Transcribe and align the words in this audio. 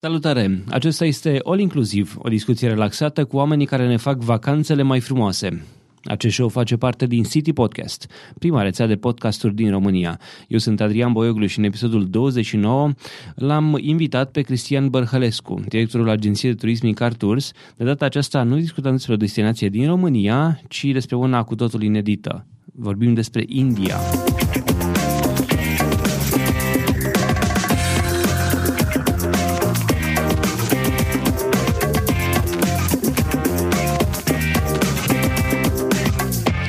Salutare! 0.00 0.64
Acesta 0.68 1.04
este 1.04 1.40
All 1.44 1.60
Inclusiv, 1.60 2.14
o 2.18 2.28
discuție 2.28 2.68
relaxată 2.68 3.24
cu 3.24 3.36
oamenii 3.36 3.66
care 3.66 3.86
ne 3.86 3.96
fac 3.96 4.18
vacanțele 4.18 4.82
mai 4.82 5.00
frumoase. 5.00 5.64
Acest 6.04 6.34
show 6.34 6.48
face 6.48 6.76
parte 6.76 7.06
din 7.06 7.22
City 7.22 7.52
Podcast, 7.52 8.10
prima 8.38 8.62
rețea 8.62 8.86
de 8.86 8.96
podcasturi 8.96 9.54
din 9.54 9.70
România. 9.70 10.20
Eu 10.48 10.58
sunt 10.58 10.80
Adrian 10.80 11.12
Boioglu 11.12 11.46
și 11.46 11.58
în 11.58 11.64
episodul 11.64 12.08
29 12.10 12.90
l-am 13.34 13.76
invitat 13.80 14.30
pe 14.30 14.40
Cristian 14.40 14.88
Bărhălescu, 14.88 15.60
directorul 15.68 16.08
agenției 16.08 16.52
de 16.52 16.58
turism 16.58 16.92
Car 16.92 17.12
Tours. 17.12 17.52
De 17.76 17.84
data 17.84 18.04
aceasta 18.04 18.42
nu 18.42 18.56
discutăm 18.56 18.92
despre 18.92 19.12
o 19.12 19.16
destinație 19.16 19.68
din 19.68 19.86
România, 19.86 20.60
ci 20.68 20.84
despre 20.84 21.16
una 21.16 21.42
cu 21.42 21.54
totul 21.54 21.82
inedită. 21.82 22.46
Vorbim 22.74 23.14
despre 23.14 23.44
India. 23.46 23.96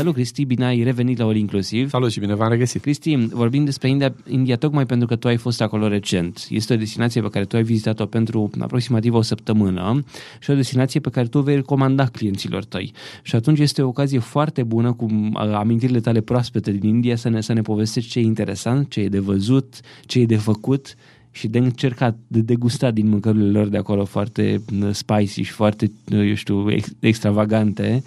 Salut, 0.00 0.14
Cristi, 0.14 0.44
bine 0.44 0.64
ai 0.64 0.82
revenit 0.82 1.18
la 1.18 1.24
All 1.24 1.36
Inclusiv. 1.36 1.88
Salut 1.88 2.10
și 2.10 2.20
bine 2.20 2.34
v-am 2.34 2.50
regăsit. 2.50 2.82
Cristi, 2.82 3.16
vorbim 3.16 3.64
despre 3.64 3.88
India, 3.88 4.14
India 4.28 4.56
tocmai 4.56 4.86
pentru 4.86 5.06
că 5.06 5.16
tu 5.16 5.28
ai 5.28 5.36
fost 5.36 5.60
acolo 5.60 5.88
recent. 5.88 6.46
Este 6.50 6.72
o 6.72 6.76
destinație 6.76 7.20
pe 7.20 7.28
care 7.28 7.44
tu 7.44 7.56
ai 7.56 7.62
vizitat-o 7.62 8.06
pentru 8.06 8.50
aproximativ 8.58 9.14
o 9.14 9.22
săptămână 9.22 10.04
și 10.40 10.50
o 10.50 10.54
destinație 10.54 11.00
pe 11.00 11.10
care 11.10 11.26
tu 11.26 11.40
vei 11.40 11.54
recomanda 11.54 12.06
clienților 12.06 12.64
tăi. 12.64 12.92
Și 13.22 13.34
atunci 13.34 13.58
este 13.58 13.82
o 13.82 13.88
ocazie 13.88 14.18
foarte 14.18 14.62
bună 14.62 14.92
cu 14.92 15.06
amintirile 15.34 16.00
tale 16.00 16.20
proaspete 16.20 16.72
din 16.72 16.88
India 16.88 17.16
să 17.16 17.28
ne, 17.28 17.40
să 17.40 17.52
ne 17.52 17.62
povestești 17.62 18.10
ce 18.10 18.18
e 18.18 18.22
interesant, 18.22 18.90
ce 18.90 19.00
e 19.00 19.08
de 19.08 19.18
văzut, 19.18 19.80
ce 20.06 20.20
e 20.20 20.26
de 20.26 20.36
făcut 20.36 20.94
și 21.30 21.48
de 21.48 21.58
încercat, 21.58 22.16
de 22.26 22.40
degustat 22.40 22.94
din 22.94 23.08
mâncărurile 23.08 23.58
lor 23.58 23.68
de 23.68 23.76
acolo 23.76 24.04
foarte 24.04 24.62
spicy 24.90 25.42
și 25.42 25.52
foarte, 25.52 25.90
eu 26.08 26.34
știu, 26.34 26.66
extravagante. 27.00 28.02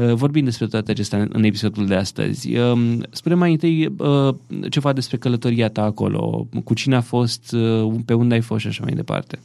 Uh, 0.00 0.12
vorbim 0.12 0.44
despre 0.44 0.66
toate 0.66 0.90
acestea 0.90 1.26
în 1.32 1.44
episodul 1.44 1.86
de 1.86 1.94
astăzi. 1.94 2.56
Um, 2.56 3.02
spune 3.10 3.34
mai 3.34 3.50
întâi 3.50 3.86
uh, 3.86 4.34
ceva 4.70 4.92
despre 4.92 5.16
călătoria 5.16 5.68
ta 5.68 5.82
acolo, 5.82 6.46
cu 6.64 6.74
cine 6.74 6.96
a 6.96 7.00
fost, 7.00 7.52
uh, 7.52 7.94
pe 8.04 8.14
unde 8.14 8.34
ai 8.34 8.40
fost 8.40 8.60
și 8.60 8.66
așa 8.66 8.82
mai 8.84 8.94
departe. 8.94 9.38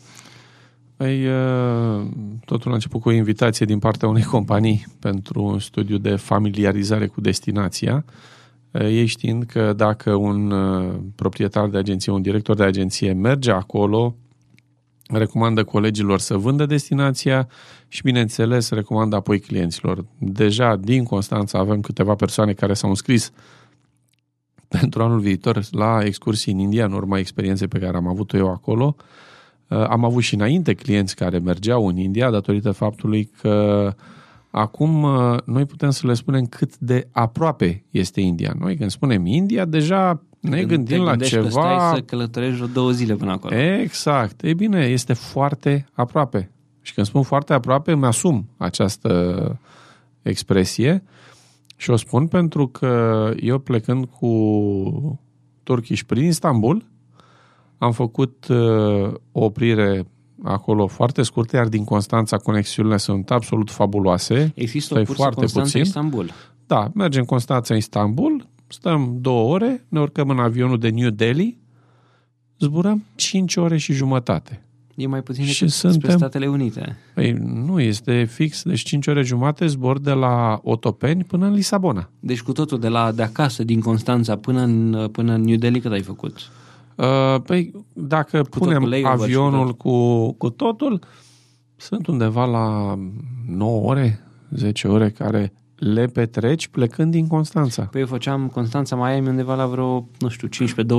Păi, 0.98 1.28
totul 2.46 2.72
a 2.72 2.74
început 2.74 3.02
cu 3.02 3.10
o 3.10 3.12
invitație 3.12 3.66
din 3.66 3.80
partea 3.80 4.08
unei 4.08 4.24
companii 4.24 4.86
pentru 5.00 5.44
un 5.44 5.60
studiu 5.60 5.98
de 5.98 6.16
familiarizare 6.16 7.08
cu 7.08 7.22
destinația. 7.22 8.06
Ei 8.72 9.06
știind 9.06 9.44
că 9.44 9.74
dacă 9.74 10.14
un 10.14 10.54
proprietar 11.16 11.68
de 11.68 11.78
agenție, 11.78 12.12
un 12.12 12.22
director 12.22 12.56
de 12.56 12.64
agenție 12.64 13.14
merge 13.14 13.52
acolo, 13.52 14.16
recomandă 15.10 15.64
colegilor 15.64 16.20
să 16.20 16.38
vândă 16.38 16.66
destinația 16.66 17.48
și, 17.88 18.02
bineînțeles, 18.02 18.70
recomandă 18.70 19.16
apoi 19.16 19.40
clienților. 19.40 20.06
Deja 20.18 20.76
din 20.76 21.04
Constanța 21.04 21.60
avem 21.60 21.82
câteva 21.82 22.16
persoane 22.16 22.54
care 22.54 22.74
s-au 22.74 22.90
înscris 22.90 23.32
pentru 24.68 25.04
anul 25.04 25.20
viitor 25.20 25.62
la 25.72 26.00
excursii 26.04 26.54
în 26.54 26.60
India, 26.60 26.86
în 26.86 26.94
urma 26.94 27.18
experienței 27.18 27.68
pe 27.68 27.80
care 27.80 27.98
am 27.98 28.08
avut-o 28.08 28.38
eu 28.38 28.50
acolo. 28.52 28.96
Uh, 29.68 29.86
am 29.90 30.04
avut 30.04 30.24
și 30.24 30.34
înainte 30.34 30.74
clienți 30.74 31.16
care 31.16 31.40
mergeau 31.40 31.88
în 31.88 31.98
India 31.98 32.30
datorită 32.30 32.72
faptului 32.72 33.32
că 33.42 33.94
acum 34.52 35.04
uh, 35.04 35.38
noi 35.46 35.66
putem 35.66 35.90
să 35.90 36.08
le 36.08 36.14
spunem 36.14 36.46
cât 36.46 36.78
de 36.78 37.08
aproape 37.12 37.84
este 37.90 38.22
India. 38.22 38.54
Noi 38.60 38.76
când 38.76 38.90
spunem 38.90 39.26
India, 39.26 39.66
deja 39.66 40.24
ne 40.50 40.58
Când 40.58 40.70
gândim 40.70 41.04
la 41.04 41.16
ceva... 41.16 41.44
Că 41.44 41.50
stai 41.50 41.92
să 41.94 42.02
călătorești 42.02 42.56
vreo 42.56 42.68
două 42.68 42.92
zile 42.92 43.16
până 43.16 43.32
acolo. 43.32 43.56
Exact. 43.56 44.44
E 44.44 44.54
bine, 44.54 44.86
este 44.86 45.14
foarte 45.14 45.86
aproape. 45.94 46.52
Și 46.82 46.94
când 46.94 47.08
spun 47.08 47.22
foarte 47.22 47.54
aproape, 47.54 47.92
îmi 47.92 48.06
asum 48.06 48.50
această 48.58 49.60
expresie 50.22 51.04
și 51.76 51.90
o 51.90 51.96
spun 51.96 52.28
pentru 52.28 52.68
că 52.68 53.32
eu 53.40 53.60
plecând 53.60 54.06
cu 54.06 55.20
Turkish 55.64 56.02
prin 56.02 56.26
Istanbul, 56.26 56.86
am 57.78 57.92
făcut 57.92 58.48
uh, 58.50 59.14
o 59.32 59.44
oprire 59.44 60.08
acolo 60.44 60.88
foarte 60.88 61.22
scurtă, 61.22 61.56
iar 61.56 61.68
din 61.68 61.84
Constanța 61.84 62.38
conexiunile 62.38 62.98
sunt 62.98 63.32
absolut 63.32 63.72
fabuloase. 63.72 64.52
Există 64.56 65.00
o 65.00 65.06
foarte 65.06 65.40
Constanța 65.40 65.80
Istanbul. 65.80 66.32
Da, 66.68 66.92
mergem 66.94 67.24
Constanța 67.24 67.76
Istanbul, 67.76 68.48
stăm 68.68 69.18
două 69.20 69.54
ore, 69.54 69.86
ne 69.88 70.00
urcăm 70.00 70.30
în 70.30 70.40
avionul 70.40 70.80
de 70.80 70.90
New 70.90 71.10
Delhi, 71.10 71.58
zburăm 72.60 73.04
5 73.16 73.56
ore 73.56 73.78
și 73.78 73.94
jumătate. 73.94 74.66
E 74.96 75.08
mai 75.08 75.22
puțin 75.22 75.46
decât 75.46 75.70
suntem... 75.70 76.00
spre 76.00 76.12
Statele 76.12 76.48
Unite. 76.48 76.98
Păi 77.14 77.32
nu, 77.32 77.80
este 77.80 78.24
fix, 78.24 78.64
deci 78.64 78.82
5 78.82 79.08
ore 79.08 79.22
jumate 79.22 79.66
zbor 79.66 80.00
de 80.00 80.12
la 80.12 80.60
Otopeni 80.64 81.24
până 81.24 81.46
în 81.46 81.54
Lisabona. 81.54 82.10
Deci 82.20 82.42
cu 82.42 82.52
totul, 82.52 82.80
de 82.80 82.88
la 82.88 83.12
de 83.12 83.22
acasă, 83.22 83.64
din 83.64 83.80
Constanța 83.80 84.36
până 84.36 84.62
în, 84.62 85.08
până 85.12 85.34
în 85.34 85.42
New 85.42 85.56
Delhi, 85.56 85.80
cât 85.80 85.92
ai 85.92 86.02
făcut? 86.02 86.52
Uh, 86.96 87.42
păi 87.46 87.72
dacă 87.94 88.42
cu 88.42 88.58
punem 88.58 88.84
tot, 88.84 89.02
cu 89.02 89.08
avionul 89.08 89.74
cu, 89.74 90.32
cu 90.32 90.50
totul, 90.50 91.00
sunt 91.76 92.08
undeva 92.08 92.46
la 92.46 92.98
9 93.48 93.90
ore, 93.90 94.20
10 94.50 94.88
ore 94.88 95.10
care 95.10 95.54
le 95.76 96.06
petreci 96.06 96.68
plecând 96.68 97.12
din 97.12 97.28
Constanța. 97.28 97.84
Păi 97.84 98.02
eu 98.02 98.08
făceam 98.08 98.48
Constanța 98.48 98.96
Miami 98.96 99.28
undeva 99.28 99.56
la 99.56 99.66
vreo, 99.66 100.08
nu 100.20 100.30
știu, 100.30 100.48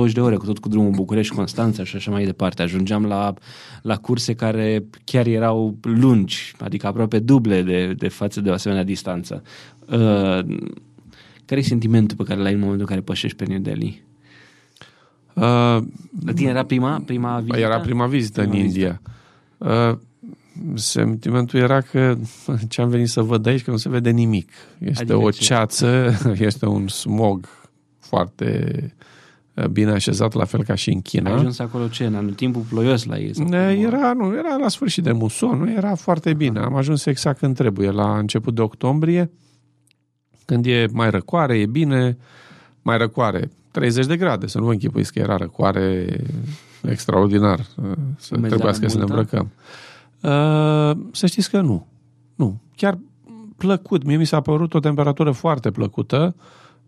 15-20 0.09 0.11
de 0.11 0.19
ore, 0.21 0.35
cu 0.35 0.45
tot 0.45 0.59
cu 0.59 0.69
drumul 0.69 0.91
București-Constanța 0.91 1.83
și 1.83 1.95
așa 1.95 2.11
mai 2.11 2.25
departe. 2.25 2.61
Ajungeam 2.61 3.05
la, 3.05 3.33
la 3.81 3.97
curse 3.97 4.33
care 4.33 4.85
chiar 5.03 5.25
erau 5.25 5.77
lungi, 5.81 6.53
adică 6.59 6.87
aproape 6.87 7.19
duble 7.19 7.61
de, 7.61 7.93
de 7.93 8.07
față 8.07 8.41
de 8.41 8.49
o 8.49 8.53
asemenea 8.53 8.83
distanță. 8.83 9.43
Uh, 9.85 10.39
care 11.45 11.59
e 11.59 11.63
sentimentul 11.63 12.17
pe 12.17 12.23
care 12.23 12.41
l-ai 12.41 12.53
în 12.53 12.59
momentul 12.59 12.81
în 12.81 12.87
care 12.87 13.01
pășești 13.01 13.37
pe 13.37 13.45
New 13.45 13.59
Delhi? 13.59 14.01
Uh, 15.33 15.43
la 16.25 16.33
tine 16.35 16.49
era 16.49 16.63
prima, 16.63 17.01
prima 17.05 17.37
vizită? 17.39 17.59
Era 17.59 17.79
prima 17.79 18.07
vizită 18.07 18.41
prima 18.41 18.55
în 18.55 18.61
vizită. 18.61 18.79
India. 18.79 19.01
Uh, 19.57 19.97
sentimentul 20.75 21.59
era 21.59 21.81
că 21.81 22.17
ce 22.69 22.81
am 22.81 22.89
venit 22.89 23.09
să 23.09 23.21
văd 23.21 23.45
aici, 23.45 23.63
că 23.63 23.71
nu 23.71 23.77
se 23.77 23.89
vede 23.89 24.09
nimic. 24.09 24.49
Este 24.79 25.01
adică 25.01 25.17
o 25.17 25.29
ceață, 25.29 26.13
este 26.49 26.65
un 26.65 26.87
smog 26.87 27.47
foarte 27.99 28.93
uh, 29.53 29.65
bine 29.65 29.91
așezat, 29.91 30.33
la 30.33 30.45
fel 30.45 30.63
ca 30.63 30.75
și 30.75 30.91
în 30.91 31.01
China. 31.01 31.29
Ai 31.29 31.35
ajuns 31.35 31.59
acolo 31.59 31.87
ce? 31.87 32.05
În 32.05 32.33
timpul 32.35 32.61
ploios 32.69 33.05
la 33.05 33.17
ei? 33.17 33.31
Era, 33.83 34.13
nu, 34.13 34.33
era 34.37 34.55
la 34.55 34.67
sfârșit 34.67 35.03
de 35.03 35.11
muson, 35.11 35.57
nu 35.57 35.71
era 35.71 35.95
foarte 35.95 36.33
bine. 36.33 36.59
Am 36.59 36.75
ajuns 36.75 37.05
exact 37.05 37.39
când 37.39 37.55
trebuie, 37.55 37.91
la 37.91 38.17
început 38.17 38.55
de 38.55 38.61
octombrie, 38.61 39.31
când 40.45 40.65
e 40.65 40.85
mai 40.91 41.09
răcoare, 41.09 41.59
e 41.59 41.65
bine, 41.65 42.17
mai 42.81 42.97
răcoare, 42.97 43.51
30 43.71 44.05
de 44.05 44.17
grade, 44.17 44.47
să 44.47 44.59
nu 44.59 44.65
vă 44.65 44.71
închipuiți 44.71 45.13
că 45.13 45.19
era 45.19 45.37
răcoare 45.37 46.19
extraordinar, 46.81 47.59
uh, 47.59 47.91
să 48.17 48.35
trebuiască 48.35 48.87
să 48.87 48.97
ne 48.97 49.03
îmbrăcăm. 49.03 49.51
Uh, 50.21 50.97
să 51.11 51.25
știți 51.25 51.49
că 51.49 51.61
nu. 51.61 51.87
Nu. 52.35 52.61
Chiar 52.75 52.97
plăcut. 53.57 54.03
Mie 54.03 54.17
mi 54.17 54.25
s-a 54.25 54.41
părut 54.41 54.73
o 54.73 54.79
temperatură 54.79 55.31
foarte 55.31 55.71
plăcută 55.71 56.35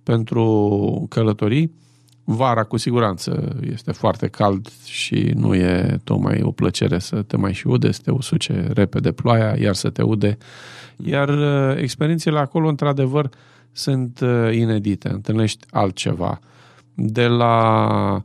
pentru 0.04 1.06
călătorii. 1.10 1.72
Vara, 2.24 2.64
cu 2.64 2.78
siguranță, 2.78 3.58
este 3.72 3.92
foarte 3.92 4.28
cald 4.28 4.70
și 4.86 5.32
nu 5.36 5.56
e 5.56 6.00
tocmai 6.04 6.42
o 6.42 6.52
plăcere 6.52 7.00
să 7.00 7.22
te 7.22 7.38
mai 7.38 7.54
și 7.54 7.68
ude, 7.68 7.92
să 7.92 8.02
te 8.04 8.12
usuce 8.12 8.68
repede 8.74 9.12
ploaia, 9.12 9.56
iar 9.60 9.74
să 9.74 9.90
te 9.90 10.02
ude. 10.02 10.38
Iar 10.96 11.30
uh, 11.30 11.78
experiențele 11.82 12.40
acolo, 12.40 12.68
într-adevăr, 12.68 13.30
sunt 13.72 14.20
uh, 14.20 14.56
inedite. 14.56 15.10
Întâlnești 15.10 15.66
altceva. 15.72 16.40
De 16.94 17.28
la 17.28 18.24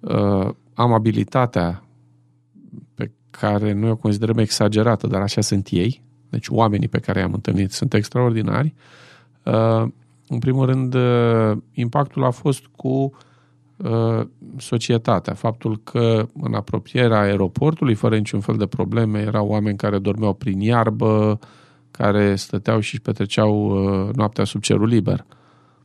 uh, 0.00 0.48
amabilitatea 0.74 1.85
care 3.38 3.72
noi 3.72 3.90
o 3.90 3.96
considerăm 3.96 4.38
exagerată, 4.38 5.06
dar 5.06 5.20
așa 5.20 5.40
sunt 5.40 5.68
ei. 5.70 6.02
Deci 6.30 6.48
oamenii 6.48 6.88
pe 6.88 6.98
care 6.98 7.20
i-am 7.20 7.32
întâlnit 7.32 7.72
sunt 7.72 7.94
extraordinari. 7.94 8.74
Uh, 9.42 9.84
în 10.28 10.38
primul 10.38 10.66
rând, 10.66 10.94
uh, 10.94 11.56
impactul 11.72 12.24
a 12.24 12.30
fost 12.30 12.64
cu 12.76 13.12
uh, 13.76 14.26
societatea. 14.56 15.34
Faptul 15.34 15.80
că 15.82 16.26
în 16.40 16.54
apropierea 16.54 17.20
aeroportului, 17.20 17.94
fără 17.94 18.16
niciun 18.16 18.40
fel 18.40 18.56
de 18.56 18.66
probleme, 18.66 19.20
erau 19.20 19.48
oameni 19.48 19.76
care 19.76 19.98
dormeau 19.98 20.32
prin 20.32 20.60
iarbă, 20.60 21.38
care 21.90 22.36
stăteau 22.36 22.80
și 22.80 23.00
petreceau 23.00 23.78
noaptea 24.14 24.44
sub 24.44 24.60
cerul 24.60 24.86
liber. 24.86 25.26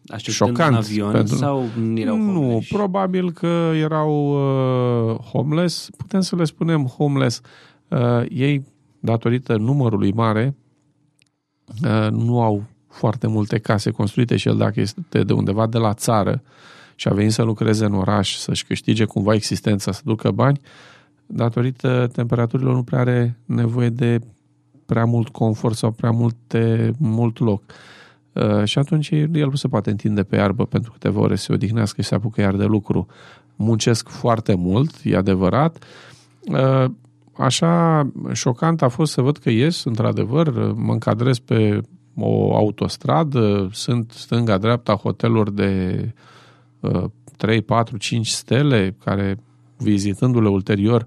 Așteptând 0.07 0.56
Șocant. 0.56 0.71
în 0.71 0.77
avion 0.77 1.12
pentru... 1.12 1.36
sau 1.36 1.69
erau 1.95 2.18
homeless? 2.18 2.69
Nu, 2.69 2.77
probabil 2.77 3.31
că 3.31 3.71
erau 3.75 4.31
uh, 5.12 5.15
homeless. 5.19 5.89
Putem 5.98 6.21
să 6.21 6.36
le 6.36 6.44
spunem 6.44 6.86
homeless. 6.86 7.42
uh, 7.88 8.24
ei, 8.30 8.65
datorită 9.00 9.57
numărului 9.57 10.12
mare, 10.12 10.56
uh, 11.83 12.07
nu 12.12 12.42
au 12.42 12.63
foarte 12.88 13.27
multe 13.27 13.57
case 13.57 13.92
construite 13.92 14.38
și 14.38 14.48
el 14.48 14.57
dacă 14.57 14.80
este 14.80 15.24
de 15.24 15.33
undeva 15.33 15.68
de 15.68 15.77
la 15.77 15.94
țară 15.94 16.42
și 16.95 17.07
a 17.07 17.13
venit 17.13 17.31
să 17.31 17.44
lucreze 17.44 17.86
în 17.86 17.94
oraș, 17.94 18.36
să-și 18.36 18.65
câștige 18.65 19.06
cumva 19.06 19.33
existența, 19.33 19.92
să 19.92 20.01
ducă 20.03 20.31
bani, 20.31 20.59
datorită 21.25 22.09
temperaturilor 22.13 22.74
nu 22.74 22.83
prea 22.83 23.00
are 23.00 23.38
nevoie 23.45 23.89
de 23.89 24.19
prea 24.86 25.06
mult 25.06 25.30
confort 25.30 25.75
sau 25.75 25.92
prea 25.92 26.12
multe, 26.12 26.92
mult 26.98 27.39
loc. 27.39 27.62
Uh, 27.68 27.75
și 28.63 28.79
atunci 28.79 29.09
el 29.09 29.49
nu 29.49 29.55
se 29.55 29.67
poate 29.67 29.89
întinde 29.89 30.23
pe 30.23 30.35
iarbă 30.35 30.65
pentru 30.65 30.91
câteva 30.91 31.19
ore 31.19 31.35
să 31.35 31.43
se 31.43 31.53
odihnească 31.53 32.01
și 32.01 32.07
se 32.07 32.15
apucă 32.15 32.41
iar 32.41 32.55
de 32.55 32.65
lucru. 32.65 33.07
Muncesc 33.55 34.09
foarte 34.09 34.55
mult, 34.55 34.95
e 35.03 35.15
adevărat. 35.15 35.83
Uh, 36.45 36.85
așa 37.37 38.07
șocant 38.31 38.81
a 38.81 38.87
fost 38.87 39.11
să 39.11 39.21
văd 39.21 39.37
că 39.37 39.49
ies, 39.49 39.83
într-adevăr, 39.83 40.73
mă 40.73 40.91
încadrez 40.91 41.39
pe 41.39 41.81
o 42.15 42.55
autostradă, 42.55 43.69
sunt 43.71 44.11
stânga-dreapta 44.11 44.95
hoteluri 44.95 45.55
de 45.55 46.13
uh, 46.79 47.03
3, 47.37 47.61
4, 47.61 47.97
5 47.97 48.27
stele 48.27 48.95
care, 49.03 49.37
vizitându-le 49.77 50.49
ulterior, 50.49 51.05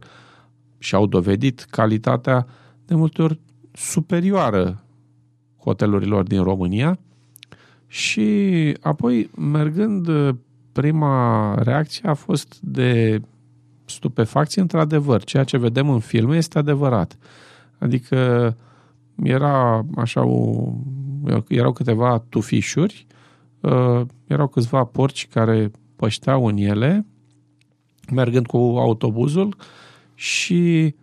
și-au 0.78 1.06
dovedit 1.06 1.66
calitatea 1.70 2.46
de 2.86 2.94
multe 2.94 3.22
ori 3.22 3.40
superioară 3.72 4.84
hotelurilor 5.58 6.22
din 6.22 6.42
România 6.42 6.98
și 7.94 8.76
apoi 8.80 9.30
mergând 9.36 10.08
prima 10.72 11.54
reacție 11.54 12.08
a 12.08 12.14
fost 12.14 12.60
de 12.60 13.20
stupefacție 13.84 14.62
într-adevăr. 14.62 15.24
Ceea 15.24 15.44
ce 15.44 15.58
vedem 15.58 15.90
în 15.90 15.98
filme 15.98 16.36
este 16.36 16.58
adevărat. 16.58 17.18
Adică 17.78 18.56
era 19.22 19.86
așa 19.96 20.24
o, 20.24 20.72
erau 21.48 21.72
câteva 21.72 22.24
tufișuri, 22.28 23.06
uh, 23.60 24.00
erau 24.26 24.48
câțiva 24.48 24.84
porci 24.84 25.28
care 25.28 25.70
pășteau 25.96 26.46
în 26.46 26.56
ele, 26.56 27.06
mergând 28.12 28.46
cu 28.46 28.56
autobuzul 28.56 29.56
și 30.14 30.94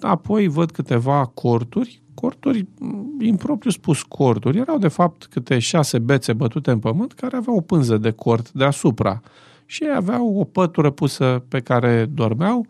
apoi 0.00 0.48
văd 0.48 0.70
câteva 0.70 1.26
corturi, 1.26 2.02
corturi, 2.24 2.66
impropriu 3.20 3.70
spus 3.70 4.02
corturi, 4.02 4.58
erau 4.58 4.78
de 4.78 4.88
fapt 4.88 5.26
câte 5.30 5.58
șase 5.58 5.98
bețe 5.98 6.32
bătute 6.32 6.70
în 6.70 6.78
pământ 6.78 7.12
care 7.12 7.36
aveau 7.36 7.56
o 7.56 7.60
pânză 7.60 7.96
de 7.96 8.10
cort 8.10 8.52
deasupra 8.52 9.20
și 9.66 9.84
aveau 9.96 10.38
o 10.38 10.44
pătură 10.44 10.90
pusă 10.90 11.42
pe 11.48 11.60
care 11.60 12.04
dormeau 12.04 12.66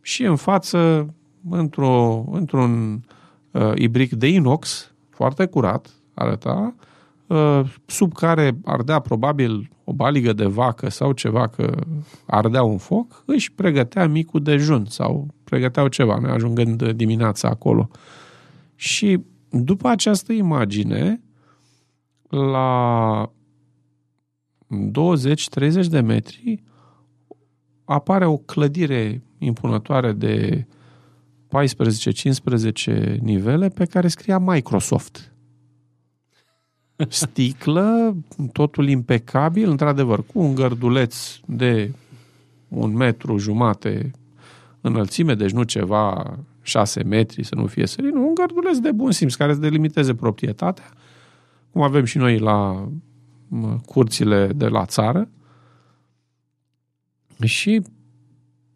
și 0.00 0.22
în 0.22 0.36
față, 0.36 1.08
într-o, 1.50 2.24
într-un 2.30 3.02
uh, 3.50 3.72
ibric 3.74 4.12
de 4.12 4.28
inox, 4.28 4.92
foarte 5.10 5.46
curat, 5.46 5.90
arăta, 6.14 6.74
uh, 7.26 7.60
sub 7.86 8.12
care 8.12 8.56
ardea 8.64 8.98
probabil 8.98 9.70
o 9.84 9.92
baligă 9.92 10.32
de 10.32 10.44
vacă 10.44 10.90
sau 10.90 11.12
ceva 11.12 11.46
că 11.46 11.74
ardea 12.26 12.62
un 12.62 12.78
foc, 12.78 13.22
își 13.26 13.52
pregătea 13.52 14.06
micul 14.06 14.42
dejun 14.42 14.84
sau 14.88 15.26
pregăteau 15.44 15.88
ceva, 15.88 16.18
noi 16.20 16.30
ajungând 16.30 16.90
dimineața 16.90 17.48
acolo. 17.48 17.90
Și 18.74 19.24
după 19.50 19.88
această 19.88 20.32
imagine, 20.32 21.22
la 22.28 23.32
20-30 24.68 25.86
de 25.88 26.00
metri, 26.00 26.62
apare 27.84 28.26
o 28.26 28.36
clădire 28.36 29.22
impunătoare 29.38 30.12
de 30.12 30.66
14-15 33.14 33.18
nivele 33.20 33.68
pe 33.68 33.84
care 33.84 34.08
scria 34.08 34.38
Microsoft. 34.38 35.32
Sticlă, 37.08 38.16
totul 38.52 38.88
impecabil, 38.88 39.70
într-adevăr, 39.70 40.24
cu 40.24 40.38
un 40.38 40.54
gărduleț 40.54 41.16
de 41.46 41.92
un 42.68 42.92
metru 42.96 43.38
jumate 43.38 44.10
înălțime, 44.80 45.34
deci 45.34 45.50
nu 45.50 45.62
ceva 45.62 46.38
6 46.64 47.02
metri 47.02 47.44
să 47.44 47.54
nu 47.54 47.66
fie 47.66 47.86
serin, 47.86 48.16
un 48.16 48.34
gărduleț 48.34 48.78
de 48.78 48.92
bun 48.92 49.10
simț 49.10 49.34
care 49.34 49.52
să 49.52 49.60
delimiteze 49.60 50.14
proprietatea, 50.14 50.84
cum 51.72 51.82
avem 51.82 52.04
și 52.04 52.18
noi 52.18 52.38
la 52.38 52.88
curțile 53.86 54.46
de 54.46 54.66
la 54.66 54.84
țară. 54.84 55.28
Și 57.44 57.82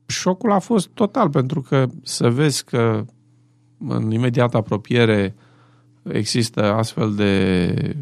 șocul 0.06 0.52
a 0.52 0.58
fost 0.58 0.88
total, 0.88 1.30
pentru 1.30 1.60
că 1.60 1.86
să 2.02 2.30
vezi 2.30 2.64
că 2.64 3.04
în 3.78 4.10
imediată 4.10 4.56
apropiere 4.56 5.34
există 6.02 6.72
astfel 6.72 7.14
de 7.14 7.96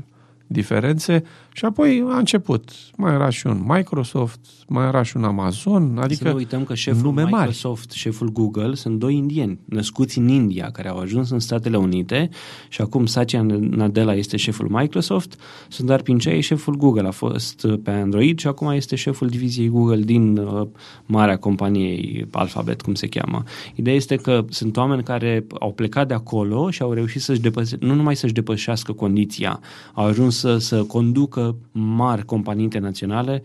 diferențe 0.47 1.25
și 1.57 1.65
apoi 1.65 2.05
a 2.09 2.19
început. 2.19 2.71
Mai 2.97 3.13
era 3.15 3.31
și 3.31 3.47
un 3.47 3.63
Microsoft, 3.67 4.41
mai 4.69 4.87
era 4.87 5.03
și 5.03 5.17
un 5.17 5.25
Amazon, 5.25 5.99
adică 5.99 6.25
Să 6.25 6.31
nu 6.31 6.37
uităm 6.37 6.65
că 6.65 6.75
șeful 6.75 7.11
Microsoft, 7.11 7.87
mari. 7.89 7.99
șeful 7.99 8.33
Google 8.33 8.75
sunt 8.75 8.99
doi 8.99 9.15
indieni, 9.15 9.59
născuți 9.65 10.19
în 10.19 10.29
India, 10.29 10.71
care 10.71 10.89
au 10.89 10.99
ajuns 10.99 11.31
în 11.31 11.39
Statele 11.39 11.77
Unite 11.77 12.29
și 12.69 12.81
acum 12.81 13.07
Satya 13.07 13.43
Nadella 13.43 14.15
este 14.15 14.37
șeful 14.37 14.69
Microsoft, 14.69 15.39
Sundar 15.69 16.03
Pichai 16.03 16.41
șeful 16.41 16.77
Google, 16.77 17.07
a 17.07 17.11
fost 17.11 17.67
pe 17.83 17.91
Android 17.91 18.39
și 18.39 18.47
acum 18.47 18.69
este 18.71 18.97
șeful 18.97 19.29
diviziei 19.29 19.69
Google 19.69 20.01
din 20.01 20.37
uh, 20.37 20.67
marea 21.07 21.37
companie 21.37 22.29
Alphabet, 22.31 22.83
cum 22.83 22.95
se 22.95 23.07
cheamă. 23.07 23.43
Ideea 23.75 23.97
este 23.97 24.17
că 24.17 24.45
sunt 24.49 24.77
oameni 24.77 25.03
care 25.03 25.47
au 25.61 25.73
plecat 25.73 26.09
de 26.09 26.15
acolo 26.15 26.71
și 26.71 26.83
au 26.83 26.93
reușit 26.93 27.21
să-și 27.21 27.41
depășească, 27.41 27.87
nu 27.87 27.95
numai 27.95 28.17
să-și 28.17 28.33
depășească 28.33 28.93
condiția, 28.93 29.61
au 29.93 30.05
ajuns 30.05 30.39
să, 30.39 30.59
să 30.59 30.83
conducă 30.83 31.45
mari 31.73 32.25
companii 32.25 32.65
internaționale. 32.65 33.43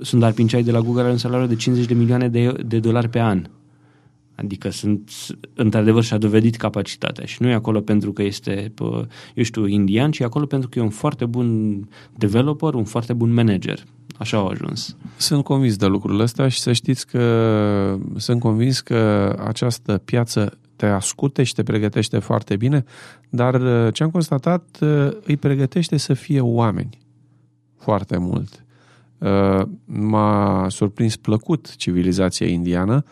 Sundar 0.00 0.32
Pichai 0.32 0.62
de 0.62 0.70
la 0.70 0.80
Google 0.80 1.02
are 1.02 1.10
un 1.10 1.16
salariu 1.16 1.46
de 1.46 1.54
50 1.54 1.86
de 1.86 1.94
milioane 1.94 2.28
de, 2.28 2.54
de 2.66 2.78
dolari 2.78 3.08
pe 3.08 3.20
an. 3.20 3.46
Adică 4.34 4.70
sunt, 4.70 5.10
într-adevăr, 5.54 6.02
și-a 6.02 6.18
dovedit 6.18 6.56
capacitatea 6.56 7.24
și 7.24 7.42
nu 7.42 7.48
e 7.48 7.54
acolo 7.54 7.80
pentru 7.80 8.12
că 8.12 8.22
este, 8.22 8.72
eu 9.34 9.42
știu, 9.42 9.66
indian, 9.66 10.10
ci 10.10 10.18
e 10.18 10.24
acolo 10.24 10.46
pentru 10.46 10.68
că 10.68 10.78
e 10.78 10.82
un 10.82 10.90
foarte 10.90 11.26
bun 11.26 11.78
developer, 12.16 12.74
un 12.74 12.84
foarte 12.84 13.12
bun 13.12 13.32
manager. 13.32 13.84
Așa 14.18 14.36
au 14.36 14.46
ajuns. 14.46 14.96
Sunt 15.16 15.44
convins 15.44 15.76
de 15.76 15.86
lucrurile 15.86 16.22
astea 16.22 16.48
și 16.48 16.60
să 16.60 16.72
știți 16.72 17.06
că 17.06 17.98
sunt 18.16 18.40
convins 18.40 18.80
că 18.80 19.34
această 19.46 20.02
piață 20.04 20.58
te 20.76 20.86
ascute 20.86 21.42
și 21.42 21.54
te 21.54 21.62
pregătește 21.62 22.18
foarte 22.18 22.56
bine, 22.56 22.84
dar 23.28 23.54
uh, 23.54 23.92
ce 23.92 24.02
am 24.02 24.10
constatat 24.10 24.78
uh, 24.80 25.08
îi 25.24 25.36
pregătește 25.36 25.96
să 25.96 26.14
fie 26.14 26.40
oameni 26.40 27.01
foarte 27.82 28.16
mult. 28.16 28.64
Uh, 29.18 29.62
m-a 29.84 30.66
surprins 30.68 31.16
plăcut 31.16 31.76
civilizația 31.76 32.46
indiană, 32.46 33.04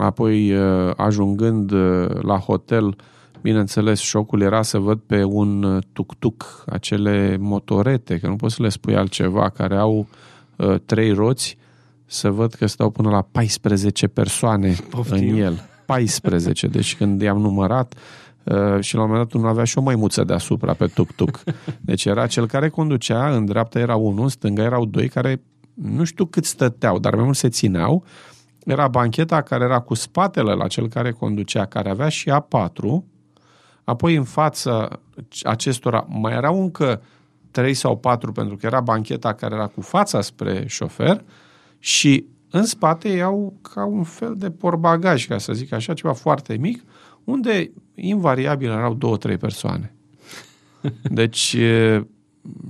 apoi 0.00 0.54
ajungând 0.96 1.72
la 2.20 2.38
hotel, 2.38 2.96
bineînțeles, 3.40 4.00
șocul 4.00 4.40
era 4.40 4.62
să 4.62 4.78
văd 4.78 4.98
pe 4.98 5.22
un 5.24 5.80
tuk-tuk, 5.92 6.64
acele 6.66 7.36
motorete, 7.40 8.18
că 8.18 8.26
nu 8.26 8.36
poți 8.36 8.54
să 8.54 8.62
le 8.62 8.68
spui 8.68 8.96
altceva, 8.96 9.48
care 9.48 9.76
au 9.76 10.06
trei 10.86 11.12
roți, 11.12 11.56
să 12.06 12.30
văd 12.30 12.52
că 12.52 12.66
stau 12.66 12.90
până 12.90 13.10
la 13.10 13.22
14 13.32 14.06
persoane 14.06 14.76
Poftim. 14.90 15.34
în 15.34 15.40
el. 15.40 15.68
14. 15.86 16.66
Deci 16.66 16.96
când 16.96 17.22
i-am 17.22 17.38
numărat 17.38 17.94
uh, 17.94 18.25
și 18.80 18.94
la 18.94 19.02
un 19.02 19.08
moment 19.08 19.26
dat 19.26 19.32
unul 19.32 19.48
avea 19.48 19.64
și 19.64 19.78
o 19.78 19.80
maimuță 19.82 20.24
deasupra 20.24 20.74
pe 20.74 20.86
tuk-tuk. 20.86 21.42
Deci 21.80 22.04
era 22.04 22.26
cel 22.26 22.46
care 22.46 22.68
conducea, 22.68 23.34
în 23.34 23.44
dreapta 23.44 23.78
era 23.78 23.96
unul, 23.96 24.22
în 24.22 24.28
stânga 24.28 24.62
erau 24.62 24.84
doi 24.84 25.08
care 25.08 25.42
nu 25.74 26.04
știu 26.04 26.24
cât 26.24 26.44
stăteau, 26.44 26.98
dar 26.98 27.14
mai 27.14 27.24
mult 27.24 27.36
se 27.36 27.48
țineau. 27.48 28.04
Era 28.64 28.88
bancheta 28.88 29.42
care 29.42 29.64
era 29.64 29.80
cu 29.80 29.94
spatele 29.94 30.52
la 30.52 30.66
cel 30.66 30.88
care 30.88 31.12
conducea, 31.12 31.66
care 31.66 31.90
avea 31.90 32.08
și 32.08 32.32
A4. 32.32 33.04
Apoi 33.84 34.14
în 34.14 34.24
fața 34.24 34.88
acestora 35.42 36.06
mai 36.08 36.32
erau 36.32 36.62
încă 36.62 37.02
trei 37.50 37.74
sau 37.74 37.96
patru, 37.96 38.32
pentru 38.32 38.56
că 38.56 38.66
era 38.66 38.80
bancheta 38.80 39.32
care 39.32 39.54
era 39.54 39.66
cu 39.66 39.80
fața 39.80 40.20
spre 40.20 40.64
șofer 40.66 41.24
și 41.78 42.26
în 42.50 42.64
spate 42.64 43.08
iau 43.08 43.58
ca 43.62 43.84
un 43.84 44.02
fel 44.02 44.34
de 44.36 44.50
porbagaj, 44.50 45.26
ca 45.26 45.38
să 45.38 45.52
zic 45.52 45.72
așa, 45.72 45.94
ceva 45.94 46.12
foarte 46.12 46.56
mic, 46.56 46.82
unde 47.26 47.72
invariabil 47.94 48.68
erau 48.68 48.94
două, 48.94 49.16
trei 49.16 49.36
persoane. 49.36 49.94
Deci 51.02 51.56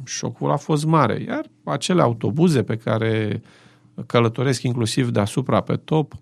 șocul 0.04 0.50
a 0.50 0.56
fost 0.56 0.84
mare. 0.84 1.24
Iar 1.26 1.46
acele 1.64 2.02
autobuze 2.02 2.62
pe 2.62 2.76
care 2.76 3.42
călătoresc 4.06 4.62
inclusiv 4.62 5.10
deasupra 5.10 5.60
pe 5.60 5.76
top, 5.76 6.14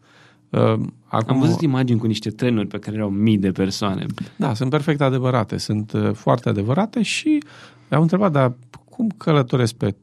Acum, 1.06 1.34
Am 1.34 1.40
văzut 1.40 1.60
imagini 1.60 1.98
cu 1.98 2.06
niște 2.06 2.30
trenuri 2.30 2.66
pe 2.66 2.78
care 2.78 2.96
erau 2.96 3.08
mii 3.08 3.38
de 3.38 3.52
persoane. 3.52 4.06
Da, 4.36 4.54
sunt 4.54 4.70
perfect 4.70 5.00
adevărate, 5.00 5.56
sunt 5.56 5.92
foarte 6.12 6.48
adevărate 6.48 7.02
și 7.02 7.42
am 7.88 8.02
întrebat, 8.02 8.32
dar 8.32 8.56
cum 8.84 9.08
călătoresc 9.16 9.74
pe 9.74 9.94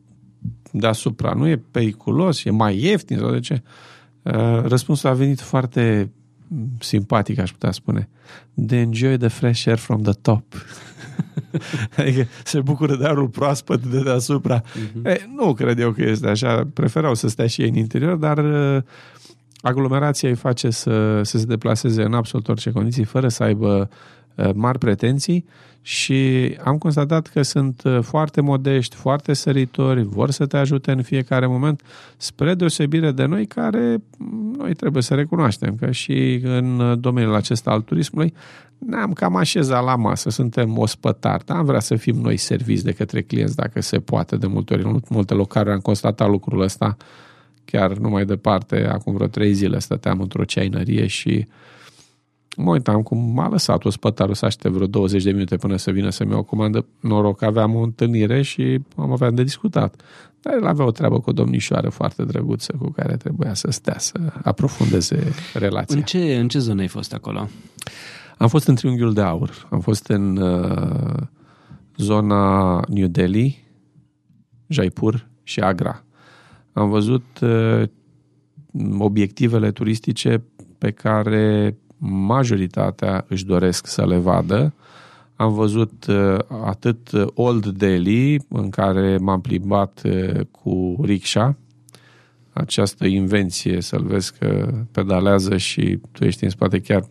deasupra. 0.71 1.33
Nu 1.33 1.47
e 1.47 1.63
periculos, 1.71 2.43
e 2.43 2.49
mai 2.49 2.83
ieftin 2.83 3.17
sau 3.17 3.31
de 3.31 3.39
ce? 3.39 3.61
Uh, 4.21 4.61
răspunsul 4.63 5.09
a 5.09 5.13
venit 5.13 5.39
foarte 5.39 6.11
simpatic, 6.79 7.39
aș 7.39 7.51
putea 7.51 7.71
spune. 7.71 8.09
De 8.53 8.77
enjoy 8.77 9.17
the 9.17 9.27
fresh 9.27 9.67
air 9.67 9.77
from 9.77 10.01
the 10.01 10.13
top. 10.21 10.43
adică 11.97 12.27
se 12.43 12.61
bucură 12.61 12.95
de 12.95 13.05
aerul 13.05 13.27
proaspăt 13.27 13.85
de 13.85 14.01
deasupra. 14.01 14.61
Uh-huh. 14.61 15.03
E, 15.03 15.27
nu 15.35 15.53
cred 15.53 15.79
eu 15.79 15.91
că 15.91 16.01
este 16.01 16.27
așa. 16.27 16.67
Preferau 16.73 17.13
să 17.13 17.27
stea 17.27 17.47
și 17.47 17.61
ei 17.61 17.69
în 17.69 17.75
interior, 17.75 18.15
dar 18.15 18.37
uh, 18.37 18.83
aglomerația 19.61 20.29
îi 20.29 20.35
face 20.35 20.69
să, 20.69 21.21
să 21.23 21.37
se 21.37 21.45
deplaseze 21.45 22.03
în 22.03 22.13
absolut 22.13 22.47
orice 22.47 22.71
condiții, 22.71 23.03
fără 23.03 23.27
să 23.27 23.43
aibă 23.43 23.89
uh, 24.35 24.49
mari 24.53 24.77
pretenții 24.77 25.45
și 25.81 26.51
am 26.63 26.77
constatat 26.77 27.27
că 27.27 27.41
sunt 27.41 27.81
uh, 27.85 27.99
foarte 28.01 28.41
modești, 28.41 28.95
foarte 28.95 29.33
săritori, 29.33 30.03
vor 30.03 30.31
să 30.31 30.45
te 30.45 30.57
ajute 30.57 30.91
în 30.91 31.01
fiecare 31.01 31.45
moment, 31.45 31.81
spre 32.17 32.53
deosebire 32.55 33.11
de 33.11 33.25
noi 33.25 33.45
care 33.45 34.03
mm, 34.17 34.55
noi 34.57 34.73
trebuie 34.73 35.03
să 35.03 35.13
recunoaștem 35.13 35.75
că 35.75 35.91
și 35.91 36.39
în 36.43 36.79
uh, 36.79 36.97
domeniul 36.99 37.35
acesta 37.35 37.71
al 37.71 37.81
turismului 37.81 38.33
ne-am 38.77 39.13
cam 39.13 39.35
așezat 39.35 39.83
la 39.83 39.95
masă, 39.95 40.29
suntem 40.29 40.77
ospătari, 40.77 41.45
dar 41.45 41.57
am 41.57 41.65
vrea 41.65 41.79
să 41.79 41.95
fim 41.95 42.15
noi 42.15 42.37
serviți 42.37 42.83
de 42.83 42.91
către 42.91 43.21
clienți 43.21 43.55
dacă 43.55 43.81
se 43.81 43.99
poate. 43.99 44.35
De 44.35 44.47
multe 44.47 44.73
ori, 44.73 44.83
în 44.83 44.99
multe 45.09 45.33
locuri 45.33 45.71
am 45.71 45.79
constatat 45.79 46.29
lucrul 46.29 46.61
ăsta 46.61 46.97
chiar 47.65 47.91
nu 47.91 48.09
mai 48.09 48.25
departe, 48.25 48.87
acum 48.87 49.13
vreo 49.13 49.27
trei 49.27 49.53
zile 49.53 49.79
stăteam 49.79 50.19
într-o 50.19 50.43
ceainărie 50.43 51.07
și 51.07 51.47
mă 52.57 52.71
uitam 52.71 53.01
cum 53.01 53.33
m-a 53.33 53.49
lăsat 53.49 53.85
ospătarul 53.85 54.33
să 54.33 54.45
aștept 54.45 54.73
vreo 54.73 54.87
20 54.87 55.23
de 55.23 55.31
minute 55.31 55.55
până 55.55 55.75
să 55.75 55.91
vină 55.91 56.09
să-mi 56.09 56.29
iau 56.31 56.39
o 56.39 56.43
comandă. 56.43 56.85
Noroc, 56.99 57.41
aveam 57.41 57.75
o 57.75 57.81
întâlnire 57.81 58.41
și 58.41 58.79
am 58.95 59.11
aveam 59.11 59.35
de 59.35 59.43
discutat. 59.43 60.01
Dar 60.41 60.53
el 60.53 60.65
avea 60.65 60.85
o 60.85 60.91
treabă 60.91 61.19
cu 61.19 61.29
o 61.29 61.33
domnișoară 61.33 61.89
foarte 61.89 62.23
drăguță 62.23 62.75
cu 62.79 62.89
care 62.89 63.15
trebuia 63.15 63.53
să 63.53 63.71
stea, 63.71 63.95
să 63.97 64.19
aprofundeze 64.43 65.33
relația. 65.53 65.97
În 65.97 66.03
ce, 66.03 66.37
în 66.37 66.47
ce 66.47 66.59
zonă 66.59 66.81
ai 66.81 66.87
fost 66.87 67.13
acolo? 67.13 67.47
Am 68.37 68.47
fost 68.47 68.67
în 68.67 68.75
Triunghiul 68.75 69.13
de 69.13 69.21
Aur. 69.21 69.67
Am 69.69 69.79
fost 69.79 70.07
în 70.07 70.37
uh, 70.37 71.21
zona 71.97 72.79
New 72.87 73.07
Delhi, 73.07 73.63
Jaipur 74.67 75.29
și 75.43 75.59
Agra. 75.59 76.03
Am 76.73 76.89
văzut 76.89 77.25
uh, 77.41 77.83
obiectivele 78.97 79.71
turistice 79.71 80.43
pe 80.77 80.91
care 80.91 81.77
majoritatea 82.03 83.25
își 83.27 83.45
doresc 83.45 83.87
să 83.87 84.05
le 84.05 84.17
vadă. 84.17 84.73
Am 85.35 85.53
văzut 85.53 86.05
uh, 86.05 86.37
atât 86.65 87.09
Old 87.33 87.65
Delhi, 87.65 88.37
în 88.49 88.69
care 88.69 89.17
m-am 89.17 89.41
plimbat 89.41 90.01
uh, 90.05 90.39
cu 90.51 90.95
rickshaw, 91.03 91.55
această 92.53 93.05
invenție, 93.05 93.81
să-l 93.81 94.03
vezi 94.03 94.37
că 94.39 94.73
pedalează 94.91 95.57
și 95.57 95.99
tu 96.11 96.25
ești 96.25 96.43
în 96.43 96.49
spate 96.49 96.79
chiar 96.79 97.03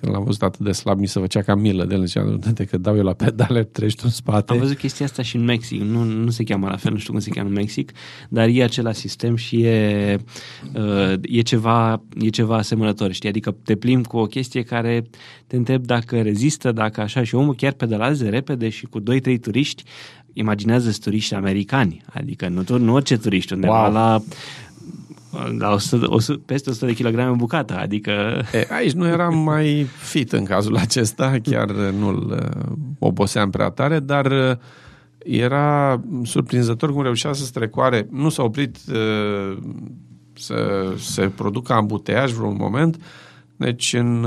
când 0.00 0.12
l-am 0.12 0.24
văzut 0.24 0.42
atât 0.42 0.60
de 0.60 0.72
slab, 0.72 0.98
mi 0.98 1.06
se 1.06 1.20
făcea 1.20 1.42
ca 1.42 1.54
milă 1.54 1.84
de 1.84 1.94
el. 1.94 2.06
Zicea, 2.06 2.38
de 2.52 2.64
că 2.64 2.78
dau 2.78 2.96
eu 2.96 3.02
la 3.02 3.12
pedale, 3.12 3.64
treci 3.64 3.94
tu 3.94 4.02
în 4.04 4.10
spate. 4.10 4.52
Am 4.52 4.58
văzut 4.58 4.76
chestia 4.76 5.06
asta 5.06 5.22
și 5.22 5.36
în 5.36 5.44
Mexic. 5.44 5.80
Nu, 5.80 6.02
nu 6.02 6.30
se 6.30 6.44
cheamă 6.44 6.68
la 6.68 6.76
fel, 6.76 6.92
nu 6.92 6.98
știu 6.98 7.12
cum 7.12 7.20
se 7.20 7.30
cheamă 7.30 7.48
în 7.48 7.54
Mexic, 7.54 7.92
dar 8.28 8.48
e 8.48 8.62
același 8.62 8.98
sistem 8.98 9.36
și 9.36 9.62
e, 9.62 10.16
uh, 10.74 11.12
e, 11.22 11.40
ceva, 11.40 12.02
e 12.18 12.28
ceva 12.28 12.56
asemănător, 12.56 13.12
știi? 13.12 13.28
Adică 13.28 13.56
te 13.64 13.76
plimbi 13.76 14.06
cu 14.06 14.16
o 14.16 14.26
chestie 14.26 14.62
care 14.62 15.02
te 15.46 15.56
întreb 15.56 15.84
dacă 15.84 16.22
rezistă, 16.22 16.72
dacă 16.72 17.00
așa 17.00 17.22
și 17.24 17.34
omul 17.34 17.54
chiar 17.54 17.72
pedalează 17.72 18.28
repede 18.28 18.68
și 18.68 18.86
cu 18.86 19.00
2-3 19.00 19.02
turiști 19.40 19.82
imaginează 20.32 20.92
turiști 21.00 21.34
americani, 21.34 22.02
adică 22.12 22.48
nu, 22.48 22.78
nu 22.78 22.92
orice 22.92 23.16
turiști, 23.16 23.52
undeva 23.52 23.82
wow. 23.82 23.92
la 23.92 24.22
la 25.58 25.72
100, 25.72 26.06
100, 26.10 26.42
peste 26.46 26.70
100 26.70 26.86
de 26.86 26.92
kilograme 26.92 27.36
bucată, 27.36 27.78
adică... 27.78 28.42
E, 28.52 28.66
aici 28.70 28.92
nu 28.92 29.06
eram 29.06 29.38
mai 29.38 29.86
fit 29.98 30.32
în 30.32 30.44
cazul 30.44 30.76
acesta, 30.76 31.36
chiar 31.42 31.70
nu-l 31.70 32.30
uh, 32.30 32.76
oboseam 32.98 33.50
prea 33.50 33.68
tare, 33.68 34.00
dar 34.00 34.26
uh, 34.26 34.56
era 35.18 36.00
surprinzător 36.22 36.92
cum 36.92 37.02
reușea 37.02 37.32
să 37.32 37.44
strecoare. 37.44 38.08
Nu 38.10 38.28
s-a 38.28 38.42
oprit 38.42 38.76
uh, 38.92 39.58
să 40.32 40.92
se 40.96 41.28
producă 41.28 41.72
ambuteaj 41.72 42.32
vreun 42.32 42.56
moment, 42.58 43.02
deci 43.56 43.92
în, 43.92 44.24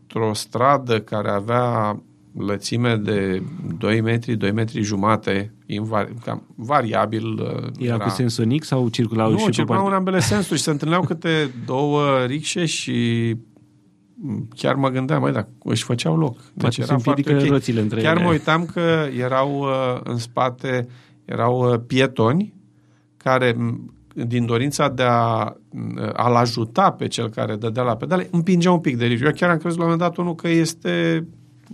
într-o 0.00 0.34
stradă 0.34 1.00
care 1.00 1.30
avea 1.30 2.02
lățime 2.38 2.96
de 2.96 3.42
2 3.78 4.00
metri, 4.00 4.36
2 4.36 4.52
metri 4.52 4.82
jumate, 4.82 5.54
invari, 5.66 6.14
cam 6.24 6.42
variabil. 6.56 7.24
Uh, 7.24 7.70
era, 7.78 7.94
era 7.94 8.04
cu 8.04 8.08
sens 8.08 8.36
unic 8.36 8.64
sau 8.64 8.88
circulau 8.88 9.30
nu, 9.30 9.38
și 9.38 9.50
circulau 9.50 9.86
în 9.86 9.92
ambele 9.92 10.20
sensuri 10.20 10.58
și 10.58 10.64
se 10.64 10.70
întâlneau 10.70 11.02
câte 11.02 11.50
două 11.66 12.24
rixe 12.26 12.64
și 12.64 13.36
chiar 14.56 14.74
mă 14.74 14.88
gândeam, 14.88 15.20
mai 15.20 15.32
dacă 15.32 15.48
își 15.64 15.84
făceau 15.84 16.16
loc. 16.16 16.38
Deci 16.54 16.78
era 16.78 16.98
foarte 16.98 17.34
okay. 17.34 17.48
roțile 17.48 17.80
între 17.80 18.00
Chiar 18.00 18.16
ele. 18.16 18.24
mă 18.24 18.30
uitam 18.30 18.66
că 18.66 19.06
erau 19.18 19.58
uh, 19.58 20.00
în 20.04 20.16
spate, 20.16 20.88
erau 21.24 21.72
uh, 21.72 21.80
pietoni 21.86 22.54
care 23.16 23.56
din 24.14 24.46
dorința 24.46 24.88
de 24.88 25.02
a, 25.02 25.56
a-l 26.12 26.34
ajuta 26.34 26.90
pe 26.90 27.08
cel 27.08 27.28
care 27.28 27.56
dădea 27.56 27.82
la 27.82 27.96
pedale, 27.96 28.28
împingeau 28.30 28.74
un 28.74 28.80
pic 28.80 28.96
de 28.96 29.04
rici. 29.04 29.20
Eu 29.20 29.30
chiar 29.30 29.50
am 29.50 29.58
crezut 29.58 29.78
la 29.78 29.84
un 29.84 29.90
moment 29.90 30.08
dat 30.08 30.18
unul 30.24 30.34
că 30.34 30.48
este 30.48 31.26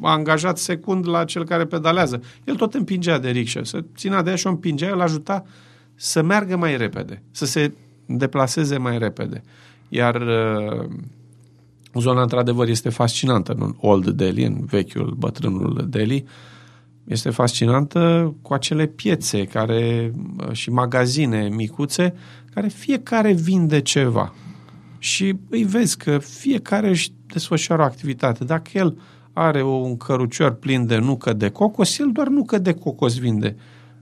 angajat 0.09 0.59
secund 0.59 1.09
la 1.09 1.25
cel 1.25 1.45
care 1.45 1.64
pedalează. 1.64 2.23
El 2.45 2.57
tot 2.57 2.75
împingea 2.75 3.19
de 3.19 3.30
rickshaw, 3.30 3.64
să 3.64 3.85
ținea 3.97 4.23
de 4.23 4.30
ea 4.30 4.37
și 4.37 4.47
o 4.47 4.50
împingea, 4.50 4.87
el 4.87 5.00
ajuta 5.00 5.45
să 5.95 6.23
meargă 6.23 6.57
mai 6.57 6.76
repede, 6.76 7.23
să 7.30 7.47
se 7.47 7.73
deplaseze 8.07 8.76
mai 8.76 8.99
repede. 8.99 9.42
Iar 9.88 10.14
uh, 10.14 10.88
zona, 11.95 12.23
într-adevăr, 12.23 12.69
este 12.69 12.88
fascinantă 12.88 13.52
în 13.52 13.75
Old 13.80 14.09
Delhi, 14.09 14.45
în 14.45 14.64
vechiul, 14.64 15.14
bătrânul 15.19 15.87
Delhi. 15.88 16.25
Este 17.04 17.30
fascinantă 17.30 18.35
cu 18.42 18.54
acele 18.54 18.87
piețe 18.87 19.45
care, 19.45 20.12
uh, 20.38 20.52
și 20.52 20.71
magazine 20.71 21.49
micuțe 21.49 22.14
care 22.54 22.69
fiecare 22.69 23.33
vinde 23.33 23.80
ceva. 23.80 24.35
Și 24.99 25.37
îi 25.49 25.64
vezi 25.64 25.97
că 25.97 26.19
fiecare 26.19 26.88
își 26.88 27.12
desfășoară 27.26 27.83
o 27.83 27.85
activitate. 27.85 28.45
Dacă 28.45 28.71
el 28.75 28.97
are 29.40 29.62
un 29.62 29.97
cărucior 29.97 30.52
plin 30.52 30.87
de 30.87 30.99
nucă 30.99 31.32
de 31.32 31.49
cocos, 31.49 31.99
el 31.99 32.11
doar 32.12 32.28
nucă 32.28 32.59
de 32.59 32.73
cocos 32.73 33.18
vinde. 33.18 33.56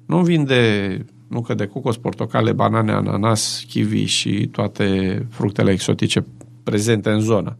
Nu 0.06 0.22
vinde 0.22 1.04
nucă 1.28 1.54
de 1.54 1.66
cocos, 1.66 1.96
portocale, 1.96 2.52
banane, 2.52 2.92
ananas, 2.92 3.64
kiwi 3.68 4.04
și 4.04 4.48
toate 4.52 5.26
fructele 5.30 5.70
exotice 5.70 6.26
prezente 6.62 7.10
în 7.10 7.20
zonă. 7.20 7.56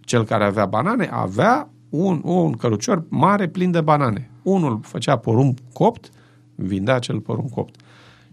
Cel 0.00 0.24
care 0.24 0.44
avea 0.44 0.66
banane 0.66 1.08
avea 1.12 1.70
un, 1.88 2.20
un 2.24 2.52
cărucior 2.52 3.04
mare 3.08 3.48
plin 3.48 3.70
de 3.70 3.80
banane. 3.80 4.30
Unul 4.42 4.80
făcea 4.82 5.16
porumb 5.16 5.58
copt, 5.72 6.10
vindea 6.54 6.94
acel 6.94 7.20
porumb 7.20 7.50
copt. 7.50 7.74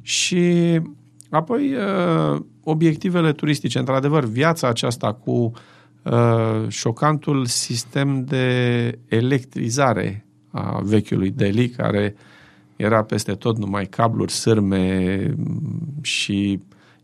Și 0.01 0.41
apoi 1.29 1.73
uh, 1.73 2.39
obiectivele 2.63 3.31
turistice, 3.31 3.79
într-adevăr, 3.79 4.23
viața 4.25 4.67
aceasta 4.67 5.13
cu 5.13 5.31
uh, 5.31 5.51
Uh, 5.51 5.76
șocantul 6.67 7.45
sistem 7.45 8.23
de 8.25 8.99
electrizare 9.07 10.25
a 10.51 10.79
vechiului 10.83 11.29
Delhi, 11.29 11.69
care 11.69 12.15
era 12.75 13.03
peste 13.03 13.31
tot 13.31 13.57
numai 13.57 13.85
cabluri, 13.85 14.31
sârme 14.31 15.35
și 16.01 16.59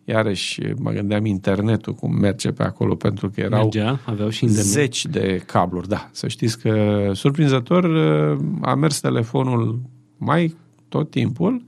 iarăși 0.06 0.62
mă 0.78 0.92
gândeam 0.92 1.26
internetul 1.26 1.94
cum 1.94 2.16
merge 2.16 2.52
pe 2.52 2.64
acolo 2.64 2.96
pentru 2.96 3.30
că 3.30 3.42
erau 3.42 3.62
Mergea, 3.62 4.00
aveau 4.06 4.30
și 4.30 4.44
internet. 4.44 4.72
zeci 4.72 5.06
de 5.06 5.44
cabluri, 5.46 5.88
da. 5.88 6.10
Să 6.12 6.28
știți 6.28 6.60
că 6.60 7.10
surprinzător 7.14 7.84
uh, 7.84 8.40
a 8.62 8.76
mers 8.76 9.00
telefonul 9.00 9.80
mai 10.18 10.56
tot 10.90 11.10
timpul 11.10 11.64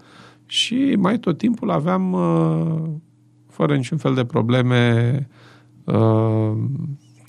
și 0.46 0.96
mai 1.00 1.18
tot 1.18 1.38
timpul 1.38 1.72
aveam 1.72 2.13
uh, 2.13 2.89
fără 3.50 3.75
niciun 3.75 3.98
fel 3.98 4.13
de 4.13 4.25
probleme 4.25 5.27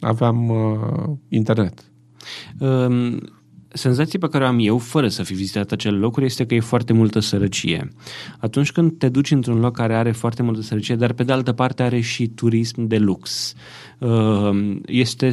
aveam 0.01 0.49
uh, 0.49 1.17
internet. 1.29 1.85
Um, 2.59 3.21
senzația 3.69 4.19
pe 4.19 4.29
care 4.29 4.45
o 4.45 4.47
am 4.47 4.59
eu, 4.61 4.79
fără 4.79 5.09
să 5.09 5.23
fi 5.23 5.35
vizitat 5.35 5.73
acele 5.73 5.97
locuri, 5.97 6.25
este 6.25 6.47
că 6.47 6.55
e 6.55 6.61
foarte 6.61 6.93
multă 6.93 7.19
sărăcie. 7.19 7.89
Atunci 8.39 8.73
când 8.73 8.99
te 8.99 9.09
duci 9.09 9.31
într-un 9.31 9.59
loc 9.59 9.77
care 9.77 9.95
are 9.95 10.13
foarte 10.13 10.43
multă 10.43 10.61
sărăcie, 10.61 10.97
dar 10.97 11.13
pe 11.13 11.23
de 11.23 11.33
altă 11.33 11.53
parte 11.53 11.83
are 11.83 12.01
și 12.01 12.27
turism 12.27 12.87
de 12.87 12.99
lux, 12.99 13.55
um, 13.99 14.81
este, 14.87 15.31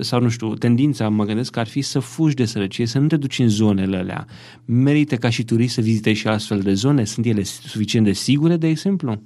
sau 0.00 0.20
nu 0.20 0.28
știu, 0.28 0.54
tendința, 0.54 1.08
mă 1.08 1.24
gândesc, 1.24 1.52
că 1.52 1.60
ar 1.60 1.66
fi 1.66 1.80
să 1.80 1.98
fugi 1.98 2.34
de 2.34 2.44
sărăcie, 2.44 2.86
să 2.86 2.98
nu 2.98 3.06
te 3.06 3.16
duci 3.16 3.38
în 3.38 3.48
zonele 3.48 3.96
alea. 3.96 4.26
Merită 4.64 5.16
ca 5.16 5.30
și 5.30 5.44
turist 5.44 5.74
să 5.74 5.80
vizitezi 5.80 6.18
și 6.18 6.28
astfel 6.28 6.60
de 6.60 6.74
zone? 6.74 7.04
Sunt 7.04 7.26
ele 7.26 7.42
suficient 7.42 8.06
de 8.06 8.12
sigure, 8.12 8.56
de 8.56 8.66
exemplu? 8.66 9.10
Uh, 9.10 9.18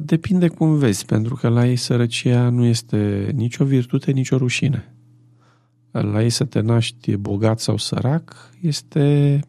depinde 0.00 0.48
cum 0.48 0.76
vezi, 0.76 1.04
pentru 1.04 1.34
că 1.34 1.48
la 1.48 1.66
ei 1.66 1.76
sărăcia 1.76 2.48
nu 2.48 2.64
este 2.64 3.30
nicio 3.34 3.64
virtute, 3.64 4.10
nicio 4.10 4.36
rușine. 4.36 4.94
la 5.90 6.22
ei 6.22 6.30
să 6.30 6.44
te 6.44 6.60
naști 6.60 7.16
bogat 7.16 7.60
sau 7.60 7.76
sărac 7.76 8.50
este 8.60 9.40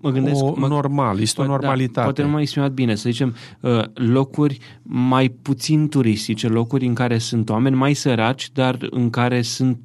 mă 0.00 0.10
gândesc, 0.10 0.42
o 0.42 0.54
mă, 0.56 0.66
normal, 0.66 1.20
este 1.20 1.40
o 1.40 1.44
normalitate. 1.44 1.92
Da, 1.92 2.02
poate 2.02 2.22
nu 2.22 2.28
m-am 2.28 2.40
exprimat 2.40 2.72
bine, 2.72 2.94
să 2.94 3.10
zicem 3.10 3.34
uh, 3.60 3.84
locuri 3.94 4.58
mai 4.82 5.28
puțin 5.28 5.88
turistice, 5.88 6.48
locuri 6.48 6.86
în 6.86 6.94
care 6.94 7.18
sunt 7.18 7.48
oameni 7.48 7.76
mai 7.76 7.94
săraci, 7.94 8.50
dar 8.52 8.86
în 8.90 9.10
care 9.10 9.42
sunt 9.42 9.78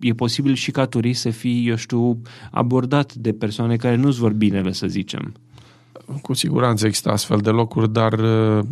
e 0.00 0.12
posibil 0.12 0.54
și 0.54 0.70
ca 0.70 0.86
turist 0.86 1.20
să 1.20 1.30
fii, 1.30 1.68
eu 1.68 1.76
știu, 1.76 2.22
abordat 2.50 3.14
de 3.14 3.32
persoane 3.32 3.76
care 3.76 3.96
nu-ți 3.96 4.18
vor 4.18 4.32
binele, 4.32 4.72
să 4.72 4.86
zicem. 4.86 5.34
Cu 6.22 6.32
siguranță 6.32 6.86
există 6.86 7.10
astfel 7.10 7.38
de 7.38 7.50
locuri, 7.50 7.92
dar 7.92 8.12
uh, 8.12 8.64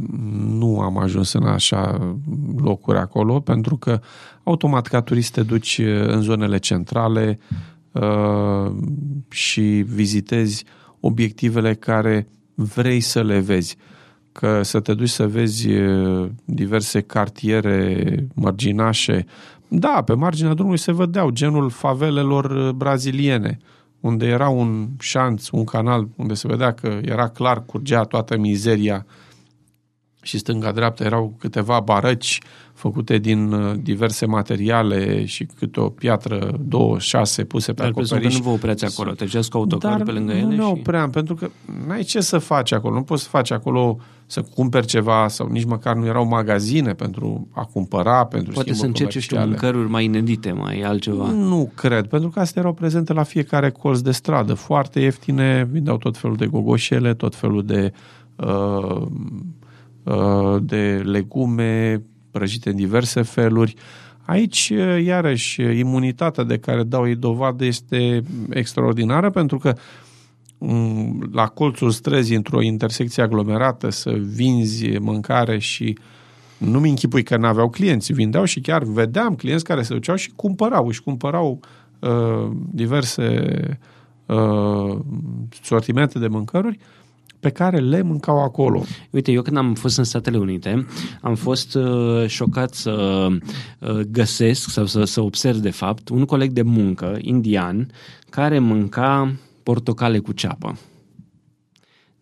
nu 0.47 0.81
am 0.81 0.99
ajuns 0.99 1.33
în 1.33 1.47
așa 1.47 2.15
locuri 2.57 2.99
acolo, 2.99 3.41
pentru 3.41 3.77
că 3.77 4.01
automat 4.43 4.87
ca 4.87 5.01
turist 5.01 5.33
te 5.33 5.43
duci 5.43 5.79
uh, 5.79 6.07
în 6.07 6.21
zonele 6.21 6.59
centrale 6.59 7.39
uh, 7.93 8.73
și 9.29 9.85
vizitezi 9.87 10.65
obiectivele 11.01 11.75
care 11.75 12.29
vrei 12.55 13.01
să 13.01 13.23
le 13.23 13.39
vezi. 13.39 13.77
Că 14.33 14.63
să 14.63 14.81
te 14.81 14.95
duci 14.95 15.09
să 15.09 15.27
vezi 15.27 15.69
diverse 16.45 17.01
cartiere 17.01 18.05
marginașe, 18.35 19.27
da, 19.69 20.03
pe 20.05 20.15
marginea 20.15 20.55
drumului 20.55 20.79
se 20.79 20.93
vedeau 20.93 21.31
genul 21.31 21.71
favelelor 21.71 22.73
braziliene, 22.73 23.59
unde 24.00 24.26
era 24.26 24.49
un 24.49 24.88
șanț, 24.99 25.49
un 25.49 25.64
canal, 25.64 26.09
unde 26.17 26.35
se 26.35 26.49
vedea 26.49 26.73
că 26.73 26.99
era 27.02 27.28
clar, 27.28 27.64
curgea 27.64 28.02
toată 28.02 28.37
mizeria 28.37 29.07
și 30.23 30.38
stânga-dreapta 30.38 31.05
erau 31.05 31.35
câteva 31.38 31.81
barăci 31.81 32.40
făcute 32.73 33.19
din 33.19 33.52
uh, 33.52 33.75
diverse 33.83 34.26
materiale 34.26 35.25
și 35.25 35.45
câte 35.45 35.81
o 35.81 35.88
piatră, 35.88 36.59
două, 36.61 36.99
șase 36.99 37.45
puse 37.45 37.73
pe 37.73 37.81
Dar 37.83 37.90
acoperiș. 37.90 38.33
Dar 38.33 38.43
nu 38.43 38.49
vă 38.49 38.50
opreți 38.50 38.85
acolo, 38.85 39.12
treceți 39.12 39.50
cu 39.50 39.57
autocar 39.57 40.02
pe 40.02 40.11
lângă 40.11 40.33
ele? 40.33 40.43
nu 40.43 40.49
ne 40.49 40.57
și... 40.57 40.61
opream, 40.61 41.11
pentru 41.11 41.35
că 41.35 41.50
n-ai 41.87 42.02
ce 42.02 42.21
să 42.21 42.38
faci 42.38 42.73
acolo. 42.73 42.95
Nu 42.95 43.02
poți 43.02 43.23
să 43.23 43.28
faci 43.28 43.50
acolo 43.50 43.99
să 44.31 44.43
cumperi 44.43 44.87
ceva 44.87 45.29
sau 45.29 45.49
nici 45.49 45.65
măcar 45.65 45.97
nu 45.97 46.07
erau 46.07 46.27
magazine 46.27 46.93
pentru 46.93 47.49
a 47.51 47.65
cumpăra, 47.65 48.25
pentru 48.27 48.53
Poate 48.53 48.75
să 48.75 48.87
încerci, 48.87 49.19
știu, 49.19 49.39
mâncăruri 49.39 49.89
mai 49.89 50.05
inedite, 50.05 50.53
mai 50.53 50.81
altceva. 50.81 51.31
Nu 51.31 51.71
cred, 51.75 52.07
pentru 52.07 52.29
că 52.29 52.41
astea 52.41 52.61
erau 52.63 52.75
prezente 52.75 53.13
la 53.13 53.23
fiecare 53.23 53.71
colț 53.71 53.99
de 53.99 54.11
stradă, 54.11 54.55
foarte 54.55 55.01
ieftine, 55.01 55.69
vindeau 55.71 55.97
tot 55.97 56.17
felul 56.17 56.37
de 56.37 56.47
gogoșele, 56.47 57.15
tot 57.15 57.35
felul 57.35 57.65
de 57.65 57.93
uh, 58.37 59.03
uh, 60.03 60.57
de 60.63 61.03
legume, 61.05 62.03
prăjite 62.31 62.71
în 62.71 62.77
diverse 62.77 63.23
feluri. 63.23 63.75
Aici, 64.25 64.73
iarăși, 65.05 65.61
imunitatea 65.63 66.45
de 66.45 66.59
care 66.59 66.83
dau 66.83 67.09
ei 67.09 67.17
dovadă 67.17 67.65
este 67.65 68.23
extraordinară 68.51 69.31
pentru 69.31 69.59
că 69.59 69.73
mm, 69.73 69.83
la 71.33 71.47
colțul 71.47 71.91
străzii, 71.91 72.37
într-o 72.37 72.62
intersecție 72.62 73.23
aglomerată, 73.23 73.91
să 73.91 74.11
vinzi 74.11 74.99
mâncare 74.99 75.59
și 75.59 75.99
nu-mi 76.59 76.88
închipui 76.88 77.23
că 77.23 77.37
n-aveau 77.37 77.71
clienți, 77.71 78.12
vindeau 78.12 78.45
și 78.45 78.61
chiar 78.61 78.83
vedeam 78.83 79.35
clienți 79.35 79.65
care 79.65 79.83
se 79.83 79.95
duceau 79.95 80.17
și 80.17 80.33
cumpărau, 80.37 80.87
își 80.87 81.03
cumpărau 81.03 81.61
uh, 81.99 82.50
diverse 82.71 83.79
uh, 84.27 84.99
sortimente 85.62 86.19
de 86.19 86.29
mâncăruri 86.29 86.79
pe 87.41 87.50
care 87.50 87.79
le 87.79 88.03
mâncau 88.03 88.43
acolo. 88.43 88.83
Uite, 89.11 89.33
eu 89.33 89.43
când 89.43 89.57
am 89.57 89.75
fost 89.75 89.99
în 89.99 90.05
Statele 90.05 90.38
Unite, 90.38 90.87
am 91.21 91.35
fost 91.35 91.75
uh, 91.75 92.27
șocat 92.27 92.75
să 92.75 93.27
uh, 93.79 94.00
găsesc 94.11 94.71
sau 94.71 94.87
să, 94.87 95.05
să 95.05 95.21
observ, 95.21 95.57
de 95.57 95.71
fapt, 95.71 96.09
un 96.09 96.25
coleg 96.25 96.50
de 96.50 96.62
muncă 96.62 97.17
indian 97.21 97.91
care 98.31 98.59
mânca 98.59 99.33
portocale 99.69 100.19
cu 100.19 100.33
ceapă. 100.33 100.79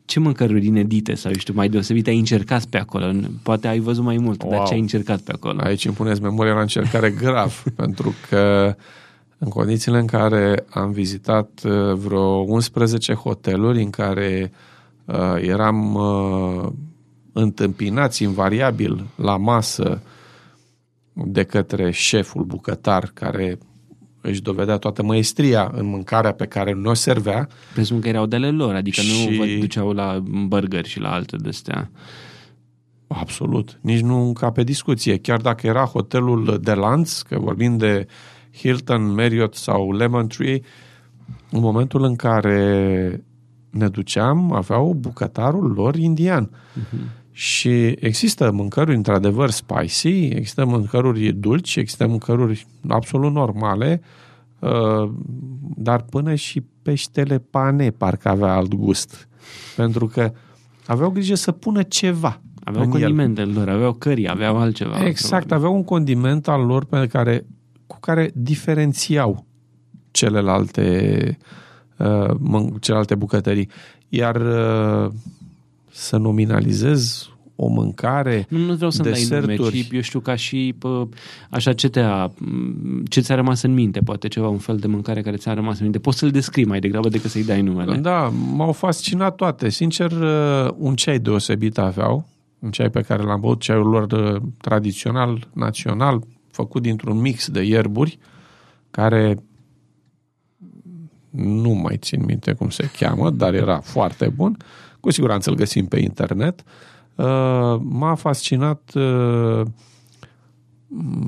Ce 0.04 0.20
mâncăruri 0.20 0.66
inedite 0.66 1.14
sau, 1.14 1.32
știu, 1.32 1.54
mai 1.54 1.68
deosebite 1.68 2.10
ai 2.10 2.18
încercat 2.18 2.64
pe 2.64 2.78
acolo? 2.78 3.12
Poate 3.42 3.68
ai 3.68 3.78
văzut 3.78 4.04
mai 4.04 4.16
mult, 4.16 4.42
wow. 4.42 4.50
dar 4.50 4.66
ce 4.66 4.74
ai 4.74 4.80
încercat 4.80 5.20
pe 5.20 5.32
acolo? 5.32 5.60
Aici 5.62 5.84
îmi 5.84 5.94
puneți 5.94 6.22
memoria 6.22 6.52
la 6.52 6.60
încercare 6.60 7.10
grav, 7.22 7.62
pentru 7.76 8.14
că 8.28 8.74
în 9.38 9.48
condițiile 9.48 9.98
în 9.98 10.06
care 10.06 10.64
am 10.70 10.90
vizitat 10.90 11.60
uh, 11.64 11.92
vreo 11.92 12.26
11 12.26 13.12
hoteluri 13.12 13.82
în 13.82 13.90
care 13.90 14.52
uh, 14.52 14.76
Uh, 15.06 15.36
eram 15.40 15.94
uh, 15.94 16.68
întâmpinați 17.32 18.22
invariabil 18.22 19.06
la 19.16 19.36
masă 19.36 20.02
de 21.12 21.42
către 21.42 21.90
șeful 21.90 22.44
bucătar 22.44 23.10
care 23.14 23.58
își 24.26 24.42
dovedea 24.42 24.76
toată 24.76 25.02
măestria 25.02 25.72
în 25.74 25.86
mâncarea 25.86 26.32
pe 26.32 26.46
care 26.46 26.72
nu 26.72 26.90
o 26.90 26.94
servea. 26.94 27.48
Presupun 27.72 28.00
că 28.00 28.08
erau 28.08 28.26
de 28.26 28.36
ale 28.36 28.50
lor, 28.50 28.74
adică 28.74 29.00
și... 29.00 29.28
nu 29.28 29.36
vă 29.36 29.44
duceau 29.60 29.92
la 29.92 30.22
burgeri 30.46 30.88
și 30.88 31.00
la 31.00 31.12
alte 31.12 31.36
de-astea. 31.36 31.90
Absolut. 33.06 33.78
Nici 33.80 34.00
nu 34.00 34.32
ca 34.32 34.50
pe 34.50 34.62
discuție. 34.62 35.18
Chiar 35.18 35.40
dacă 35.40 35.66
era 35.66 35.84
hotelul 35.84 36.58
de 36.62 36.72
lanț, 36.72 37.20
că 37.20 37.38
vorbim 37.38 37.76
de 37.76 38.06
Hilton, 38.56 39.14
Marriott 39.14 39.54
sau 39.54 39.92
Lemon 39.92 40.26
Tree, 40.26 40.60
în 41.50 41.60
momentul 41.60 42.04
în 42.04 42.16
care 42.16 43.24
ne 43.70 43.88
duceam, 43.88 44.52
aveau 44.52 44.96
bucătarul 45.00 45.72
lor 45.72 45.96
indian. 45.96 46.50
Uh-huh. 46.50 47.24
Și 47.38 47.96
există 47.98 48.50
mâncăruri 48.50 48.96
într-adevăr 48.96 49.50
spicy, 49.50 50.26
există 50.28 50.64
mâncăruri 50.64 51.32
dulci, 51.32 51.76
există 51.76 52.06
mâncăruri 52.06 52.66
absolut 52.88 53.32
normale, 53.32 54.00
uh, 54.58 55.10
dar 55.76 56.02
până 56.02 56.34
și 56.34 56.64
peștele 56.82 57.38
pane 57.38 57.90
parcă 57.90 58.28
avea 58.28 58.52
alt 58.52 58.74
gust. 58.74 59.28
Pentru 59.76 60.06
că 60.06 60.32
aveau 60.86 61.10
grijă 61.10 61.34
să 61.34 61.52
pună 61.52 61.82
ceva. 61.82 62.40
Aveau 62.64 62.88
condimentele 62.88 63.52
lor, 63.52 63.68
aveau 63.68 63.92
cări, 63.92 64.28
aveau 64.28 64.58
altceva. 64.58 65.06
Exact, 65.06 65.52
aveau 65.52 65.74
un 65.74 65.84
condiment 65.84 66.48
al 66.48 66.66
lor 66.66 66.84
pe 66.84 67.06
care, 67.06 67.46
cu 67.86 67.96
care 68.00 68.30
diferențiau 68.34 69.46
celelalte 70.10 71.38
uh, 71.98 72.30
uh, 72.52 72.72
celelalte 72.80 73.14
bucătării. 73.14 73.68
Iar 74.08 74.36
uh, 74.36 75.12
să 75.96 76.16
nominalizez 76.16 77.30
o 77.56 77.68
mâncare, 77.68 78.46
Nu, 78.48 78.58
nu 78.58 78.74
vreau 78.74 78.90
să 78.90 79.02
dai 79.02 79.26
nume, 79.30 79.56
ci 79.56 79.88
eu 79.90 80.00
știu 80.00 80.20
ca 80.20 80.34
și 80.34 80.74
pă, 80.78 81.08
așa 81.50 81.72
ce, 81.72 81.88
te-a, 81.88 82.32
ce 83.08 83.20
ți-a 83.20 83.34
rămas 83.34 83.62
în 83.62 83.74
minte, 83.74 84.00
poate 84.00 84.28
ceva, 84.28 84.48
un 84.48 84.58
fel 84.58 84.76
de 84.76 84.86
mâncare 84.86 85.22
care 85.22 85.36
ți-a 85.36 85.54
rămas 85.54 85.76
în 85.76 85.82
minte. 85.82 85.98
Poți 85.98 86.18
să-l 86.18 86.30
descrii 86.30 86.64
mai 86.64 86.80
degrabă 86.80 87.08
decât 87.08 87.30
să-i 87.30 87.44
dai 87.44 87.62
numele. 87.62 87.96
Da, 87.96 88.32
m-au 88.54 88.72
fascinat 88.72 89.34
toate. 89.34 89.68
Sincer, 89.68 90.12
uh, 90.12 90.70
un 90.76 90.94
ceai 90.94 91.18
deosebit 91.18 91.78
aveau, 91.78 92.28
un 92.58 92.70
ceai 92.70 92.90
pe 92.90 93.00
care 93.00 93.22
l-am 93.22 93.40
băut, 93.40 93.60
ceaiul 93.60 93.88
lor 93.88 94.12
uh, 94.12 94.42
tradițional, 94.60 95.48
național, 95.52 96.22
făcut 96.50 96.82
dintr-un 96.82 97.20
mix 97.20 97.48
de 97.48 97.62
ierburi, 97.62 98.18
care 98.90 99.36
nu 101.30 101.70
mai 101.70 101.96
țin 101.96 102.24
minte 102.24 102.52
cum 102.52 102.70
se 102.70 102.90
cheamă, 102.98 103.30
dar 103.30 103.54
era 103.54 103.80
foarte 103.80 104.32
bun. 104.36 104.56
Cu 105.06 105.12
siguranță 105.12 105.50
îl 105.50 105.56
găsim 105.56 105.86
pe 105.86 106.00
internet. 106.00 106.62
Uh, 107.14 107.24
m-a 107.80 108.14
fascinat 108.14 108.90
uh, 108.94 109.60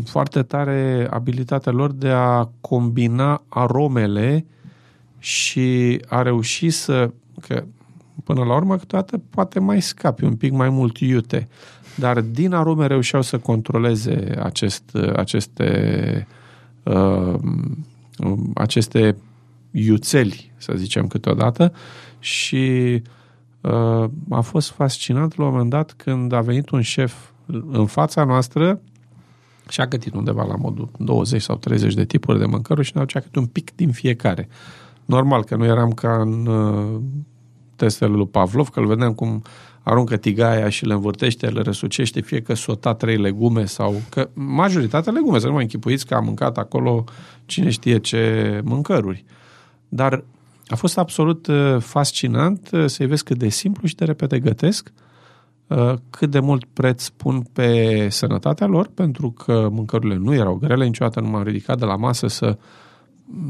foarte 0.05 0.43
tare 0.43 1.09
abilitatea 1.11 1.73
lor 1.73 1.93
de 1.93 2.09
a 2.09 2.49
combina 2.61 3.43
aromele 3.49 4.47
și 5.19 6.01
a 6.09 6.23
reuși 6.23 6.71
să, 6.71 7.11
că 7.41 7.64
până 8.25 8.45
la 8.45 8.55
urmă 8.55 8.77
câteodată 8.77 9.23
poate 9.31 9.61
mai 9.61 9.83
scapi 9.83 10.25
un 10.25 10.37
pic 10.37 10.53
mai 10.53 10.69
mult 10.69 10.99
iute, 10.99 11.49
dar 11.97 12.21
din 12.21 12.53
arome 12.53 12.87
reușeau 12.87 13.23
să 13.23 13.38
controleze 13.38 14.38
acest, 14.43 14.97
aceste 15.17 16.27
uh, 16.83 17.35
aceste 18.55 19.17
iuțeli, 19.71 20.53
să 20.57 20.73
zicem 20.77 21.07
câteodată, 21.07 21.73
și 22.19 23.03
uh, 23.05 23.17
a 24.31 24.40
fost 24.40 24.71
fascinant 24.71 25.37
la 25.37 25.44
un 25.44 25.51
moment 25.51 25.71
dat 25.71 25.92
când 25.92 26.33
a 26.33 26.40
venit 26.40 26.71
un 26.71 26.81
șef 26.81 27.14
în 27.71 27.87
fața 27.87 28.25
noastră 28.25 28.81
și 29.68 29.81
a 29.81 29.87
gătit 29.87 30.14
undeva 30.14 30.44
la 30.44 30.57
modul 30.57 30.88
20 30.99 31.42
sau 31.42 31.57
30 31.57 31.94
de 31.94 32.05
tipuri 32.05 32.38
de 32.38 32.44
mâncăruri 32.44 32.87
și 32.87 32.92
ne 32.94 33.01
aducea 33.01 33.21
câte 33.21 33.38
un 33.38 33.47
pic 33.47 33.75
din 33.77 33.90
fiecare. 33.90 34.49
Normal 35.05 35.44
că 35.44 35.57
nu 35.57 35.64
eram 35.64 35.90
ca 35.90 36.21
în 36.21 36.47
uh, 36.47 37.01
testele 37.77 38.11
lui 38.11 38.27
Pavlov, 38.27 38.68
că 38.68 38.81
îl 38.81 38.87
vedeam 38.87 39.14
cum 39.14 39.42
aruncă 39.83 40.16
tigaia 40.16 40.68
și 40.68 40.87
le 40.87 40.92
învârtește, 40.92 41.47
le 41.47 41.61
răsucește, 41.61 42.21
fie 42.21 42.42
că 42.42 42.55
sota 42.55 42.94
trei 42.94 43.16
legume 43.16 43.64
sau 43.64 44.03
că 44.09 44.29
majoritatea 44.35 45.12
legume, 45.12 45.38
să 45.38 45.47
nu 45.47 45.53
mă 45.53 45.61
închipuiți 45.61 46.07
că 46.07 46.14
am 46.14 46.25
mâncat 46.25 46.59
acolo 46.59 47.05
cine 47.47 47.71
știe 47.71 47.99
ce 47.99 48.61
mâncăruri. 48.64 49.25
Uh, 49.27 49.37
dar 49.88 50.25
a 50.68 50.76
fost 50.76 50.98
absolut 50.98 51.46
uh, 51.46 51.76
fascinant 51.78 52.68
uh, 52.72 52.87
să-i 52.87 53.07
vezi 53.07 53.24
cât 53.24 53.38
de 53.38 53.48
simplu 53.48 53.88
și 53.88 53.94
de 53.94 54.04
repede 54.04 54.38
gătesc, 54.38 54.92
uh, 55.66 55.94
cât 56.11 56.31
de 56.31 56.40
mult 56.40 56.64
preț 56.72 57.09
pun 57.09 57.46
pe 57.52 58.07
sănătatea 58.11 58.66
lor, 58.66 58.90
pentru 58.94 59.31
că 59.31 59.68
mâncărurile 59.72 60.16
nu 60.16 60.35
erau 60.35 60.54
grele, 60.54 60.85
niciodată 60.85 61.20
nu 61.20 61.28
m-am 61.28 61.42
ridicat 61.42 61.78
de 61.78 61.85
la 61.85 61.96
masă 61.96 62.26
să 62.26 62.59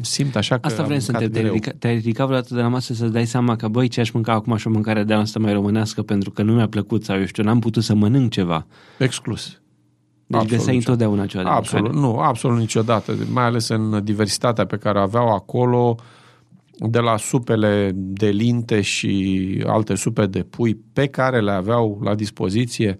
simt 0.00 0.36
așa 0.36 0.58
că 0.58 0.66
Asta 0.66 0.82
vrem 0.82 0.98
să 0.98 1.12
te 1.12 1.18
te 1.18 1.28
te-ai 1.28 1.44
ridicat, 1.44 1.74
te-ai 1.74 1.94
ridicat 1.94 2.26
vreodată 2.26 2.54
de 2.54 2.60
la 2.60 2.68
masă 2.68 2.94
să-ți 2.94 3.12
dai 3.12 3.26
seama 3.26 3.56
că, 3.56 3.68
băi, 3.68 3.88
ce 3.88 4.00
aș 4.00 4.10
mânca 4.10 4.32
acum 4.32 4.56
și 4.56 4.66
o 4.66 4.70
mâncare 4.70 5.04
de 5.04 5.14
asta 5.14 5.38
mai 5.38 5.52
românească 5.52 6.02
pentru 6.02 6.30
că 6.30 6.42
nu 6.42 6.52
mi-a 6.52 6.68
plăcut 6.68 7.04
sau 7.04 7.18
eu 7.18 7.24
știu, 7.24 7.42
n-am 7.42 7.58
putut 7.58 7.82
să 7.82 7.94
mănânc 7.94 8.30
ceva. 8.30 8.66
Exclus. 8.98 9.60
Deci 10.26 10.40
Absolut 10.40 10.58
găseai 10.58 10.76
niciodată. 10.76 11.04
întotdeauna 11.04 11.26
ceva 11.26 11.42
de 11.42 11.48
Absolut, 11.48 11.92
mâncare. 11.92 12.12
nu, 12.12 12.18
absolut 12.18 12.58
niciodată. 12.58 13.14
Mai 13.32 13.44
ales 13.44 13.68
în 13.68 14.04
diversitatea 14.04 14.66
pe 14.66 14.76
care 14.76 14.98
o 14.98 15.02
aveau 15.02 15.28
acolo, 15.34 15.96
de 16.78 16.98
la 16.98 17.16
supele 17.16 17.90
de 17.94 18.28
linte 18.28 18.80
și 18.80 19.62
alte 19.66 19.94
supe 19.94 20.26
de 20.26 20.42
pui 20.42 20.74
pe 20.92 21.06
care 21.06 21.40
le 21.40 21.50
aveau 21.50 22.00
la 22.02 22.14
dispoziție, 22.14 22.96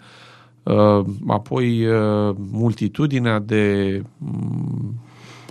uh, 0.62 1.04
apoi 1.26 1.86
uh, 1.86 2.34
multitudinea 2.50 3.38
de 3.38 4.02
mm, 4.18 5.02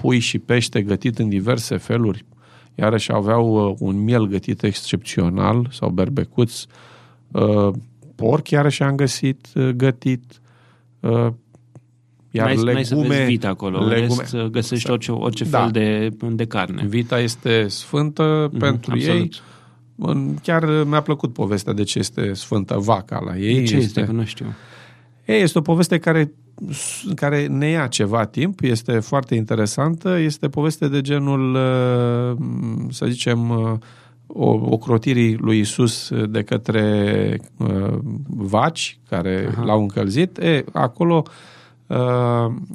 pui 0.01 0.19
și 0.19 0.39
pește 0.39 0.81
gătit 0.81 1.19
în 1.19 1.29
diverse 1.29 1.77
feluri. 1.77 2.25
Iarăși 2.75 3.11
aveau 3.11 3.69
uh, 3.69 3.75
un 3.79 4.03
miel 4.03 4.27
gătit 4.27 4.63
excepțional 4.63 5.67
sau 5.71 5.89
berbecuț. 5.89 6.65
Uh, 7.31 7.69
Porc 8.15 8.49
iarăși 8.49 8.83
am 8.83 8.95
găsit 8.95 9.47
uh, 9.55 9.69
gătit. 9.69 10.41
Uh, 12.43 12.45
Iar 12.45 12.63
N-ai, 12.63 12.73
n-ai 12.73 12.85
să 12.85 12.95
vezi 12.95 13.07
legume, 13.07 13.25
vita 13.27 13.47
acolo, 13.47 13.79
în 13.81 13.87
legume- 13.87 14.21
rest 14.21 14.35
găsești 14.51 14.89
orice, 14.89 15.11
orice 15.11 15.43
Da. 15.43 15.59
fel 15.61 15.71
de, 15.71 16.09
de 16.29 16.45
carne. 16.45 16.85
Vita 16.87 17.19
este 17.19 17.67
sfântă 17.67 18.47
Mhm, 18.51 18.59
pentru 18.59 18.91
absolut. 18.93 19.19
ei. 19.21 19.31
În- 19.95 20.35
Chiar 20.43 20.83
mi-a 20.85 21.01
plăcut 21.01 21.33
povestea 21.33 21.73
de 21.73 21.83
ce 21.83 21.99
este 21.99 22.33
sfântă 22.33 22.75
vaca 22.79 23.21
la 23.25 23.37
ei. 23.37 23.55
De 23.59 23.63
ce 23.63 23.75
este? 23.75 24.03
Că 24.03 24.11
nu 24.11 24.23
știu. 24.25 24.45
Ei, 25.25 25.41
este 25.41 25.57
o 25.57 25.61
poveste 25.61 25.97
care, 25.97 26.31
care 27.15 27.45
ne 27.47 27.67
ia 27.69 27.87
ceva 27.87 28.25
timp, 28.25 28.59
este 28.61 28.99
foarte 28.99 29.35
interesantă, 29.35 30.17
este 30.19 30.47
poveste 30.47 30.87
de 30.87 31.01
genul, 31.01 31.53
uh, 31.55 32.37
să 32.89 33.05
zicem, 33.05 33.49
uh, 33.49 33.71
o, 34.27 34.49
ocrotirii 34.49 35.35
lui 35.35 35.59
Isus 35.59 36.11
de 36.29 36.43
către 36.43 37.39
uh, 37.57 37.97
vaci 38.27 38.99
care 39.09 39.47
Aha. 39.51 39.63
l-au 39.63 39.81
încălzit. 39.81 40.37
E, 40.37 40.63
acolo 40.73 41.23
uh, 41.25 41.31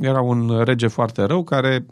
era 0.01 0.21
un 0.21 0.63
rege 0.65 0.87
foarte 0.87 1.23
rău 1.23 1.45
care 1.45 1.87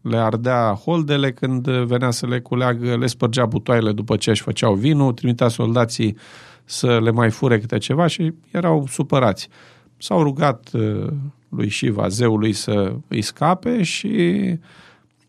le 0.00 0.16
ardea 0.16 0.72
holdele 0.84 1.32
când 1.32 1.68
venea 1.68 2.10
să 2.10 2.26
le 2.26 2.40
culeagă, 2.40 2.96
le 2.96 3.06
spărgea 3.06 3.46
butoaiele 3.46 3.92
după 3.92 4.16
ce 4.16 4.30
își 4.30 4.42
făceau 4.42 4.74
vinul, 4.74 5.12
trimitea 5.12 5.48
soldații 5.48 6.16
să 6.64 7.00
le 7.00 7.10
mai 7.10 7.30
fure 7.30 7.58
câte 7.58 7.78
ceva 7.78 8.06
și 8.06 8.32
erau 8.50 8.86
supărați. 8.88 9.48
S-au 9.96 10.22
rugat 10.22 10.70
uh, 10.72 11.06
lui 11.48 11.70
Shiva, 11.70 12.08
zeului, 12.08 12.52
să 12.52 12.94
îi 13.08 13.22
scape 13.22 13.82
și 13.82 14.08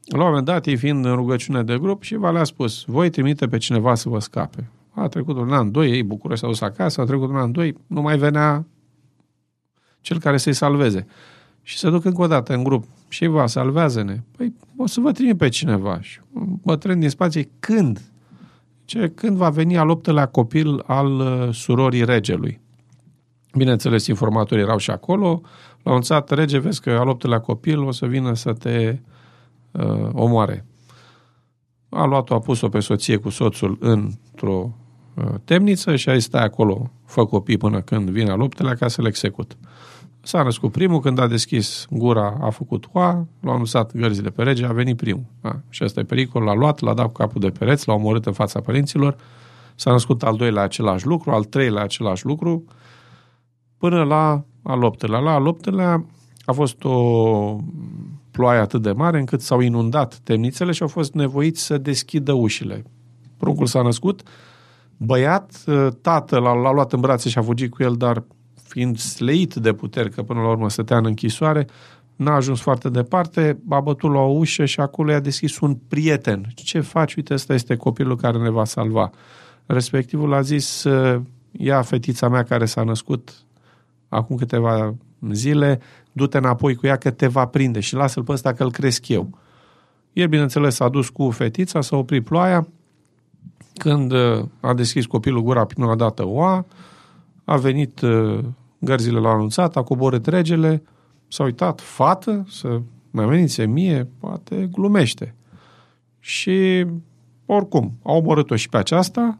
la 0.05 0.17
un 0.17 0.27
moment 0.27 0.45
dat, 0.45 0.65
ei 0.65 0.75
fiind 0.75 1.05
în 1.05 1.15
rugăciune 1.15 1.63
de 1.63 1.77
grup, 1.77 2.03
Shiva 2.03 2.31
le-a 2.31 2.43
spus, 2.43 2.83
voi 2.87 3.09
trimite 3.09 3.47
pe 3.47 3.57
cineva 3.57 3.95
să 3.95 4.09
vă 4.09 4.19
scape. 4.19 4.69
A 4.91 5.07
trecut 5.07 5.37
un 5.37 5.53
an, 5.53 5.71
doi, 5.71 5.91
ei 5.91 6.03
bucură 6.03 6.35
s-au 6.35 6.49
dus 6.49 6.61
acasă, 6.61 7.01
a 7.01 7.03
trecut 7.03 7.29
un 7.29 7.35
an, 7.35 7.51
doi, 7.51 7.75
nu 7.87 8.01
mai 8.01 8.17
venea 8.17 8.65
cel 10.01 10.19
care 10.19 10.37
să-i 10.37 10.53
salveze. 10.53 11.07
Și 11.61 11.77
se 11.77 11.89
duc 11.89 12.05
încă 12.05 12.21
o 12.21 12.27
dată 12.27 12.53
în 12.53 12.63
grup. 12.63 12.83
Și 13.07 13.25
va, 13.25 13.47
salvează-ne. 13.47 14.21
Păi, 14.37 14.53
o 14.77 14.87
să 14.87 14.99
vă 14.99 15.11
trimit 15.11 15.37
pe 15.37 15.49
cineva. 15.49 16.01
Și 16.01 16.19
un 16.33 16.55
bătrân 16.63 16.99
din 16.99 17.09
spație, 17.09 17.49
când? 17.59 18.01
Ce, 18.85 19.11
când 19.15 19.37
va 19.37 19.49
veni 19.49 19.77
al 19.77 19.89
optelea 19.89 20.25
copil 20.25 20.83
al 20.85 21.19
uh, 21.19 21.53
surorii 21.53 22.05
regelui? 22.05 22.59
Bineînțeles, 23.53 24.07
informatorii 24.07 24.63
erau 24.63 24.77
și 24.77 24.91
acolo. 24.91 25.41
L-au 25.83 25.93
anunțat, 25.93 26.29
rege, 26.29 26.57
vezi 26.57 26.81
că 26.81 26.89
al 26.89 27.07
optelea 27.07 27.39
copil 27.39 27.83
o 27.83 27.91
să 27.91 28.05
vină 28.05 28.33
să 28.33 28.53
te 28.53 28.99
uh, 29.71 30.09
omoare. 30.11 30.65
A 31.89 32.05
luat-o, 32.05 32.33
a 32.33 32.39
pus-o 32.39 32.69
pe 32.69 32.79
soție 32.79 33.17
cu 33.17 33.29
soțul 33.29 33.77
într-o 33.79 34.69
uh, 34.69 34.90
temniță 35.43 35.95
și 35.95 36.09
a 36.09 36.13
zis, 36.13 36.23
stai 36.23 36.43
acolo, 36.43 36.91
fă 37.05 37.25
copii 37.25 37.57
până 37.57 37.81
când 37.81 38.09
vine 38.09 38.31
al 38.31 38.41
optelea 38.41 38.73
ca 38.73 38.87
să 38.87 39.01
le 39.01 39.07
execut. 39.07 39.57
S-a 40.23 40.43
născut 40.43 40.71
primul, 40.71 40.99
când 40.99 41.19
a 41.19 41.27
deschis 41.27 41.85
gura, 41.89 42.37
a 42.41 42.49
făcut 42.49 42.89
oa, 42.91 43.27
l-a 43.39 43.51
anunțat 43.51 43.95
gărzile 43.95 44.29
pe 44.29 44.43
rege, 44.43 44.65
a 44.65 44.71
venit 44.71 44.97
primul. 44.97 45.25
A, 45.41 45.61
și 45.69 45.83
ăsta 45.83 45.99
e 45.99 46.03
pericol, 46.03 46.43
l-a 46.43 46.53
luat, 46.53 46.79
l-a 46.79 46.93
dat 46.93 47.05
cu 47.05 47.11
capul 47.11 47.41
de 47.41 47.49
pereți, 47.49 47.87
l-a 47.87 47.93
omorât 47.93 48.25
în 48.25 48.33
fața 48.33 48.59
părinților, 48.59 49.15
s-a 49.75 49.91
născut 49.91 50.23
al 50.23 50.35
doilea 50.35 50.63
același 50.63 51.05
lucru, 51.05 51.31
al 51.31 51.43
treilea 51.43 51.83
același 51.83 52.25
lucru, 52.25 52.63
până 53.77 54.03
la 54.03 54.43
al 54.63 54.83
optelea. 54.83 55.19
La 55.19 55.33
al 55.33 55.47
optelea 55.47 56.05
a 56.45 56.51
fost 56.51 56.83
o 56.83 57.57
ploaie 58.31 58.59
atât 58.59 58.81
de 58.81 58.91
mare 58.91 59.19
încât 59.19 59.41
s-au 59.41 59.59
inundat 59.59 60.15
temnițele 60.23 60.71
și 60.71 60.81
au 60.81 60.87
fost 60.87 61.13
nevoiți 61.13 61.61
să 61.61 61.77
deschidă 61.77 62.31
ușile. 62.31 62.83
Pruncul 63.37 63.65
s-a 63.65 63.81
născut, 63.81 64.23
băiat, 65.05 65.63
tatăl 66.01 66.41
l-a, 66.41 66.53
l-a 66.53 66.71
luat 66.71 66.93
în 66.93 66.99
brațe 66.99 67.29
și 67.29 67.37
a 67.37 67.41
fugit 67.41 67.71
cu 67.71 67.83
el, 67.83 67.95
dar 67.95 68.23
fiind 68.63 68.97
sleit 68.97 69.53
de 69.53 69.73
puteri, 69.73 70.11
că 70.11 70.23
până 70.23 70.41
la 70.41 70.49
urmă 70.49 70.69
stătea 70.69 70.97
în 70.97 71.05
închisoare, 71.05 71.67
n-a 72.15 72.35
ajuns 72.35 72.61
foarte 72.61 72.89
departe, 72.89 73.59
a 73.69 73.79
bătut 73.79 74.11
la 74.11 74.19
o 74.19 74.31
ușă 74.31 74.65
și 74.65 74.79
acolo 74.79 75.11
i-a 75.11 75.19
deschis 75.19 75.59
un 75.59 75.75
prieten. 75.87 76.51
Ce 76.55 76.79
faci? 76.79 77.15
Uite, 77.15 77.33
ăsta 77.33 77.53
este 77.53 77.75
copilul 77.75 78.15
care 78.15 78.37
ne 78.37 78.49
va 78.49 78.65
salva. 78.65 79.09
Respectivul 79.65 80.33
a 80.33 80.41
zis, 80.41 80.87
ia 81.51 81.81
fetița 81.81 82.29
mea 82.29 82.43
care 82.43 82.65
s-a 82.65 82.83
născut 82.83 83.33
acum 84.09 84.35
câteva 84.35 84.95
zile, 85.31 85.79
du-te 86.11 86.37
înapoi 86.37 86.75
cu 86.75 86.87
ea 86.87 86.95
că 86.95 87.11
te 87.11 87.27
va 87.27 87.45
prinde 87.45 87.79
și 87.79 87.95
lasă-l 87.95 88.23
pe 88.23 88.31
ăsta 88.31 88.53
că 88.53 88.63
îl 88.63 88.71
cresc 88.71 89.07
eu. 89.07 89.37
El, 90.13 90.27
bineînțeles, 90.27 90.75
s-a 90.75 90.89
dus 90.89 91.09
cu 91.09 91.29
fetița, 91.29 91.81
s-a 91.81 91.95
oprit 91.95 92.23
ploaia, 92.23 92.67
când 93.73 94.11
uh, 94.11 94.45
a 94.59 94.73
deschis 94.73 95.05
copilul 95.05 95.41
gura 95.41 95.65
prima 95.65 95.95
dată 95.95 96.25
oa, 96.27 96.65
a 97.43 97.57
venit 97.57 98.01
uh, 98.01 98.39
gărzile 98.79 99.19
l-au 99.19 99.31
anunțat, 99.33 99.75
a 99.75 99.83
coborât 99.83 100.25
regele, 100.25 100.83
s-a 101.27 101.43
uitat, 101.43 101.81
fată, 101.81 102.45
să 102.49 102.81
mai 103.11 103.25
veniți 103.25 103.61
mie, 103.61 104.07
poate 104.19 104.69
glumește. 104.71 105.35
Și 106.19 106.85
oricum, 107.45 107.97
a 108.03 108.11
omorât-o 108.11 108.55
și 108.55 108.69
pe 108.69 108.77
aceasta 108.77 109.39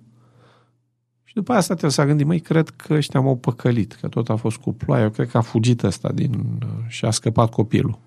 și 1.32 1.38
după 1.38 1.54
asta 1.54 1.72
trebuie 1.72 1.92
să 1.92 2.06
gândi, 2.06 2.24
măi, 2.24 2.40
cred 2.40 2.70
că 2.70 2.94
ăștia 2.94 3.20
m-au 3.20 3.36
păcălit, 3.36 3.94
că 3.94 4.08
tot 4.08 4.30
a 4.30 4.36
fost 4.36 4.58
cu 4.58 4.74
ploaie, 4.74 5.04
eu 5.04 5.10
cred 5.10 5.30
că 5.30 5.38
a 5.38 5.42
fugit 5.42 5.84
ăsta 5.84 6.12
din, 6.12 6.60
și 6.88 7.06
a 7.06 7.12
scăpat 7.12 7.50
copilul. 7.50 8.00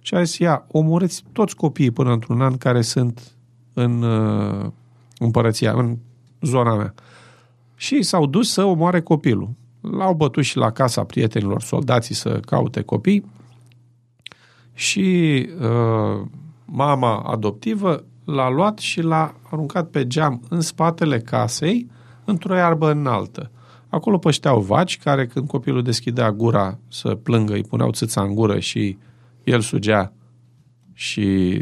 Și 0.00 0.14
a 0.14 0.22
zis, 0.22 0.38
ia, 0.38 0.66
omorâți 0.70 1.24
toți 1.32 1.56
copiii 1.56 1.90
până 1.90 2.12
într-un 2.12 2.40
an 2.40 2.56
care 2.56 2.80
sunt 2.80 3.36
în 3.72 4.02
uh, 4.02 4.70
împărăția, 5.18 5.72
în 5.72 5.98
zona 6.40 6.74
mea. 6.74 6.94
Și 7.76 8.02
s-au 8.02 8.26
dus 8.26 8.52
să 8.52 8.64
omoare 8.64 9.00
copilul. 9.00 9.50
L-au 9.80 10.14
bătut 10.14 10.44
și 10.44 10.56
la 10.56 10.70
casa 10.70 11.04
prietenilor 11.04 11.62
soldații 11.62 12.14
să 12.14 12.40
caute 12.40 12.82
copii 12.82 13.24
și 14.74 15.48
uh, 15.60 16.26
mama 16.64 17.18
adoptivă 17.18 18.04
l-a 18.24 18.50
luat 18.50 18.78
și 18.78 19.00
l-a 19.00 19.34
aruncat 19.50 19.88
pe 19.88 20.06
geam 20.06 20.42
în 20.48 20.60
spatele 20.60 21.20
casei 21.20 21.90
într-o 22.24 22.56
iarbă 22.56 22.90
înaltă. 22.90 23.50
Acolo 23.88 24.18
pășteau 24.18 24.60
vaci 24.60 24.98
care 24.98 25.26
când 25.26 25.46
copilul 25.48 25.82
deschidea 25.82 26.32
gura 26.32 26.78
să 26.88 27.14
plângă, 27.14 27.52
îi 27.52 27.64
puneau 27.64 27.90
țâța 27.90 28.22
în 28.22 28.34
gură 28.34 28.58
și 28.58 28.98
el 29.44 29.60
sugea 29.60 30.12
și 30.92 31.58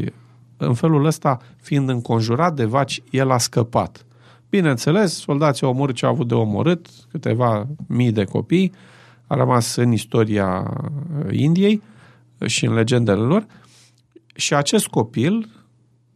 în 0.66 0.74
felul 0.74 1.04
ăsta, 1.04 1.38
fiind 1.60 1.88
înconjurat 1.88 2.54
de 2.54 2.64
vaci, 2.64 3.02
el 3.10 3.30
a 3.30 3.38
scăpat. 3.38 4.06
Bineînțeles, 4.50 5.14
soldații 5.14 5.66
au 5.66 5.72
omorât 5.72 5.94
ce 5.94 6.06
au 6.06 6.12
avut 6.12 6.28
de 6.28 6.34
omorât, 6.34 6.86
câteva 7.10 7.66
mii 7.86 8.12
de 8.12 8.24
copii, 8.24 8.72
a 9.26 9.34
rămas 9.34 9.76
în 9.76 9.92
istoria 9.92 10.76
Indiei 11.30 11.82
și 12.46 12.66
în 12.66 12.74
legendele 12.74 13.20
lor. 13.20 13.46
Și 14.34 14.54
acest 14.54 14.86
copil 14.86 15.48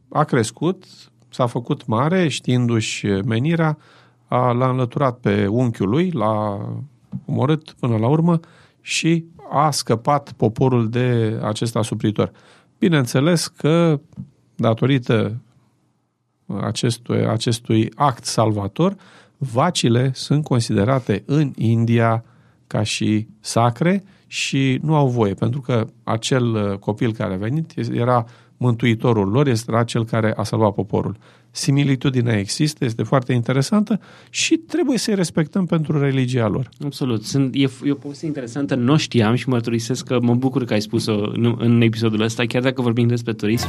a 0.09 0.25
crescut, 0.25 0.85
s-a 1.29 1.47
făcut 1.47 1.87
mare, 1.87 2.29
știindu-și 2.29 3.07
menirea, 3.07 3.79
a, 4.27 4.51
l-a 4.51 4.69
înlăturat 4.69 5.19
pe 5.19 5.47
unchiul 5.47 5.89
lui, 5.89 6.11
l-a 6.11 6.69
omorât 7.27 7.75
până 7.81 7.97
la 7.97 8.09
urmă 8.09 8.41
și 8.81 9.25
a 9.51 9.71
scăpat 9.71 10.33
poporul 10.33 10.89
de 10.89 11.39
acest 11.43 11.77
asupritor. 11.77 12.33
Bineînțeles 12.79 13.47
că, 13.47 14.01
datorită 14.57 15.37
acestui, 16.61 17.27
acestui 17.27 17.91
act 17.95 18.25
salvator, 18.25 18.97
vacile 19.37 20.11
sunt 20.15 20.45
considerate 20.45 21.23
în 21.27 21.53
India 21.57 22.25
ca 22.67 22.83
și 22.83 23.27
sacre 23.41 24.05
și 24.27 24.79
nu 24.83 24.95
au 24.95 25.09
voie, 25.09 25.35
pentru 25.35 25.61
că 25.61 25.87
acel 26.05 26.79
copil 26.79 27.13
care 27.13 27.35
a 27.35 27.37
venit 27.37 27.73
era 27.93 28.27
mântuitorul 28.57 29.29
lor, 29.29 29.47
era 29.69 29.85
cel 29.85 30.05
care 30.05 30.33
a 30.37 30.43
salvat 30.43 30.75
poporul. 30.75 31.17
Similitudinea 31.51 32.39
există, 32.39 32.85
este 32.85 33.03
foarte 33.03 33.33
interesantă 33.33 34.01
și 34.31 34.57
trebuie 34.57 34.99
să-i 34.99 35.15
respectăm 35.15 35.67
pentru 35.67 35.99
religia 35.99 36.49
lor. 36.49 36.69
Absolut. 36.85 37.25
Sunt, 37.25 37.55
e, 37.55 37.71
e 37.85 37.91
o 37.91 37.95
poveste 37.95 38.27
interesantă, 38.27 38.75
nu 38.75 38.97
știam 38.97 39.35
și 39.35 39.49
mărturisesc 39.49 40.05
că 40.07 40.19
mă 40.21 40.35
bucur 40.35 40.65
că 40.65 40.73
ai 40.73 40.83
spus-o 40.83 41.31
în, 41.33 41.55
în 41.59 41.81
episodul 41.81 42.21
ăsta, 42.21 42.45
chiar 42.47 42.63
dacă 42.63 42.83
vorbim 42.83 43.07
despre 43.07 43.33
turism. 43.33 43.69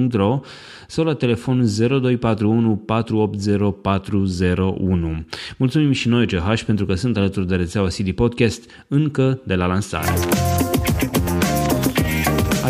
www.ovidius-ch.ro 0.00 0.40
sau 0.86 1.04
la 1.04 1.14
telefon 1.14 1.66
0241 1.76 2.76
480 2.76 3.74
401. 3.82 5.24
Mulțumim 5.56 5.92
și 5.92 6.08
noi 6.08 6.26
CH 6.26 6.62
pentru 6.66 6.86
că 6.86 6.94
sunt 6.94 7.16
alături 7.16 7.46
de 7.46 7.54
rețeaua 7.54 7.88
CD 7.88 8.10
Podcast 8.10 8.70
încă 8.88 9.40
de 9.44 9.54
la 9.54 9.66
lansare 9.66 10.39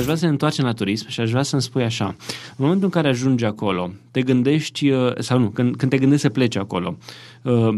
aș 0.01 0.07
vrea 0.07 0.19
să 0.19 0.25
ne 0.25 0.31
întoarcem 0.31 0.65
la 0.65 0.73
turism 0.73 1.09
și 1.09 1.21
aș 1.21 1.31
vrea 1.31 1.43
să-mi 1.43 1.63
spui 1.63 1.83
așa. 1.83 2.05
În 2.05 2.57
momentul 2.57 2.85
în 2.85 2.91
care 2.91 3.09
ajungi 3.09 3.45
acolo, 3.45 3.93
te 4.11 4.23
gândești, 4.23 4.91
uh, 4.91 5.13
sau 5.19 5.39
nu, 5.39 5.49
când, 5.49 5.77
când 5.77 5.91
te 5.91 5.99
gândești 5.99 6.23
să 6.25 6.31
pleci 6.31 6.57
acolo, 6.57 6.97
uh, 7.43 7.69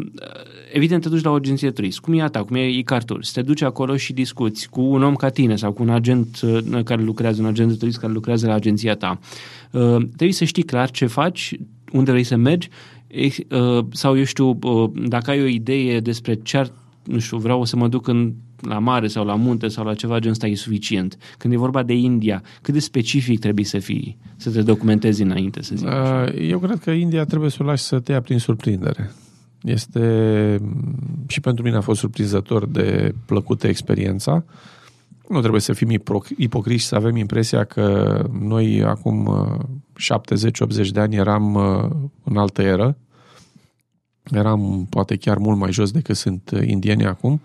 evident 0.73 1.03
te 1.03 1.09
duci 1.09 1.23
la 1.23 1.31
o 1.31 1.35
agenție 1.35 1.69
de 1.69 1.75
turism, 1.75 2.03
cum 2.03 2.15
e 2.15 2.23
a 2.23 2.29
ta, 2.29 2.45
cum 2.45 2.57
e 2.57 2.69
Icartur, 2.69 3.25
te 3.33 3.43
duci 3.43 3.63
acolo 3.63 3.97
și 3.97 4.13
discuți 4.13 4.69
cu 4.69 4.81
un 4.81 5.03
om 5.03 5.15
ca 5.15 5.29
tine 5.29 5.57
sau 5.57 5.73
cu 5.73 5.83
un 5.83 5.91
agent 5.91 6.41
uh, 6.43 6.83
care 6.85 7.03
lucrează, 7.03 7.43
un 7.43 7.49
agent 7.49 7.69
de 7.69 7.77
turism 7.77 8.01
care 8.01 8.13
lucrează 8.13 8.47
la 8.47 8.55
agenția 8.55 8.95
ta. 8.95 9.19
Trebuie 10.17 10.33
să 10.33 10.45
știi 10.45 10.63
clar 10.63 10.91
ce 10.91 11.07
faci, 11.07 11.55
unde 11.93 12.11
vrei 12.11 12.25
să 12.25 12.37
mergi 12.37 12.69
sau, 13.91 14.19
eu 14.19 14.25
știu, 14.25 14.59
dacă 15.09 15.31
ai 15.31 15.43
o 15.43 15.47
idee 15.47 16.01
despre 16.01 16.35
ce 16.35 16.57
ar, 16.57 16.71
nu 17.05 17.19
știu, 17.19 17.37
vreau 17.37 17.65
să 17.65 17.77
mă 17.77 17.89
duc 17.89 18.09
în 18.09 18.33
la 18.61 18.79
mare 18.79 19.07
sau 19.07 19.25
la 19.25 19.35
munte 19.35 19.69
sau 19.69 19.85
la 19.85 19.95
ceva 19.95 20.15
genul 20.15 20.31
ăsta 20.31 20.47
e 20.47 20.55
suficient. 20.55 21.17
Când 21.39 21.55
e 21.55 21.57
vorba 21.57 21.83
de 21.83 21.93
India, 21.93 22.43
cât 22.63 22.75
de 22.75 22.81
specific 22.81 23.41
trebuie 23.41 23.65
să 23.65 23.79
fii, 23.79 24.19
să 24.37 24.51
te 24.51 24.63
documentezi 24.63 25.23
înainte, 25.23 25.63
să 25.63 25.75
zic 25.75 25.87
uh, 25.87 26.49
Eu 26.49 26.59
cred 26.59 26.79
că 26.79 26.91
India 26.91 27.25
trebuie 27.25 27.51
să 27.51 27.59
o 27.61 27.65
lași 27.65 27.83
să 27.83 28.01
te 28.01 28.13
ia 28.13 28.21
prin 28.21 28.39
surprindere. 28.39 29.11
Este 29.63 30.61
și 31.27 31.41
pentru 31.41 31.65
mine 31.65 31.77
a 31.77 31.81
fost 31.81 32.01
surprinzător 32.01 32.67
de 32.67 33.15
plăcută 33.27 33.67
experiența. 33.67 34.45
Nu 35.29 35.41
trebuie 35.41 35.61
să 35.61 35.73
fim 35.73 36.01
ipocriși 36.37 36.87
să 36.87 36.95
avem 36.95 37.17
impresia 37.17 37.65
că 37.65 38.19
noi 38.41 38.83
acum 38.85 39.31
70-80 40.87 40.89
de 40.93 41.01
ani 41.01 41.17
eram 41.17 41.55
uh, 41.55 41.91
în 42.25 42.37
altă 42.37 42.63
eră. 42.63 42.97
Eram 44.31 44.87
poate 44.91 45.17
chiar 45.17 45.39
mult 45.39 45.59
mai 45.59 45.73
jos 45.73 45.91
decât 45.91 46.17
sunt 46.17 46.51
indienii 46.67 47.07
acum. 47.07 47.41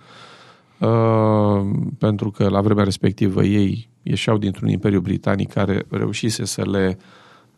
Uh, 0.79 1.65
pentru 1.97 2.31
că 2.31 2.49
la 2.49 2.61
vremea 2.61 2.83
respectivă 2.83 3.43
ei 3.43 3.89
ieșeau 4.03 4.37
dintr-un 4.37 4.69
imperiu 4.69 4.99
britanic 4.99 5.53
care 5.53 5.85
reușise 5.89 6.45
să 6.45 6.69
le 6.69 6.97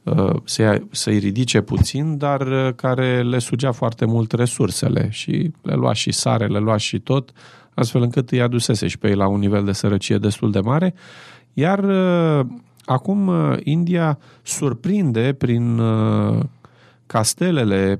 uh, 0.03 0.36
să 0.43 0.82
să-i 0.91 1.17
ridice 1.17 1.62
puțin, 1.62 2.17
dar 2.17 2.41
uh, 2.41 2.73
care 2.75 3.23
le 3.23 3.39
sugea 3.39 3.71
foarte 3.71 4.05
mult 4.05 4.32
resursele 4.32 5.08
și 5.12 5.51
le 5.62 5.73
lua 5.73 5.93
și 5.93 6.12
sare, 6.12 6.47
le 6.47 6.60
lua 6.60 6.77
și 6.77 6.99
tot, 6.99 7.32
astfel 7.73 8.01
încât 8.01 8.32
îi 8.32 8.41
adusese 8.41 8.88
și 8.88 8.97
pe 8.97 9.08
ei 9.08 9.15
la 9.15 9.27
un 9.27 9.39
nivel 9.39 9.65
de 9.65 9.71
sărăcie 9.71 10.17
destul 10.17 10.51
de 10.51 10.60
mare. 10.60 10.93
Iar 11.53 11.86
acum 12.86 13.32
India 13.63 14.19
surprinde 14.43 15.34
prin 15.34 15.82
castelele 17.05 17.99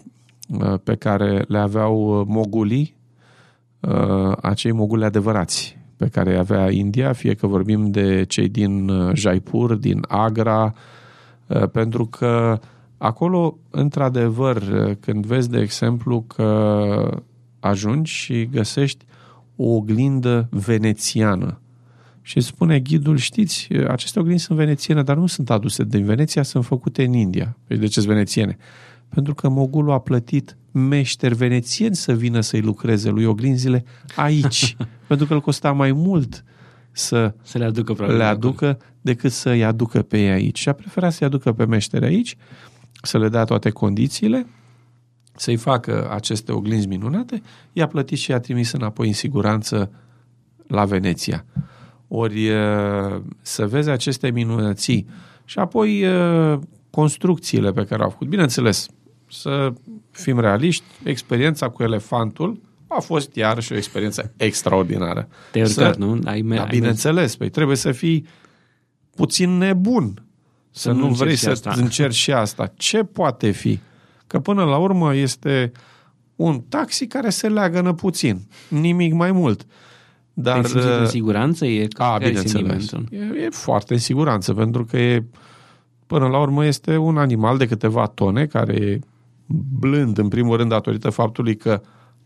pe 0.84 0.96
care 0.96 1.46
le 1.48 1.58
aveau 1.58 2.26
mogulii 2.28 2.96
uh, 3.80 4.38
acei 4.42 4.72
moguli 4.72 5.04
adevărați 5.04 5.78
pe 6.00 6.08
care 6.08 6.38
avea 6.38 6.72
India, 6.72 7.14
fie 7.14 7.34
că 7.34 7.48
vorbim 7.48 7.92
de 7.92 8.26
cei 8.28 8.50
din 8.50 8.90
uh, 8.90 9.16
Jaipur, 9.16 9.74
din 9.74 10.06
Agra, 10.08 10.74
uh, 11.48 11.70
pentru 11.70 12.06
că 12.06 12.60
acolo, 12.98 13.58
într-adevăr, 13.70 14.56
uh, 14.56 14.96
când 15.00 15.26
vezi, 15.26 15.50
de 15.50 15.60
exemplu, 15.60 16.22
că 16.22 17.22
ajungi 17.60 18.12
și 18.12 18.46
găsești 18.46 19.06
o 19.56 19.64
oglindă 19.64 20.48
venețiană, 20.52 21.60
și 22.22 22.40
spune 22.40 22.80
ghidul, 22.80 23.18
știți, 23.18 23.68
aceste 23.88 24.20
oglinzi 24.20 24.44
sunt 24.44 24.58
venețiene, 24.58 25.04
dar 25.04 25.18
nu 25.18 25.26
sunt 25.26 25.50
aduse 25.50 25.84
din 25.84 26.06
Veneția, 26.06 26.44
sunt 26.44 26.66
făcute 26.66 27.04
în 27.04 27.14
India. 27.14 27.58
Păi 27.68 27.78
de 27.78 27.86
ce 27.86 28.00
sunt 28.00 28.14
venețiene? 28.14 28.58
Pentru 29.10 29.34
că 29.34 29.50
mogulul 29.50 29.92
a 29.92 30.00
plătit 30.00 30.58
meșteri 30.72 31.36
venețieni 31.36 31.96
să 31.96 32.14
vină 32.14 32.42
să-i 32.42 32.62
lucreze 32.62 33.10
lui 33.10 33.26
oglinzile 33.26 33.84
aici, 34.16 34.76
pentru 35.08 35.26
că 35.26 35.34
îl 35.34 35.42
costa 35.42 35.72
mai 35.72 35.92
mult 35.92 36.44
să, 36.92 37.34
să 37.42 37.58
le 37.58 37.66
aducă, 37.66 38.06
le 38.06 38.24
aducă 38.24 38.78
decât 39.02 39.32
să-i 39.32 39.64
aducă 39.64 40.02
pe 40.02 40.20
ei 40.20 40.30
aici. 40.30 40.60
Și 40.60 40.70
a 40.70 40.74
preferat 40.74 41.14
să-i 41.14 41.28
aducă 41.28 41.52
pe 41.52 41.66
meșteri 41.66 42.06
aici, 42.06 42.36
să 43.02 43.18
le 43.18 43.30
dea 43.30 43.44
toate 43.44 43.70
condițiile, 43.70 44.48
să-i 45.36 45.56
facă 45.56 46.12
aceste 46.12 46.52
oglinzi 46.52 46.88
minunate, 46.88 47.42
i-a 47.74 47.88
plătit 47.88 48.18
și 48.18 48.32
i-a 48.32 48.40
trimis 48.40 48.72
înapoi 48.72 49.08
în 49.08 49.14
siguranță 49.14 49.92
la 50.68 50.86
Veneția. 50.86 51.46
Ori 52.08 52.50
să 53.42 53.68
vezi 53.68 53.90
aceste 53.90 54.32
minunății 54.32 55.08
și 55.46 55.60
apoi 55.60 56.06
construcțiile 56.90 57.72
pe 57.72 57.84
care 57.84 58.04
au 58.04 58.10
făcut. 58.10 58.28
Bineînțeles, 58.28 58.88
să 59.30 59.74
fim 60.12 60.40
realiști, 60.40 60.84
experiența 61.04 61.70
cu 61.70 61.84
elefantul 61.84 62.62
a 62.88 63.00
fost 63.00 63.36
iarăși 63.36 63.74
o 63.74 63.76
experiență 63.76 64.34
extraordinară. 64.38 65.28
Te-ai 65.52 65.64
urcat, 65.64 65.98
nu? 65.98 66.20
Ai 66.24 66.42
me- 66.42 66.56
da, 66.56 66.64
bineînțeles, 66.64 67.36
păi 67.36 67.50
trebuie 67.50 67.76
să 67.76 67.92
fii 67.92 68.28
puțin 69.16 69.58
nebun 69.58 70.24
să, 70.72 70.82
să 70.82 70.92
nu 70.92 71.08
vrei 71.08 71.36
să 71.36 71.50
asta. 71.50 71.74
încerci 71.78 72.16
și 72.16 72.32
asta. 72.32 72.72
Ce 72.76 73.04
poate 73.04 73.52
fi? 73.52 73.80
Că 74.28 74.40
până 74.40 74.64
la 74.64 74.78
urmă 74.78 75.16
este 75.16 75.72
un 76.36 76.62
taxi 76.70 77.08
care 77.08 77.30
se 77.30 77.50
leagănă 77.50 77.94
puțin, 77.94 78.48
nimic 78.68 79.14
mai 79.14 79.32
mult. 79.32 79.66
Dar, 80.34 80.56
Ai 80.56 80.72
în 80.74 81.02
uh, 81.02 81.08
siguranță? 81.08 81.66
E 81.66 81.88
a, 81.98 82.18
bineînțeles. 82.18 82.92
E, 82.92 83.18
e 83.18 83.50
foarte 83.50 83.94
în 83.94 84.00
siguranță, 84.00 84.54
pentru 84.54 84.86
că 84.86 84.98
e, 84.98 85.26
până 86.08 86.28
la 86.28 86.40
urmă 86.40 86.66
este 86.66 86.98
un 86.98 87.18
animal 87.18 87.58
de 87.58 87.68
câteva 87.68 88.06
tone 88.06 88.46
care 88.46 88.74
e 88.74 89.00
blând, 89.80 90.18
în 90.18 90.28
primul 90.28 90.58
rând, 90.58 90.70
datorită 90.70 91.10
faptului 91.10 91.56
că 91.56 91.82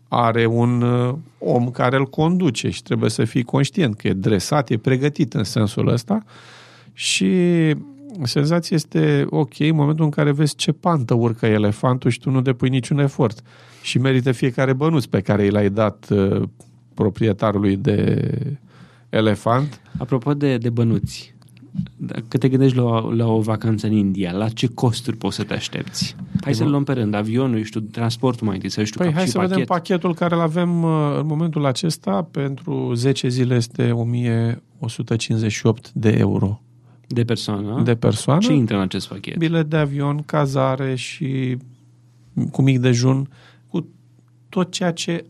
are 0.08 0.46
un 0.46 0.82
uh, 0.82 1.14
om 1.38 1.70
care 1.70 1.96
îl 1.96 2.06
conduce 2.06 2.70
și 2.70 2.82
trebuie 2.82 3.10
să 3.10 3.24
fii 3.24 3.42
conștient 3.42 3.96
că 3.96 4.08
e 4.08 4.12
dresat, 4.12 4.70
e 4.70 4.76
pregătit 4.76 5.34
în 5.34 5.44
sensul 5.44 5.88
ăsta 5.88 6.24
și 6.92 7.32
senzația 8.22 8.76
este 8.76 9.26
ok 9.28 9.58
în 9.58 9.74
momentul 9.74 10.04
în 10.04 10.10
care 10.10 10.32
vezi 10.32 10.54
ce 10.54 10.72
pantă 10.72 11.14
urcă 11.14 11.46
elefantul 11.46 12.10
și 12.10 12.18
tu 12.18 12.30
nu 12.30 12.40
depui 12.40 12.68
niciun 12.68 12.98
efort 12.98 13.42
și 13.82 13.98
merită 13.98 14.32
fiecare 14.32 14.72
bănuț 14.72 15.04
pe 15.04 15.20
care 15.20 15.44
i 15.44 15.50
l-ai 15.50 15.70
dat 15.70 16.06
uh, 16.10 16.42
proprietarului 16.94 17.76
de 17.76 18.30
elefant. 19.08 19.80
Apropo 19.98 20.34
de, 20.34 20.56
de 20.56 20.70
bănuți, 20.70 21.33
dacă 21.96 22.38
te 22.38 22.48
gândești 22.48 22.76
la, 22.76 23.14
la 23.14 23.26
o 23.26 23.40
vacanță 23.40 23.86
în 23.86 23.92
India, 23.92 24.32
la 24.32 24.48
ce 24.48 24.66
costuri 24.66 25.16
poți 25.16 25.36
să 25.36 25.42
te 25.42 25.54
aștepți? 25.54 26.16
Hai 26.40 26.54
să 26.54 26.64
luăm 26.64 26.84
pe 26.84 26.92
rând, 26.92 27.14
avionul, 27.14 27.62
știu, 27.62 27.80
transportul 27.80 28.46
mai 28.46 28.54
întâi, 28.54 28.70
să 28.70 28.84
știu 28.84 28.98
Păi 28.98 29.06
cap 29.06 29.16
hai 29.16 29.24
și 29.24 29.30
să 29.30 29.38
pachet. 29.38 29.52
vedem 29.52 29.66
pachetul 29.66 30.14
care 30.14 30.34
îl 30.34 30.40
avem 30.40 30.82
uh, 30.82 31.16
în 31.18 31.26
momentul 31.26 31.64
acesta. 31.64 32.28
Pentru 32.30 32.94
10 32.94 33.28
zile 33.28 33.54
este 33.54 33.90
1158 33.90 35.90
de 35.92 36.14
euro 36.18 36.60
de 37.06 37.24
persoană. 37.24 37.82
de 37.82 37.94
persoană. 37.94 38.40
Ce 38.40 38.52
intră 38.52 38.76
în 38.76 38.82
acest 38.82 39.08
pachet? 39.08 39.36
Bilet 39.36 39.70
de 39.70 39.76
avion, 39.76 40.22
cazare 40.26 40.94
și 40.94 41.56
cu 42.50 42.62
mic 42.62 42.78
dejun, 42.78 43.28
cu 43.68 43.86
tot 44.48 44.70
ceea 44.70 44.92
ce 44.92 45.24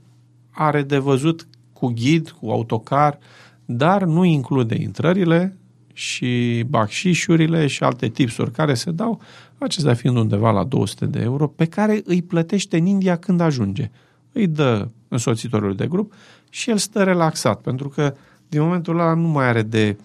are 0.50 0.82
de 0.82 0.98
văzut 0.98 1.48
cu 1.72 1.86
ghid, 1.86 2.34
cu 2.40 2.50
autocar, 2.50 3.18
dar 3.64 4.04
nu 4.04 4.24
include 4.24 4.80
intrările 4.80 5.56
și 5.96 6.64
bacșișurile 6.68 7.66
și 7.66 7.82
alte 7.82 8.08
tipsuri 8.08 8.50
care 8.50 8.74
se 8.74 8.90
dau, 8.90 9.20
acestea 9.58 9.94
fiind 9.94 10.16
undeva 10.16 10.50
la 10.50 10.64
200 10.64 11.06
de 11.06 11.20
euro, 11.20 11.46
pe 11.46 11.64
care 11.64 12.02
îi 12.04 12.22
plătește 12.22 12.76
în 12.76 12.86
India 12.86 13.16
când 13.16 13.40
ajunge. 13.40 13.90
Îi 14.32 14.46
dă 14.46 14.88
însoțitorul 15.08 15.74
de 15.74 15.86
grup 15.86 16.12
și 16.50 16.70
el 16.70 16.76
stă 16.76 17.02
relaxat, 17.02 17.60
pentru 17.60 17.88
că 17.88 18.14
din 18.48 18.60
momentul 18.60 18.98
ăla 18.98 19.14
nu 19.14 19.28
mai 19.28 19.46
are 19.46 19.62
de 19.62 19.96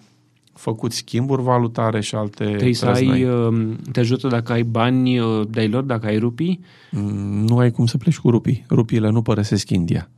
făcut 0.54 0.92
schimburi 0.92 1.42
valutare 1.42 2.02
și 2.02 2.16
alte 2.16 2.44
Trebuie 2.44 2.74
să 2.74 2.86
trăznăi. 2.86 3.12
ai, 3.12 3.24
uh, 3.24 3.70
te 3.92 4.00
ajută 4.00 4.28
dacă 4.28 4.52
ai 4.52 4.64
bani 4.64 5.20
uh, 5.20 5.48
de-ai 5.50 5.68
lor, 5.70 5.84
dacă 5.84 6.06
ai 6.06 6.18
rupii? 6.18 6.60
Mm, 6.92 7.46
Nu 7.46 7.58
ai 7.58 7.72
cum 7.72 7.86
să 7.86 7.98
pleci 7.98 8.18
cu 8.18 8.30
rupii. 8.30 8.66
Rupiile 8.70 9.10
nu 9.10 9.22
părăsesc 9.22 9.70
India. 9.70 10.10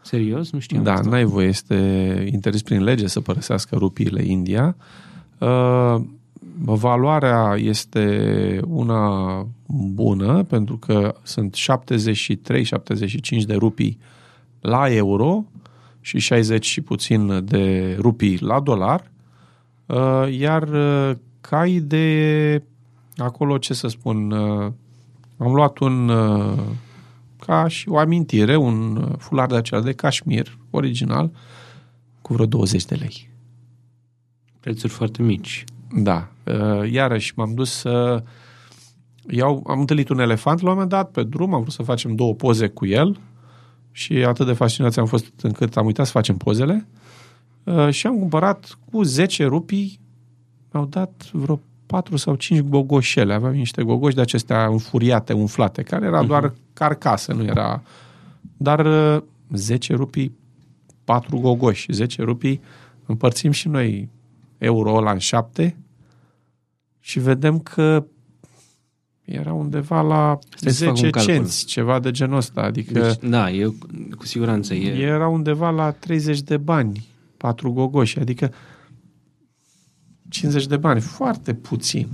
Serios? 0.00 0.50
Nu 0.50 0.58
știam 0.58 0.82
Da, 0.82 0.92
asta. 0.92 1.10
n-ai 1.10 1.24
voie, 1.24 1.46
este 1.48 2.28
interzis 2.32 2.62
prin 2.62 2.82
lege 2.82 3.06
să 3.06 3.20
părăsească 3.20 3.76
rupiile 3.76 4.24
India. 4.24 4.76
Uh, 4.78 4.84
valoarea 6.64 7.54
este 7.58 8.60
una 8.66 9.46
bună, 9.94 10.42
pentru 10.42 10.76
că 10.76 11.14
sunt 11.22 11.56
73-75 11.56 13.44
de 13.46 13.54
rupii 13.54 13.98
la 14.60 14.94
euro 14.94 15.44
și 16.00 16.18
60 16.18 16.66
și 16.66 16.80
puțin 16.80 17.44
de 17.44 17.96
rupii 17.98 18.38
la 18.40 18.60
dolar, 18.60 19.10
uh, 19.86 20.38
iar 20.38 20.68
uh, 20.68 21.16
cai 21.40 21.72
de 21.72 22.62
acolo, 23.16 23.58
ce 23.58 23.74
să 23.74 23.88
spun, 23.88 24.30
uh, 24.30 24.72
am 25.36 25.54
luat 25.54 25.78
un 25.78 26.08
uh, 26.08 26.58
ca 27.46 27.68
și 27.68 27.88
o 27.88 27.98
amintire, 27.98 28.56
un 28.56 28.96
uh, 28.96 29.12
fular 29.18 29.48
de 29.48 29.56
acela 29.56 29.80
de 29.80 29.92
cașmir 29.92 30.58
original 30.70 31.30
cu 32.22 32.32
vreo 32.32 32.46
20 32.46 32.84
de 32.84 32.94
lei. 32.94 33.31
Prețuri 34.62 34.92
foarte 34.92 35.22
mici. 35.22 35.64
Da. 35.94 36.28
Uh, 36.44 36.92
Iarăși 36.92 37.32
m-am 37.36 37.54
dus 37.54 37.70
să 37.70 38.22
iau, 39.28 39.64
am 39.66 39.80
întâlnit 39.80 40.08
un 40.08 40.18
elefant 40.18 40.60
la 40.60 40.68
un 40.68 40.72
moment 40.72 40.90
dat 40.90 41.10
pe 41.10 41.22
drum, 41.22 41.54
am 41.54 41.60
vrut 41.60 41.72
să 41.72 41.82
facem 41.82 42.14
două 42.14 42.34
poze 42.34 42.68
cu 42.68 42.86
el 42.86 43.18
și 43.92 44.12
atât 44.12 44.46
de 44.46 44.52
fascinați 44.52 44.98
am 44.98 45.06
fost 45.06 45.32
încât 45.40 45.76
am 45.76 45.86
uitat 45.86 46.06
să 46.06 46.12
facem 46.12 46.36
pozele 46.36 46.86
uh, 47.64 47.90
și 47.90 48.06
am 48.06 48.18
cumpărat 48.18 48.78
cu 48.90 49.02
10 49.02 49.44
rupii, 49.44 50.00
mi-au 50.72 50.86
dat 50.86 51.30
vreo 51.32 51.60
4 51.86 52.16
sau 52.16 52.34
5 52.34 52.60
gogoșele. 52.60 53.34
Aveam 53.34 53.54
niște 53.54 53.82
gogoși 53.82 54.14
de 54.14 54.20
acestea 54.20 54.66
înfuriate, 54.66 55.32
umflate, 55.32 55.82
care 55.82 56.06
era 56.06 56.24
doar 56.24 56.54
carcasă, 56.72 57.32
nu 57.32 57.44
era... 57.44 57.82
Dar 58.56 58.86
uh, 58.86 59.22
10 59.52 59.94
rupii, 59.94 60.36
4 61.04 61.38
gogoși, 61.38 61.92
10 61.92 62.22
rupii, 62.22 62.60
împărțim 63.06 63.50
și 63.50 63.68
noi 63.68 64.08
euro 64.62 64.94
ăla 64.94 65.10
în 65.12 65.18
7 65.18 65.76
și 67.00 67.20
vedem 67.20 67.58
că 67.58 68.06
era 69.24 69.52
undeva 69.52 70.00
la 70.00 70.38
Stai 70.56 70.72
să 70.72 70.84
fac 70.84 70.94
10 70.94 71.06
un 71.06 71.12
calcul. 71.12 71.32
cenți, 71.32 71.64
ceva 71.64 72.00
de 72.00 72.10
genul 72.10 72.36
ăsta. 72.36 72.60
Adică 72.60 72.92
Deci, 72.92 73.30
da, 73.30 73.50
e 73.50 73.64
cu 74.16 74.26
siguranță. 74.26 74.74
E, 74.74 75.02
era 75.02 75.28
undeva 75.28 75.70
la 75.70 75.90
30 75.90 76.40
de 76.40 76.56
bani, 76.56 77.06
4 77.36 77.72
gogoși, 77.72 78.18
adică 78.18 78.52
50 80.28 80.66
de 80.66 80.76
bani, 80.76 81.00
foarte 81.00 81.54
puțin. 81.54 82.08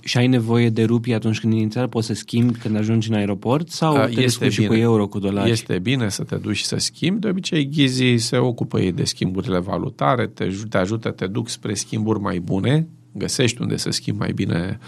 Și 0.00 0.18
ai 0.18 0.26
nevoie 0.26 0.70
de 0.70 0.84
rupii 0.84 1.14
atunci 1.14 1.40
când 1.40 1.52
inițial 1.52 1.88
poți 1.88 2.06
să 2.06 2.14
schimbi 2.14 2.58
când 2.58 2.76
ajungi 2.76 3.10
în 3.10 3.14
aeroport 3.16 3.68
sau 3.68 3.96
A, 3.96 4.06
te 4.06 4.20
descurci 4.20 4.52
și 4.52 4.66
cu 4.66 4.74
euro, 4.74 5.06
cu 5.06 5.18
dolari? 5.18 5.50
Este 5.50 5.78
bine 5.78 6.08
să 6.08 6.22
te 6.22 6.36
duci 6.36 6.56
și 6.56 6.64
să 6.64 6.76
schimbi. 6.76 7.20
De 7.20 7.28
obicei, 7.28 7.68
ghizii 7.68 8.18
se 8.18 8.36
ocupă 8.36 8.80
ei 8.80 8.92
de 8.92 9.04
schimburile 9.04 9.58
valutare, 9.58 10.26
te, 10.26 10.46
aj- 10.46 10.68
te 10.68 10.76
ajută, 10.76 11.10
te 11.10 11.26
duc 11.26 11.48
spre 11.48 11.74
schimburi 11.74 12.20
mai 12.20 12.38
bune, 12.38 12.88
găsești 13.12 13.60
unde 13.62 13.76
să 13.76 13.90
schimbi 13.90 14.18
mai 14.18 14.32
bine 14.32 14.78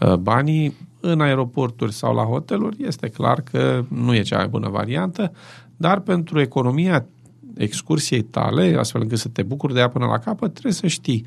uh, 0.00 0.14
banii. 0.14 0.74
În 1.00 1.20
aeroporturi 1.20 1.92
sau 1.92 2.14
la 2.14 2.22
hoteluri 2.22 2.76
este 2.84 3.08
clar 3.08 3.40
că 3.40 3.84
nu 3.88 4.14
e 4.14 4.22
cea 4.22 4.36
mai 4.36 4.48
bună 4.48 4.68
variantă, 4.68 5.32
dar 5.76 6.00
pentru 6.00 6.40
economia 6.40 7.06
excursiei 7.56 8.22
tale, 8.22 8.76
astfel 8.78 9.00
încât 9.00 9.18
să 9.18 9.28
te 9.28 9.42
bucuri 9.42 9.72
de 9.72 9.78
ea 9.78 9.88
până 9.88 10.06
la 10.06 10.18
capăt, 10.18 10.52
trebuie 10.52 10.72
să 10.72 10.86
știi. 10.86 11.26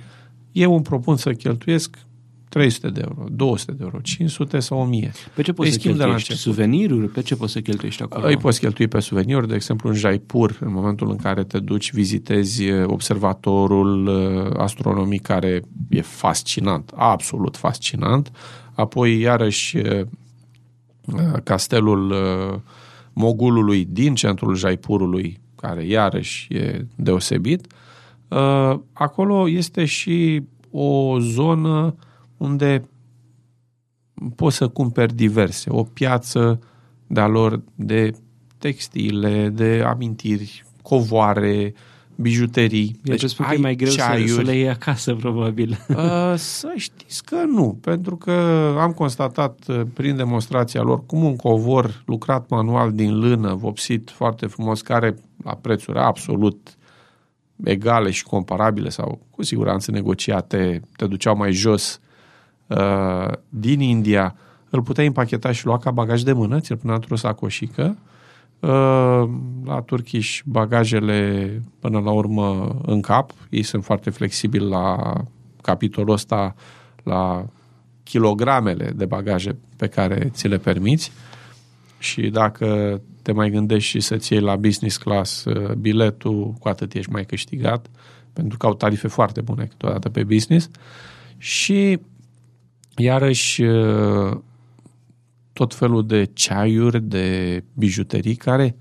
Eu 0.51 0.73
îmi 0.73 0.83
propun 0.83 1.15
să 1.15 1.31
cheltuiesc 1.31 1.97
300 2.49 2.89
de 2.89 3.01
euro, 3.07 3.29
200 3.31 3.71
de 3.71 3.83
euro, 3.83 3.99
500 4.01 4.59
sau 4.59 4.79
1000. 4.79 5.11
Pe 5.35 5.41
ce 5.41 5.53
poți 5.53 5.67
Îi 5.67 5.73
să 5.73 5.79
schimb 5.79 5.95
de 5.97 6.03
la 6.03 6.09
cheltuiești? 6.09 6.31
început. 6.31 6.53
Suveniruri? 6.55 7.07
Pe 7.11 7.21
ce 7.21 7.35
poți 7.35 7.51
să 7.51 7.59
cheltuiești 7.61 8.01
acolo? 8.03 8.27
Îi 8.27 8.37
poți 8.37 8.59
cheltui 8.59 8.87
pe 8.87 8.99
suveniri, 8.99 9.47
de 9.47 9.55
exemplu 9.55 9.89
în 9.89 9.95
Jaipur, 9.95 10.57
în 10.59 10.71
momentul 10.71 11.09
în 11.09 11.15
care 11.15 11.43
te 11.43 11.59
duci, 11.59 11.91
vizitezi 11.93 12.63
eh, 12.65 12.83
observatorul 12.87 14.07
eh, 14.07 14.59
astronomic 14.59 15.21
care 15.21 15.61
e 15.89 16.01
fascinant, 16.01 16.91
absolut 16.95 17.57
fascinant. 17.57 18.31
Apoi, 18.73 19.19
iarăși, 19.19 19.77
eh, 19.77 19.85
eh, 19.97 20.05
castelul 21.43 22.11
eh, 22.11 22.59
mogulului 23.13 23.87
din 23.89 24.15
centrul 24.15 24.55
Jaipurului, 24.55 25.39
care 25.55 25.85
iarăși 25.85 26.53
e 26.53 26.85
deosebit. 26.95 27.67
Eh, 28.27 28.75
Acolo 28.93 29.49
este 29.49 29.85
și 29.85 30.43
o 30.71 31.19
zonă 31.19 31.95
unde 32.37 32.89
poți 34.35 34.55
să 34.55 34.67
cumperi 34.67 35.15
diverse. 35.15 35.69
O 35.69 35.83
piață 35.83 36.59
de-a 37.07 37.27
lor 37.27 37.61
de 37.75 38.13
textile, 38.57 39.49
de 39.49 39.83
amintiri, 39.85 40.65
covoare, 40.81 41.73
bijuterii. 42.15 42.99
Deci, 43.03 43.23
spun 43.23 43.45
că 43.45 43.53
e 43.53 43.57
mai 43.57 43.75
greu 43.75 43.89
să, 43.89 43.95
ceaiuri. 43.95 44.31
să 44.31 44.41
le 44.41 44.55
iei 44.55 44.69
acasă, 44.69 45.13
probabil. 45.13 45.77
Uh, 45.89 46.33
să 46.35 46.73
știți 46.75 47.23
că 47.23 47.35
nu, 47.35 47.77
pentru 47.81 48.15
că 48.15 48.31
am 48.79 48.91
constatat 48.91 49.59
uh, 49.67 49.81
prin 49.93 50.15
demonstrația 50.15 50.81
lor 50.81 51.05
cum 51.05 51.23
un 51.23 51.35
covor 51.35 52.03
lucrat 52.05 52.49
manual 52.49 52.91
din 52.91 53.19
lână, 53.19 53.53
vopsit 53.53 54.09
foarte 54.09 54.45
frumos, 54.45 54.81
care 54.81 55.15
la 55.43 55.53
prețuri 55.53 55.99
absolut 55.99 56.77
egale 57.63 58.11
și 58.11 58.23
comparabile 58.23 58.89
sau 58.89 59.19
cu 59.29 59.43
siguranță 59.43 59.91
negociate, 59.91 60.81
te 60.95 61.07
duceau 61.07 61.37
mai 61.37 61.51
jos 61.51 61.99
uh, 62.67 63.33
din 63.49 63.79
India, 63.79 64.35
îl 64.69 64.81
puteai 64.81 65.07
împacheta 65.07 65.51
și 65.51 65.65
lua 65.65 65.77
ca 65.77 65.91
bagaj 65.91 66.21
de 66.21 66.33
mână, 66.33 66.59
ți-l 66.59 66.77
punea 66.77 66.95
într-o 66.95 67.15
sacoșică. 67.15 67.97
Uh, 68.59 69.29
la 69.65 69.81
turchiși 69.85 70.43
bagajele 70.45 71.61
până 71.79 71.99
la 71.99 72.11
urmă 72.11 72.75
în 72.85 73.01
cap, 73.01 73.31
ei 73.49 73.63
sunt 73.63 73.83
foarte 73.83 74.09
flexibili 74.09 74.67
la 74.67 75.13
capitolul 75.61 76.13
ăsta, 76.13 76.55
la 77.03 77.45
kilogramele 78.03 78.91
de 78.95 79.05
bagaje 79.05 79.57
pe 79.77 79.87
care 79.87 80.29
ți 80.33 80.47
le 80.47 80.57
permiți 80.57 81.11
și 81.97 82.29
dacă 82.29 83.01
te 83.21 83.31
mai 83.31 83.49
gândești 83.49 83.89
și 83.89 83.99
să-ți 83.99 84.33
iei 84.33 84.41
la 84.41 84.55
business 84.55 84.97
class 84.97 85.45
uh, 85.45 85.73
biletul, 85.73 86.53
cu 86.59 86.67
atât 86.67 86.93
ești 86.93 87.11
mai 87.11 87.25
câștigat, 87.25 87.87
pentru 88.33 88.57
că 88.57 88.65
au 88.65 88.73
tarife 88.73 89.07
foarte 89.07 89.41
bune 89.41 89.65
câteodată 89.65 90.09
pe 90.09 90.23
business. 90.23 90.69
Și 91.37 91.99
iarăși 92.97 93.63
uh, 93.63 94.37
tot 95.53 95.73
felul 95.73 96.05
de 96.05 96.29
ceaiuri, 96.33 97.01
de 97.01 97.63
bijuterii 97.73 98.35
care 98.35 98.75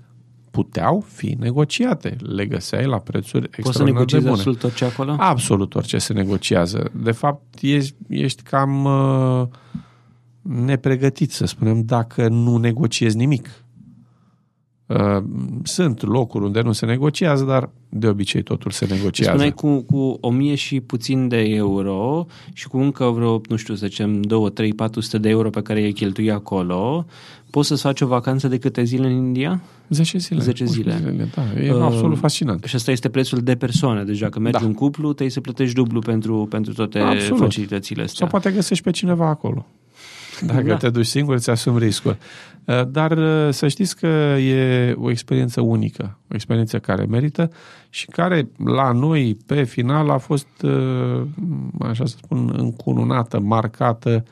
puteau 0.51 1.05
fi 1.07 1.35
negociate. 1.39 2.15
Le 2.19 2.45
găseai 2.45 2.85
la 2.85 2.99
prețuri 2.99 3.49
Poți 3.49 3.53
să 3.53 3.59
extraordinar 3.59 4.05
de 4.05 4.15
negociezi 4.15 4.23
bune. 4.23 4.35
absolut 4.37 4.59
tot 4.59 4.73
ce 4.73 4.85
acolo? 4.85 5.15
Absolut 5.19 5.75
orice 5.75 5.97
se 5.97 6.13
negociază. 6.13 6.91
De 7.03 7.11
fapt, 7.11 7.61
ești, 7.61 7.95
ești 8.07 8.43
cam 8.43 8.83
uh, 8.85 9.47
nepregătit, 10.41 11.31
să 11.31 11.45
spunem, 11.45 11.81
dacă 11.81 12.27
nu 12.27 12.57
negociezi 12.57 13.17
nimic. 13.17 13.49
Uh, 14.87 15.23
sunt 15.63 16.03
locuri 16.03 16.43
unde 16.43 16.61
nu 16.61 16.71
se 16.71 16.85
negociază, 16.85 17.43
dar 17.43 17.69
de 17.89 18.07
obicei 18.07 18.41
totul 18.41 18.71
se 18.71 18.85
negociază. 18.89 19.29
Spuneai 19.29 19.51
cu, 19.51 19.81
cu 19.81 20.17
1000 20.21 20.55
și 20.55 20.79
puțin 20.79 21.27
de 21.27 21.37
euro 21.37 22.25
și 22.53 22.67
cu 22.67 22.77
încă 22.77 23.05
vreo, 23.05 23.41
nu 23.49 23.55
știu, 23.55 23.75
să 23.75 23.85
zicem, 23.87 24.21
2, 24.21 24.51
3, 24.51 24.73
400 24.73 25.17
de 25.17 25.29
euro 25.29 25.49
pe 25.49 25.61
care 25.61 25.81
i-ai 25.81 25.91
cheltui 25.91 26.31
acolo, 26.31 27.05
poți 27.49 27.67
să-ți 27.67 27.81
faci 27.81 28.01
o 28.01 28.07
vacanță 28.07 28.47
de 28.47 28.57
câte 28.57 28.83
zile 28.83 29.05
în 29.05 29.11
India? 29.11 29.61
10 29.89 30.17
zile. 30.17 30.39
10 30.39 30.65
zile. 30.65 30.95
zile 30.97 31.29
da, 31.35 31.61
e 31.61 31.73
uh, 31.73 31.81
absolut 31.81 32.17
fascinant. 32.17 32.63
Și 32.63 32.75
asta 32.75 32.91
este 32.91 33.09
prețul 33.09 33.39
de 33.39 33.55
persoană. 33.55 34.03
Deci 34.03 34.19
dacă 34.19 34.39
mergi 34.39 34.59
da. 34.59 34.65
în 34.65 34.73
cuplu, 34.73 35.07
trebuie 35.07 35.29
să 35.29 35.41
plătești 35.41 35.75
dublu 35.75 35.99
pentru, 35.99 36.47
pentru 36.49 36.73
toate 36.73 36.99
absolut. 36.99 37.39
facilitățile 37.39 38.01
astea. 38.01 38.17
Sau 38.17 38.27
poate 38.27 38.51
găsești 38.55 38.83
pe 38.83 38.91
cineva 38.91 39.27
acolo. 39.27 39.65
Dacă 40.45 40.67
da. 40.67 40.77
te 40.77 40.89
duci 40.89 41.05
singur, 41.05 41.35
îți 41.35 41.49
asumi 41.49 41.79
riscul. 41.79 42.17
Uh, 42.65 42.81
dar 42.87 43.11
uh, 43.11 43.53
să 43.53 43.67
știți 43.67 43.95
că 43.95 44.07
e 44.37 44.93
o 44.97 45.09
experiență 45.09 45.61
unică, 45.61 46.17
o 46.31 46.35
experiență 46.35 46.79
care 46.79 47.05
merită 47.05 47.51
și 47.89 48.05
care 48.05 48.49
la 48.65 48.91
noi 48.91 49.37
pe 49.45 49.63
final 49.63 50.09
a 50.09 50.17
fost, 50.17 50.47
uh, 50.63 51.21
așa 51.79 52.05
să 52.05 52.15
spun, 52.23 52.53
încununată, 52.57 53.39
marcată 53.39 54.23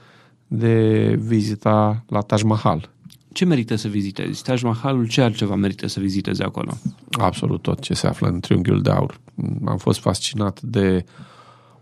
de 0.47 1.07
vizita 1.21 2.03
la 2.07 2.19
Taj 2.19 2.43
Mahal. 2.43 2.89
Ce 3.31 3.45
merită 3.45 3.75
să 3.75 3.87
vizitezi? 3.87 4.43
Taj 4.43 4.63
Mahalul, 4.63 5.07
ce 5.07 5.21
altceva 5.21 5.55
merită 5.55 5.87
să 5.87 5.99
vizitezi 5.99 6.41
acolo? 6.41 6.71
Absolut 7.11 7.61
tot 7.61 7.79
ce 7.79 7.93
se 7.93 8.07
află 8.07 8.27
în 8.27 8.39
Triunghiul 8.39 8.81
de 8.81 8.89
Aur. 8.89 9.19
Am 9.65 9.77
fost 9.77 9.99
fascinat 9.99 10.61
de 10.61 11.05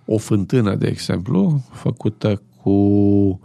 o 0.06 0.18
fântână, 0.18 0.76
de 0.76 0.88
exemplu, 0.88 1.64
făcută 1.72 2.42
cu 2.62 3.40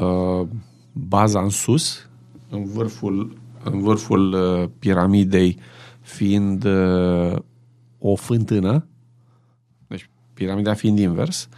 uh, 0.00 0.48
baza 0.92 1.40
în 1.40 1.48
sus, 1.48 2.08
în 2.50 2.64
vârful, 2.64 3.36
în 3.62 3.80
vârful 3.80 4.32
uh, 4.32 4.68
piramidei 4.78 5.58
fiind 6.00 6.64
uh, 6.64 7.36
o 7.98 8.14
fântână, 8.14 8.86
deci 9.86 10.10
piramida 10.34 10.74
fiind 10.74 10.98
invers, 10.98 11.48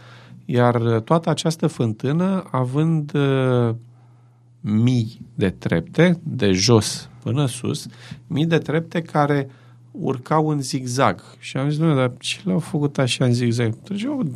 iar 0.45 0.75
uh, 0.75 1.01
toată 1.01 1.29
această 1.29 1.67
fântână 1.67 2.43
având 2.51 3.11
uh, 3.13 3.75
mii 4.61 5.21
de 5.35 5.49
trepte, 5.49 6.19
de 6.23 6.51
jos 6.51 7.09
până 7.23 7.45
sus, 7.45 7.87
mii 8.27 8.45
de 8.45 8.57
trepte 8.57 9.01
care 9.01 9.49
urcau 9.91 10.47
în 10.47 10.61
zigzag. 10.61 11.21
Și 11.39 11.57
am 11.57 11.69
zis, 11.69 11.79
nu, 11.79 11.95
dar 11.95 12.11
ce 12.19 12.39
l-au 12.43 12.59
făcut 12.59 12.97
așa 12.97 13.25
în 13.25 13.33
zigzag? 13.33 13.75
Treceau 13.83 14.31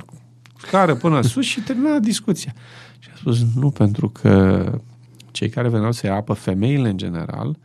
care 0.72 0.95
până 0.95 1.22
sus 1.22 1.45
și 1.45 1.62
termina 1.62 2.00
discuția. 2.00 2.54
Și 3.00 3.10
a 3.14 3.18
spus, 3.18 3.54
nu, 3.56 3.70
pentru 3.70 4.10
că 4.10 4.72
cei 5.32 5.50
care 5.50 5.70
veneau 5.70 5.91
să 5.91 6.06
ia 6.06 6.16
apă, 6.16 6.34
femeile 6.34 6.89
în 6.89 6.97
general, 6.97 7.58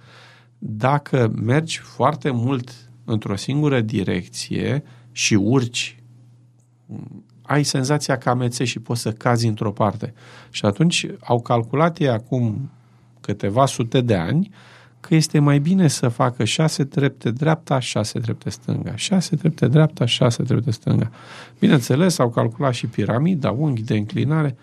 dacă 0.58 1.32
mergi 1.42 1.78
foarte 1.78 2.30
mult 2.30 2.70
într-o 3.04 3.36
singură 3.36 3.80
direcție 3.80 4.82
și 5.12 5.34
urci, 5.34 5.98
ai 7.42 7.62
senzația 7.62 8.18
că 8.18 8.28
amețești 8.28 8.72
și 8.72 8.80
poți 8.80 9.00
să 9.00 9.12
cazi 9.12 9.46
într-o 9.46 9.72
parte. 9.72 10.14
Și 10.50 10.64
atunci 10.64 11.06
au 11.20 11.40
calculat 11.40 11.98
ei 11.98 12.08
acum 12.08 12.70
câteva 13.20 13.66
sute 13.66 14.00
de 14.00 14.14
ani 14.14 14.50
că 15.00 15.14
este 15.14 15.38
mai 15.38 15.58
bine 15.58 15.88
să 15.88 16.08
facă 16.08 16.44
șase 16.44 16.84
trepte 16.84 17.30
dreapta, 17.30 17.78
șase 17.78 18.18
trepte 18.18 18.50
stânga, 18.50 18.96
șase 18.96 19.36
trepte 19.36 19.68
dreapta, 19.68 20.04
șase 20.04 20.42
trepte 20.42 20.70
stânga. 20.70 21.10
Bineînțeles, 21.58 22.18
au 22.18 22.30
calculat 22.30 22.74
și 22.74 22.86
piramida, 22.86 23.50
unghi 23.50 23.82
de 23.82 23.96
înclinare. 23.96 24.56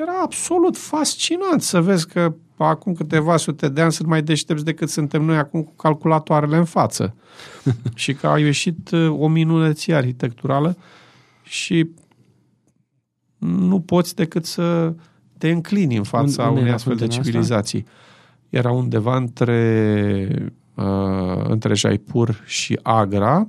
Era 0.00 0.20
absolut 0.22 0.76
fascinant 0.76 1.62
să 1.62 1.80
vezi 1.80 2.08
că 2.08 2.34
acum 2.56 2.94
câteva 2.94 3.36
sute 3.36 3.68
de 3.68 3.80
ani 3.80 3.92
sunt 3.92 4.08
mai 4.08 4.22
deștepți 4.22 4.64
decât 4.64 4.88
suntem 4.88 5.22
noi 5.22 5.36
acum 5.36 5.62
cu 5.62 5.72
calculatoarele 5.72 6.56
în 6.56 6.64
față. 6.64 7.14
și 7.94 8.14
că 8.14 8.26
a 8.26 8.38
ieșit 8.38 8.90
uh, 8.90 9.10
o 9.18 9.28
minunăție 9.28 9.94
arhitecturală 9.94 10.76
și 11.42 11.90
nu 13.38 13.80
poți 13.80 14.14
decât 14.14 14.44
să 14.44 14.94
te 15.38 15.50
înclini 15.50 15.96
în 15.96 16.02
fața 16.02 16.48
unde, 16.48 16.60
unei 16.60 16.72
astfel 16.72 16.96
de 16.96 17.06
civilizații. 17.06 17.78
Asta? 17.78 17.90
Era 18.48 18.70
undeva 18.70 19.16
între, 19.16 20.52
uh, 20.74 21.44
între 21.48 21.74
Jaipur 21.74 22.42
și 22.44 22.78
Agra 22.82 23.48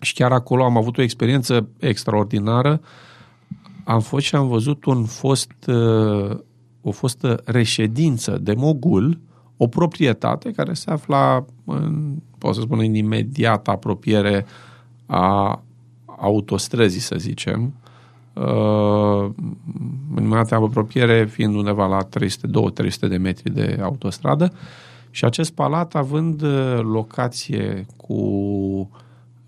și 0.00 0.14
chiar 0.14 0.32
acolo 0.32 0.64
am 0.64 0.76
avut 0.76 0.98
o 0.98 1.02
experiență 1.02 1.68
extraordinară. 1.78 2.80
Am 3.84 4.00
fost 4.00 4.24
și 4.24 4.34
am 4.34 4.48
văzut 4.48 4.84
un 4.84 5.04
fost 5.04 5.66
uh, 5.66 6.38
o 6.82 6.90
fostă 6.90 7.42
reședință 7.44 8.38
de 8.38 8.54
mogul, 8.54 9.18
o 9.56 9.66
proprietate 9.66 10.50
care 10.50 10.72
se 10.72 10.90
afla 10.90 11.44
în, 11.64 12.14
pot 12.38 12.54
să 12.54 12.60
spun, 12.60 12.78
în 12.78 12.94
imediată 12.94 13.70
apropiere 13.70 14.46
a 15.06 15.62
autostrăzii, 16.06 17.00
să 17.00 17.14
zicem, 17.18 17.74
uh, 18.32 19.30
în 20.14 20.24
imediată 20.24 20.54
apropiere 20.54 21.26
fiind 21.26 21.54
undeva 21.54 21.86
la 21.86 22.08
300-200 22.08 23.08
de 23.08 23.16
metri 23.16 23.50
de 23.50 23.78
autostradă. 23.82 24.52
Și 25.10 25.24
acest 25.24 25.50
palat 25.50 25.94
având 25.94 26.42
uh, 26.42 26.78
locație 26.82 27.86
cu 27.96 28.90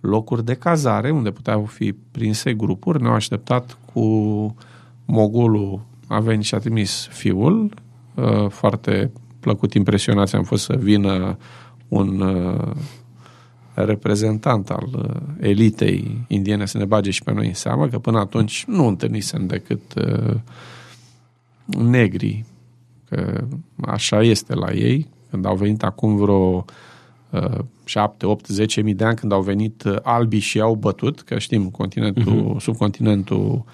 locuri 0.00 0.44
de 0.44 0.54
cazare 0.54 1.10
unde 1.10 1.30
puteau 1.30 1.64
fi 1.64 1.92
prinse 1.92 2.54
grupuri, 2.54 3.02
ne-au 3.02 3.14
așteptat 3.14 3.78
cu 3.92 4.56
mogulul 5.04 5.80
a 6.06 6.20
venit 6.20 6.44
și 6.44 6.54
a 6.54 6.58
trimis 6.58 7.06
fiul, 7.10 7.74
uh, 8.14 8.48
foarte 8.48 9.10
plăcut 9.40 9.74
impresionați 9.74 10.36
am 10.36 10.42
fost 10.42 10.64
să 10.64 10.76
vină 10.78 11.38
un 11.88 12.20
uh, 12.20 12.70
reprezentant 13.74 14.70
al 14.70 14.88
uh, 14.94 15.20
elitei 15.40 16.24
indiene 16.28 16.66
să 16.66 16.78
ne 16.78 16.84
bage 16.84 17.10
și 17.10 17.22
pe 17.22 17.32
noi 17.32 17.46
în 17.46 17.54
seamă, 17.54 17.88
că 17.88 17.98
până 17.98 18.18
atunci 18.18 18.64
nu 18.66 18.86
întâlnisem 18.86 19.46
decât 19.46 19.94
negri, 21.64 22.44
că 23.08 23.44
așa 23.80 24.22
este 24.22 24.54
la 24.54 24.72
ei, 24.72 25.08
când 25.30 25.46
au 25.46 25.56
venit 25.56 25.82
acum 25.82 26.16
vreo 26.16 26.64
7, 27.84 28.26
8, 28.26 28.46
10 28.46 28.80
mii 28.80 28.94
de 28.94 29.04
ani 29.04 29.16
când 29.16 29.32
au 29.32 29.42
venit 29.42 29.84
albii 30.02 30.40
și 30.40 30.60
au 30.60 30.74
bătut, 30.74 31.20
că 31.20 31.38
știm, 31.38 31.70
continentul, 31.70 32.54
uh-huh. 32.54 32.60
subcontinentul 32.60 33.64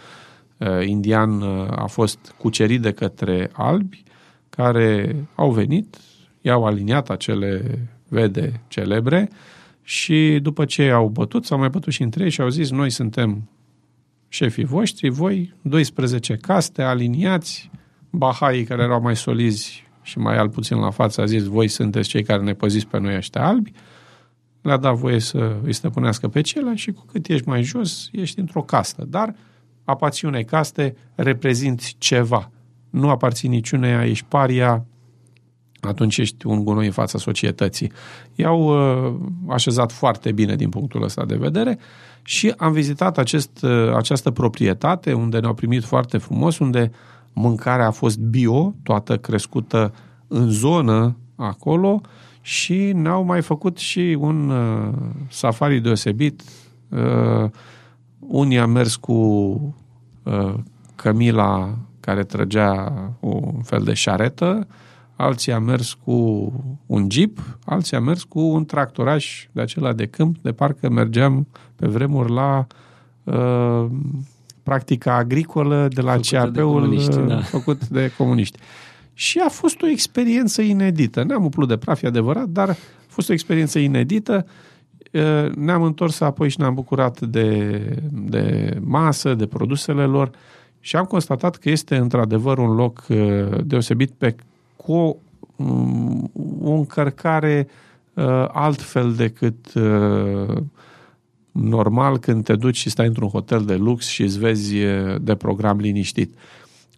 Uh, 0.59 0.86
indian 0.86 1.40
uh, 1.40 1.66
a 1.70 1.86
fost 1.86 2.34
cucerit 2.38 2.80
de 2.80 2.92
către 2.92 3.50
albi, 3.52 4.02
care 4.50 5.16
au 5.34 5.50
venit, 5.50 5.96
i-au 6.40 6.64
aliniat 6.64 7.11
acele 7.11 7.78
vede 8.09 8.61
celebre 8.68 9.30
și 9.82 10.38
după 10.42 10.64
ce 10.64 10.90
au 10.90 11.09
bătut, 11.09 11.44
s-au 11.44 11.59
mai 11.59 11.68
bătut 11.68 11.92
și 11.92 12.02
între 12.02 12.24
ei 12.24 12.30
și 12.30 12.40
au 12.40 12.48
zis, 12.48 12.70
noi 12.70 12.90
suntem 12.90 13.48
șefii 14.28 14.64
voștri, 14.64 15.09
voi, 15.09 15.54
12 15.62 16.36
caste 16.36 16.82
aliniați, 16.82 17.70
Bahaii 18.11 18.64
care 18.64 18.82
erau 18.82 19.00
mai 19.00 19.16
solizi 19.16 19.88
și 20.09 20.18
mai 20.18 20.36
al 20.36 20.48
puțin 20.48 20.76
la 20.76 20.90
față 20.90 21.20
a 21.20 21.24
zis, 21.24 21.44
voi 21.44 21.68
sunteți 21.68 22.09
cei 22.09 22.22
care 22.22 22.42
ne 22.42 22.52
păziți 22.52 22.86
pe 22.86 22.98
noi 22.98 23.16
ăștia 23.16 23.46
albi, 23.46 23.72
le-a 24.62 24.76
dat 24.76 24.94
voie 24.94 25.18
să 25.18 25.56
îi 25.62 25.72
stăpânească 25.72 26.28
pe 26.28 26.40
cele 26.40 26.74
și 26.74 26.92
cu 26.92 27.04
cât 27.12 27.26
ești 27.26 27.48
mai 27.48 27.62
jos, 27.62 28.09
ești 28.12 28.38
într-o 28.38 28.62
castă. 28.62 29.04
Dar 29.09 29.34
aparții 29.84 30.28
unei 30.28 30.44
caste, 30.44 30.96
reprezinți 31.14 31.94
ceva. 31.98 32.50
Nu 32.90 33.09
aparții 33.11 33.48
niciuneia, 33.48 34.06
ești 34.06 34.24
paria, 34.28 34.84
atunci 35.80 36.18
ești 36.18 36.46
un 36.46 36.64
gunoi 36.64 36.86
în 36.86 36.92
fața 36.92 37.18
societății. 37.18 37.92
I-au 38.34 38.61
uh, 38.61 39.14
așezat 39.48 39.92
foarte 39.92 40.32
bine 40.32 40.56
din 40.56 40.68
punctul 40.68 41.02
ăsta 41.02 41.24
de 41.24 41.36
vedere 41.36 41.78
și 42.22 42.54
am 42.56 42.72
vizitat 42.72 43.18
acest, 43.18 43.62
uh, 43.62 43.94
această 43.94 44.30
proprietate 44.30 45.12
unde 45.12 45.38
ne-au 45.38 45.54
primit 45.54 45.84
foarte 45.84 46.18
frumos, 46.18 46.59
unde 46.59 46.90
mâncarea 47.39 47.86
a 47.86 47.91
fost 47.91 48.18
bio, 48.18 48.74
toată 48.82 49.16
crescută 49.16 49.95
în 50.28 50.51
zonă 50.51 51.16
acolo 51.36 52.01
și 52.41 52.93
ne-au 52.95 53.22
mai 53.22 53.43
făcut 53.43 53.76
și 53.76 54.16
un 54.20 54.51
uh, 54.51 54.95
safari 55.28 55.80
deosebit. 55.80 56.43
Uh, 56.89 57.51
unii 58.18 58.59
am 58.59 58.70
mers 58.70 58.97
cu 58.97 59.12
uh, 60.22 60.55
Camila 60.95 61.74
care 62.01 62.24
trăgea 62.24 62.93
un 63.20 63.62
fel 63.62 63.82
de 63.82 63.95
șaretă, 63.95 64.66
alții 65.16 65.53
am 65.53 65.62
mers 65.62 65.93
cu 65.93 66.53
un 66.86 67.07
jeep, 67.11 67.59
alții 67.64 67.97
am 67.97 68.05
mers 68.05 68.22
cu 68.22 68.41
un 68.41 68.64
tractoraș 68.64 69.49
de 69.53 69.61
acela 69.61 69.93
de 69.93 70.07
câmp, 70.07 70.36
de 70.43 70.53
parcă 70.53 70.89
mergeam 70.89 71.47
pe 71.76 71.86
vremuri 71.86 72.32
la 72.32 72.66
uh, 73.24 73.86
practica 74.68 75.14
agricolă 75.14 75.88
de 75.92 76.00
la 76.00 76.16
CAP-ul 76.30 77.06
de 77.10 77.20
da. 77.20 77.40
făcut 77.40 77.88
de 77.88 78.12
comuniști. 78.16 78.58
Și 79.14 79.38
a 79.38 79.48
fost 79.48 79.82
o 79.82 79.88
experiență 79.88 80.62
inedită. 80.62 81.22
Ne-am 81.22 81.42
umplut 81.42 81.68
de 81.68 81.76
praf, 81.76 82.02
e 82.02 82.06
adevărat, 82.06 82.48
dar 82.48 82.68
a 82.68 82.76
fost 83.06 83.28
o 83.28 83.32
experiență 83.32 83.78
inedită 83.78 84.46
ne-am 85.54 85.82
întors 85.82 86.20
apoi 86.20 86.48
și 86.48 86.60
ne-am 86.60 86.74
bucurat 86.74 87.20
de, 87.20 87.80
de 88.10 88.76
masă, 88.80 89.34
de 89.34 89.46
produsele 89.46 90.04
lor 90.04 90.30
și 90.80 90.96
am 90.96 91.04
constatat 91.04 91.56
că 91.56 91.70
este 91.70 91.96
într-adevăr 91.96 92.58
un 92.58 92.74
loc 92.74 93.06
deosebit 93.64 94.10
pe 94.10 94.36
cu 94.76 94.92
o, 94.92 95.16
o 96.62 96.70
încărcare 96.70 97.68
uh, 98.14 98.24
altfel 98.48 99.12
decât 99.12 99.74
uh, 99.74 100.56
normal 101.61 102.18
când 102.18 102.44
te 102.44 102.56
duci 102.56 102.76
și 102.76 102.90
stai 102.90 103.06
într-un 103.06 103.28
hotel 103.28 103.64
de 103.64 103.74
lux 103.74 104.06
și 104.06 104.22
îți 104.22 104.38
vezi 104.38 104.74
de 105.20 105.34
program 105.34 105.78
liniștit. 105.78 106.34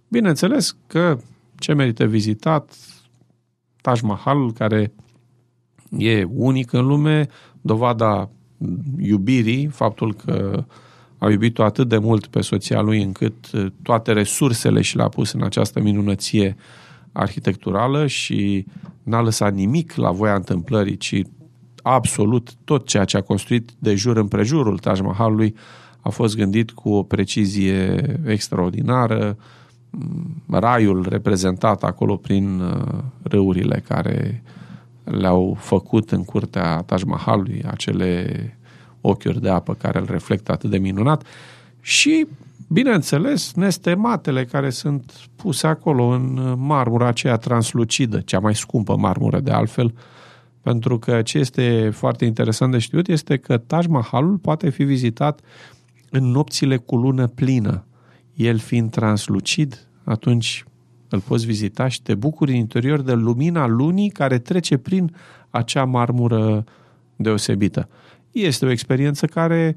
Bineînțeles 0.08 0.76
că 0.86 1.18
ce 1.58 1.72
merită 1.72 2.06
vizitat, 2.06 2.76
Taj 3.80 4.00
Mahal, 4.00 4.52
care 4.52 4.92
e 5.98 6.24
unic 6.24 6.72
în 6.72 6.86
lume, 6.86 7.28
dovada 7.61 8.30
iubirii, 8.98 9.66
faptul 9.66 10.14
că 10.14 10.64
a 11.18 11.30
iubit-o 11.30 11.62
atât 11.62 11.88
de 11.88 11.98
mult 11.98 12.26
pe 12.26 12.40
soția 12.40 12.80
lui 12.80 13.02
încât 13.02 13.34
toate 13.82 14.12
resursele 14.12 14.80
și 14.80 14.96
le-a 14.96 15.08
pus 15.08 15.32
în 15.32 15.42
această 15.42 15.80
minunăție 15.80 16.56
arhitecturală 17.12 18.06
și 18.06 18.66
n-a 19.02 19.20
lăsat 19.20 19.54
nimic 19.54 19.94
la 19.94 20.11
voia 20.11 20.34
întâmplării, 20.34 20.96
ci 20.96 21.22
absolut 21.83 22.55
tot 22.64 22.87
ceea 22.87 23.05
ce 23.05 23.16
a 23.16 23.20
construit 23.20 23.70
de 23.78 23.95
jur 23.95 24.16
împrejurul 24.16 24.78
Taj 24.78 25.01
Mahalului 25.01 25.55
a 26.01 26.09
fost 26.09 26.37
gândit 26.37 26.70
cu 26.70 26.93
o 26.93 27.03
precizie 27.03 28.05
extraordinară, 28.26 29.37
raiul 30.51 31.07
reprezentat 31.09 31.83
acolo 31.83 32.16
prin 32.16 32.61
uh, 32.61 32.99
râurile 33.22 33.83
care 33.89 34.43
le-au 35.05 35.57
făcut 35.61 36.11
în 36.11 36.24
curtea 36.24 36.83
Taj 36.83 37.03
Mahalului, 37.03 37.64
acele 37.66 38.26
ochiuri 39.01 39.41
de 39.41 39.49
apă 39.49 39.74
care 39.74 39.99
îl 39.99 40.07
reflectă 40.11 40.53
atât 40.53 40.70
de 40.70 40.78
minunat 40.78 41.26
și, 41.81 42.26
bineînțeles, 42.68 43.53
nestematele 43.55 44.45
care 44.45 44.70
sunt 44.70 45.12
puse 45.37 45.66
acolo 45.66 46.05
în 46.05 46.55
marmura 46.59 47.07
aceea 47.07 47.37
translucidă, 47.37 48.20
cea 48.20 48.39
mai 48.39 48.55
scumpă 48.55 48.97
marmură 48.97 49.41
de 49.41 49.51
altfel, 49.51 49.95
pentru 50.62 50.98
că 50.98 51.22
ce 51.22 51.38
este 51.38 51.90
foarte 51.92 52.24
interesant 52.24 52.72
de 52.72 52.78
știut 52.78 53.08
este 53.08 53.36
că 53.36 53.58
Taj 53.58 53.86
Mahalul 53.86 54.36
poate 54.36 54.70
fi 54.70 54.84
vizitat 54.84 55.40
în 56.11 56.24
nopțile 56.24 56.76
cu 56.76 56.96
lună 56.96 57.26
plină. 57.26 57.84
El 58.34 58.58
fiind 58.58 58.90
translucid, 58.90 59.88
atunci 60.04 60.64
îl 61.08 61.20
poți 61.20 61.46
vizita 61.46 61.88
și 61.88 62.02
te 62.02 62.14
bucuri 62.14 62.50
în 62.50 62.56
interior 62.56 63.00
de 63.00 63.12
lumina 63.12 63.66
lunii 63.66 64.11
care 64.11 64.38
trece 64.38 64.76
prin 64.76 65.16
acea 65.50 65.84
marmură 65.84 66.64
deosebită. 67.16 67.88
Este 68.30 68.66
o 68.66 68.70
experiență 68.70 69.26
care 69.26 69.76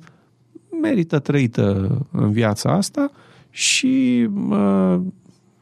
merită 0.82 1.20
trăită 1.20 1.98
în 2.12 2.32
viața 2.32 2.72
asta 2.72 3.12
și 3.50 4.28
uh, 4.50 5.00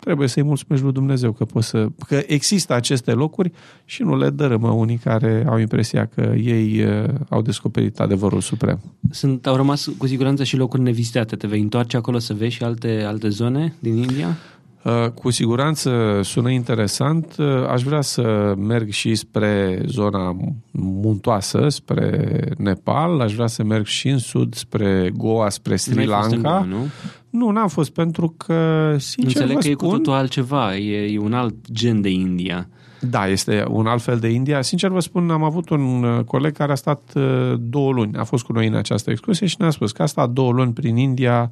trebuie 0.02 0.28
să-i 0.28 0.44
mulțumești 0.44 0.86
lui 0.86 0.94
Dumnezeu 0.94 1.32
că, 1.32 1.46
poți 1.46 1.68
să, 1.68 1.88
că 2.08 2.22
există 2.28 2.74
aceste 2.74 3.12
locuri 3.12 3.52
și 3.86 4.04
nu 4.04 4.18
le 4.18 4.30
dărâmă 4.30 4.70
unii 4.70 4.98
care 4.98 5.46
au 5.50 5.58
impresia 5.58 6.06
că 6.06 6.34
ei 6.36 6.84
uh, 6.84 7.04
au 7.30 7.42
descoperit 7.42 8.00
adevărul 8.00 8.42
suprem. 8.42 8.80
Sunt, 9.10 9.48
au 9.48 9.56
rămas 9.56 9.90
cu 9.98 10.08
siguranță 10.08 10.44
și 10.44 10.58
locuri 10.58 10.82
nevizitate. 10.82 11.36
Te 11.36 11.48
vei 11.48 11.62
întoarce 11.62 11.98
acolo 11.98 12.20
să 12.20 12.34
vezi 12.34 12.54
și 12.54 12.64
alte, 12.64 13.04
alte 13.06 13.30
zone 13.30 13.74
din 13.80 13.96
India? 13.96 14.38
Uh, 14.84 15.10
cu 15.10 15.30
siguranță 15.30 16.20
sună 16.24 16.50
interesant. 16.50 17.36
Uh, 17.40 17.68
aș 17.70 17.82
vrea 17.84 18.02
să 18.02 18.54
merg 18.58 18.90
și 18.90 19.16
spre 19.16 19.82
zona 19.86 20.38
muntoasă, 20.72 21.70
spre 21.70 22.40
Nepal. 22.58 23.20
Aș 23.20 23.34
vrea 23.34 23.48
să 23.48 23.64
merg 23.64 23.86
și 23.86 24.08
în 24.08 24.18
sud, 24.18 24.54
spre 24.54 25.12
Goa, 25.16 25.50
spre 25.50 25.76
Sri 25.76 26.06
Lanka. 26.06 26.38
Goa, 26.38 26.64
nu? 26.64 26.88
Nu, 27.30 27.50
n-am 27.50 27.68
fost 27.68 27.92
pentru 27.92 28.34
că, 28.38 28.96
sincer 29.00 29.42
Înțeleg 29.42 29.54
vă 29.54 29.54
că 29.54 29.62
spun, 29.62 29.88
e 29.88 29.92
cu 29.92 29.98
totul 29.98 30.14
altceva. 30.14 30.76
E, 30.76 31.14
e 31.14 31.20
un 31.20 31.34
alt 31.34 31.56
gen 31.72 32.02
de 32.02 32.10
India. 32.10 32.68
Da, 33.00 33.28
este 33.28 33.66
un 33.68 33.86
alt 33.86 34.02
fel 34.02 34.20
de 34.20 34.28
India. 34.28 34.62
Sincer 34.62 34.90
vă 34.90 35.00
spun, 35.00 35.30
am 35.30 35.44
avut 35.44 35.70
un 35.70 36.04
uh, 36.04 36.24
coleg 36.24 36.54
care 36.54 36.72
a 36.72 36.76
stat 36.76 37.14
două 37.60 37.92
luni. 37.92 38.18
A 38.18 38.24
fost 38.24 38.44
cu 38.44 38.54
noi 38.54 38.68
în 38.68 38.76
această 38.76 39.12
excursie 39.12 39.48
și 39.48 39.56
ne-a 39.60 39.70
spus 39.70 39.92
că 39.92 40.02
a 40.02 40.06
stat 40.06 40.30
două 40.30 40.52
luni 40.52 40.74
prin 40.74 40.98
India, 40.98 41.50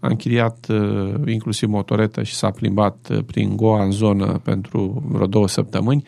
a 0.00 0.08
închiriat 0.08 0.66
uh, 0.68 1.14
inclusiv 1.26 1.68
motoretă 1.68 2.22
și 2.22 2.34
s-a 2.34 2.50
plimbat 2.50 3.08
uh, 3.10 3.18
prin 3.26 3.56
Goa 3.56 3.82
în 3.82 3.90
zonă 3.90 4.40
pentru 4.44 5.02
vreo 5.08 5.26
două 5.26 5.48
săptămâni 5.48 6.04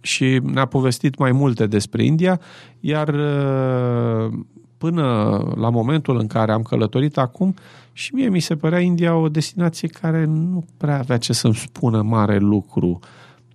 și 0.00 0.40
ne-a 0.42 0.64
povestit 0.64 1.18
mai 1.18 1.32
multe 1.32 1.66
despre 1.66 2.04
India, 2.04 2.40
iar 2.80 3.08
uh, 3.08 4.32
până 4.78 5.38
la 5.56 5.70
momentul 5.70 6.18
în 6.18 6.26
care 6.26 6.52
am 6.52 6.62
călătorit 6.62 7.16
acum, 7.16 7.54
și 7.92 8.14
mie 8.14 8.28
mi 8.28 8.40
se 8.40 8.56
părea 8.56 8.80
India 8.80 9.16
o 9.16 9.28
destinație 9.28 9.88
care 9.88 10.24
nu 10.24 10.64
prea 10.76 10.98
avea 10.98 11.18
ce 11.18 11.32
să-mi 11.32 11.54
spună 11.54 12.02
mare 12.02 12.38
lucru. 12.38 12.98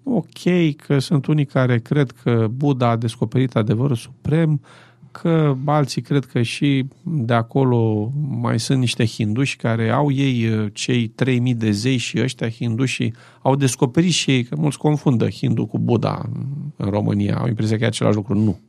Ok, 0.04 0.76
că 0.86 1.00
sunt 1.00 1.26
unii 1.26 1.46
care 1.46 1.80
cred 1.80 2.12
că 2.12 2.48
Buddha 2.52 2.90
a 2.90 2.96
descoperit 2.96 3.56
adevărul 3.56 3.96
suprem, 3.96 4.62
că 5.12 5.56
alții 5.66 6.02
cred 6.02 6.26
că 6.26 6.42
și 6.42 6.86
de 7.04 7.34
acolo 7.34 8.12
mai 8.30 8.60
sunt 8.60 8.80
niște 8.80 9.06
hinduși 9.06 9.56
care 9.56 9.90
au 9.90 10.12
ei 10.12 10.48
uh, 10.48 10.68
cei 10.74 11.08
3000 11.08 11.54
de 11.54 11.72
zei 11.72 11.98
și 11.98 12.20
ăștia 12.22 12.50
hinduși 12.50 13.12
au 13.42 13.56
descoperit 13.56 14.12
și 14.12 14.32
ei, 14.32 14.44
că 14.44 14.56
mulți 14.56 14.78
confundă 14.78 15.30
hindu 15.30 15.66
cu 15.66 15.80
Buddha 15.80 16.30
în 16.76 16.90
România, 16.90 17.38
au 17.38 17.48
impresia 17.48 17.78
că 17.78 17.84
e 17.84 17.88
același 17.88 18.16
lucru. 18.16 18.34
Nu. 18.34 18.60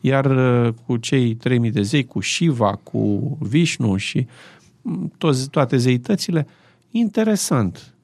Iar 0.00 0.24
uh, 0.24 0.74
cu 0.86 0.96
cei 0.96 1.34
3000 1.34 1.70
de 1.70 1.82
zei, 1.82 2.04
cu 2.04 2.20
Shiva, 2.20 2.80
cu 2.82 3.36
Vishnu 3.40 3.96
și 3.96 4.26
mm, 4.82 5.12
toți, 5.18 5.50
toate 5.50 5.76
zeitățile, 5.76 6.46
interesant. 6.90 7.94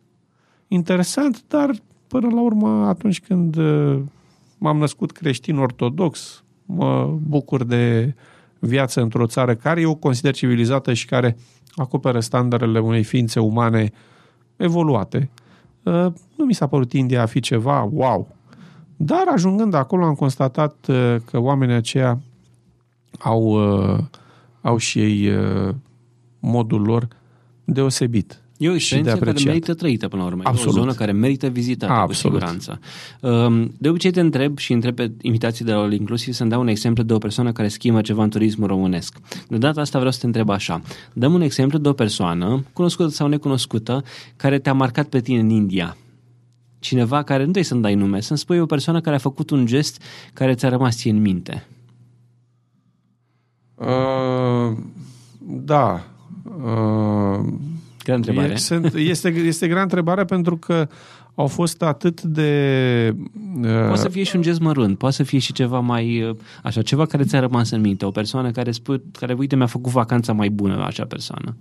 Interesant, 0.68 1.44
dar 1.48 1.74
până 2.06 2.28
la 2.28 2.40
urmă, 2.40 2.86
atunci 2.86 3.20
când 3.20 3.56
uh, 3.56 3.98
m-am 4.58 4.78
născut 4.78 5.12
creștin 5.12 5.58
ortodox, 5.58 6.42
mă 6.68 7.16
bucur 7.26 7.64
de 7.64 8.14
viață 8.58 9.00
într-o 9.00 9.26
țară 9.26 9.54
care 9.54 9.80
eu 9.80 9.90
o 9.90 9.94
consider 9.94 10.34
civilizată 10.34 10.92
și 10.92 11.06
care 11.06 11.36
acoperă 11.74 12.20
standardele 12.20 12.78
unei 12.78 13.04
ființe 13.04 13.40
umane 13.40 13.90
evoluate. 14.56 15.30
Uh, 15.82 16.06
nu 16.36 16.44
mi 16.44 16.54
s-a 16.54 16.66
părut 16.66 16.92
India 16.92 17.22
a 17.22 17.26
fi 17.26 17.40
ceva 17.40 17.88
wow. 17.92 18.36
Dar 18.96 19.24
ajungând 19.32 19.74
acolo 19.74 20.04
am 20.04 20.14
constatat 20.14 20.86
uh, 20.88 21.16
că 21.30 21.38
oamenii 21.38 21.74
aceia 21.74 22.20
au, 23.18 23.42
uh, 23.42 23.98
au 24.60 24.76
și 24.76 25.00
ei 25.00 25.30
modul 26.40 26.82
lor 26.82 27.08
deosebit. 27.64 28.42
E 28.58 28.68
o 28.68 28.74
experiență 28.74 29.16
care 29.16 29.42
merită 29.44 29.74
trăită 29.74 30.08
până 30.08 30.22
la 30.22 30.28
urmă. 30.28 30.42
Absolut. 30.44 30.74
E 30.74 30.78
o 30.78 30.80
zonă 30.80 30.92
care 30.92 31.12
merită 31.12 31.46
vizitată 31.46 31.92
Absolut. 31.92 32.10
cu 32.10 32.14
siguranță. 32.14 32.80
Um, 33.20 33.74
de 33.78 33.88
obicei 33.88 34.10
te 34.10 34.20
întreb 34.20 34.58
și 34.58 34.72
întreb 34.72 34.94
pe 34.94 35.12
invitații 35.22 35.64
de 35.64 35.72
la 35.72 35.78
All 35.78 35.92
Inclusiv 35.92 36.34
să-mi 36.34 36.50
dau 36.50 36.60
un 36.60 36.68
exemplu 36.68 37.02
de 37.02 37.12
o 37.12 37.18
persoană 37.18 37.52
care 37.52 37.68
schimbă 37.68 38.00
ceva 38.00 38.22
în 38.22 38.30
turismul 38.30 38.66
românesc. 38.66 39.16
De 39.48 39.56
data 39.56 39.80
asta 39.80 39.98
vreau 39.98 40.12
să 40.12 40.18
te 40.18 40.26
întreb 40.26 40.48
așa. 40.48 40.82
Dăm 41.12 41.34
un 41.34 41.40
exemplu 41.40 41.78
de 41.78 41.88
o 41.88 41.92
persoană, 41.92 42.64
cunoscută 42.72 43.08
sau 43.08 43.28
necunoscută, 43.28 44.04
care 44.36 44.58
te-a 44.58 44.72
marcat 44.72 45.08
pe 45.08 45.20
tine 45.20 45.40
în 45.40 45.48
India. 45.48 45.96
Cineva 46.78 47.22
care, 47.22 47.38
nu 47.38 47.42
trebuie 47.42 47.64
să-mi 47.64 47.82
dai 47.82 47.94
nume, 47.94 48.20
să-mi 48.20 48.38
spui 48.38 48.58
o 48.58 48.66
persoană 48.66 49.00
care 49.00 49.16
a 49.16 49.18
făcut 49.18 49.50
un 49.50 49.66
gest 49.66 50.02
care 50.32 50.54
ți-a 50.54 50.68
rămas 50.68 50.96
ție 50.96 51.10
în 51.10 51.20
minte. 51.20 51.66
Uh, 53.74 54.76
da. 55.40 56.06
Uh, 56.64 57.52
Grea 58.08 58.20
întrebare. 58.20 58.52
Este, 58.52 58.90
este, 58.94 59.28
este 59.28 59.68
grea 59.68 59.82
întrebare 59.82 60.24
pentru 60.24 60.56
că 60.56 60.88
au 61.34 61.46
fost 61.46 61.82
atât 61.82 62.22
de... 62.22 63.14
Uh... 63.62 63.84
Poate 63.86 63.96
să 63.96 64.08
fie 64.08 64.22
și 64.22 64.36
un 64.36 64.42
gest 64.42 64.60
mărunt, 64.60 64.98
poate 64.98 65.14
să 65.14 65.22
fie 65.22 65.38
și 65.38 65.52
ceva 65.52 65.78
mai... 65.78 66.22
Uh, 66.22 66.36
așa, 66.62 66.82
ceva 66.82 67.06
care 67.06 67.24
ți-a 67.24 67.40
rămas 67.40 67.70
în 67.70 67.80
minte. 67.80 68.04
O 68.04 68.10
persoană 68.10 68.50
care, 68.50 68.70
spune, 68.70 69.00
care 69.18 69.32
uite, 69.38 69.56
mi-a 69.56 69.66
făcut 69.66 69.92
vacanța 69.92 70.32
mai 70.32 70.48
bună 70.48 70.74
la 70.74 70.86
acea 70.86 71.04
persoană. 71.04 71.56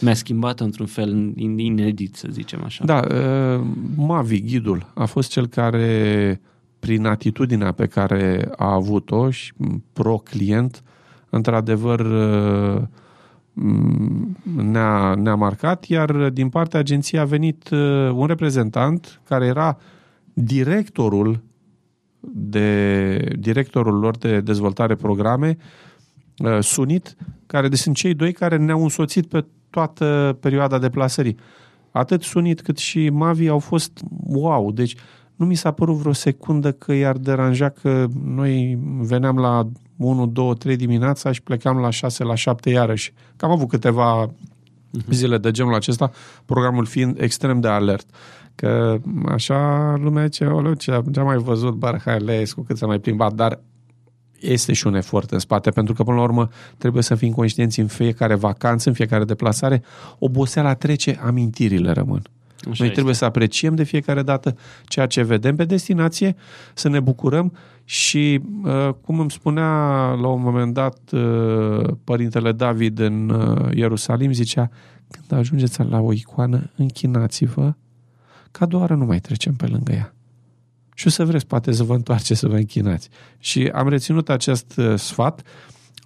Mi-a 0.00 0.14
schimbat 0.14 0.60
într-un 0.60 0.86
fel 0.86 1.32
inedit, 1.36 2.14
să 2.14 2.28
zicem 2.30 2.62
așa. 2.64 2.84
Da, 2.84 3.02
uh, 3.10 3.66
Mavi, 3.96 4.40
ghidul, 4.40 4.86
a 4.94 5.04
fost 5.04 5.30
cel 5.30 5.46
care, 5.46 6.40
prin 6.78 7.06
atitudinea 7.06 7.72
pe 7.72 7.86
care 7.86 8.48
a 8.56 8.72
avut-o 8.72 9.30
și 9.30 9.52
pro-client, 9.92 10.82
într-adevăr 11.30 12.00
uh, 12.00 12.82
Mm, 12.82 12.88
ne-a, 14.56 15.14
ne-a 15.14 15.34
marcat, 15.34 15.84
iar 15.84 16.28
din 16.28 16.48
partea 16.48 16.78
agenției 16.78 17.20
a 17.20 17.24
venit 17.24 17.68
uh, 17.70 17.78
un 18.12 18.26
reprezentant 18.26 19.20
care 19.28 19.46
era 19.46 19.78
directorul 20.32 21.42
de 22.20 23.16
directorul 23.38 23.98
lor 23.98 24.16
de 24.16 24.40
dezvoltare 24.40 24.94
programe, 24.94 25.56
uh, 26.38 26.58
Sunit, 26.60 27.16
care 27.46 27.68
de 27.68 27.76
sunt 27.76 27.96
cei 27.96 28.14
doi 28.14 28.32
care 28.32 28.56
ne-au 28.56 28.82
însoțit 28.82 29.26
pe 29.26 29.44
toată 29.70 30.38
perioada 30.40 30.78
deplasării. 30.78 31.36
Atât 31.90 32.22
Sunit 32.22 32.60
cât 32.60 32.78
și 32.78 33.10
Mavi 33.10 33.48
au 33.48 33.58
fost 33.58 34.00
wow, 34.26 34.72
deci 34.72 34.96
nu 35.36 35.46
mi 35.46 35.54
s-a 35.54 35.70
părut 35.70 35.96
vreo 35.96 36.12
secundă 36.12 36.72
că 36.72 36.92
i-ar 36.92 37.16
deranja 37.16 37.68
că 37.68 38.06
noi 38.24 38.78
veneam 39.00 39.38
la 39.38 39.68
1, 40.04 40.26
2, 40.26 40.54
3 40.54 40.76
dimineața 40.76 41.32
și 41.32 41.42
plecam 41.42 41.78
la 41.78 41.90
6, 41.90 42.24
la 42.24 42.34
7 42.34 42.70
iarăși. 42.70 43.12
Că 43.36 43.44
am 43.44 43.50
avut 43.50 43.68
câteva 43.68 44.30
zile 45.10 45.38
de 45.38 45.50
genul 45.50 45.74
acesta, 45.74 46.10
programul 46.44 46.86
fiind 46.86 47.20
extrem 47.20 47.60
de 47.60 47.68
alert. 47.68 48.06
Că 48.54 48.98
așa 49.28 49.94
lumea 50.02 50.28
ce, 50.28 50.44
oleu, 50.44 50.74
ce 50.74 50.92
am 50.92 51.24
mai 51.24 51.36
văzut 51.36 51.74
Barhailescu, 51.74 52.62
cât 52.62 52.76
s-a 52.76 52.86
mai 52.86 52.98
plimbat, 52.98 53.32
dar 53.32 53.60
este 54.40 54.72
și 54.72 54.86
un 54.86 54.94
efort 54.94 55.30
în 55.30 55.38
spate, 55.38 55.70
pentru 55.70 55.94
că, 55.94 56.02
până 56.02 56.16
la 56.16 56.22
urmă, 56.22 56.48
trebuie 56.78 57.02
să 57.02 57.14
fim 57.14 57.32
conștienți 57.32 57.80
în 57.80 57.86
fiecare 57.86 58.34
vacanță, 58.34 58.88
în 58.88 58.94
fiecare 58.94 59.24
deplasare. 59.24 59.82
Oboseala 60.18 60.74
trece, 60.74 61.20
amintirile 61.24 61.92
rămân. 61.92 62.22
Așa 62.56 62.66
Noi 62.66 62.74
este. 62.78 62.88
trebuie 62.92 63.14
să 63.14 63.24
apreciem 63.24 63.74
de 63.74 63.82
fiecare 63.82 64.22
dată 64.22 64.56
ceea 64.84 65.06
ce 65.06 65.22
vedem 65.22 65.56
pe 65.56 65.64
destinație, 65.64 66.36
să 66.74 66.88
ne 66.88 67.00
bucurăm 67.00 67.52
și, 67.90 68.40
uh, 68.64 68.88
cum 69.00 69.20
îmi 69.20 69.30
spunea 69.30 69.68
la 70.12 70.28
un 70.28 70.42
moment 70.42 70.74
dat 70.74 70.98
uh, 71.12 71.88
părintele 72.04 72.52
David 72.52 72.98
în 72.98 73.28
uh, 73.28 73.76
Ierusalim, 73.76 74.32
zicea, 74.32 74.70
când 75.08 75.40
ajungeți 75.40 75.82
la 75.82 76.00
o 76.00 76.12
icoană, 76.12 76.70
închinați-vă, 76.76 77.74
ca 78.50 78.66
doar 78.66 78.90
nu 78.90 79.04
mai 79.04 79.18
trecem 79.18 79.54
pe 79.54 79.66
lângă 79.66 79.92
ea. 79.92 80.14
Și 80.94 81.06
o 81.06 81.10
să 81.10 81.24
vreți 81.24 81.46
poate 81.46 81.72
să 81.72 81.82
vă 81.82 81.94
întoarce 81.94 82.34
să 82.34 82.48
vă 82.48 82.56
închinați. 82.56 83.08
Și 83.38 83.70
am 83.74 83.88
reținut 83.88 84.28
acest 84.28 84.80
sfat 84.96 85.42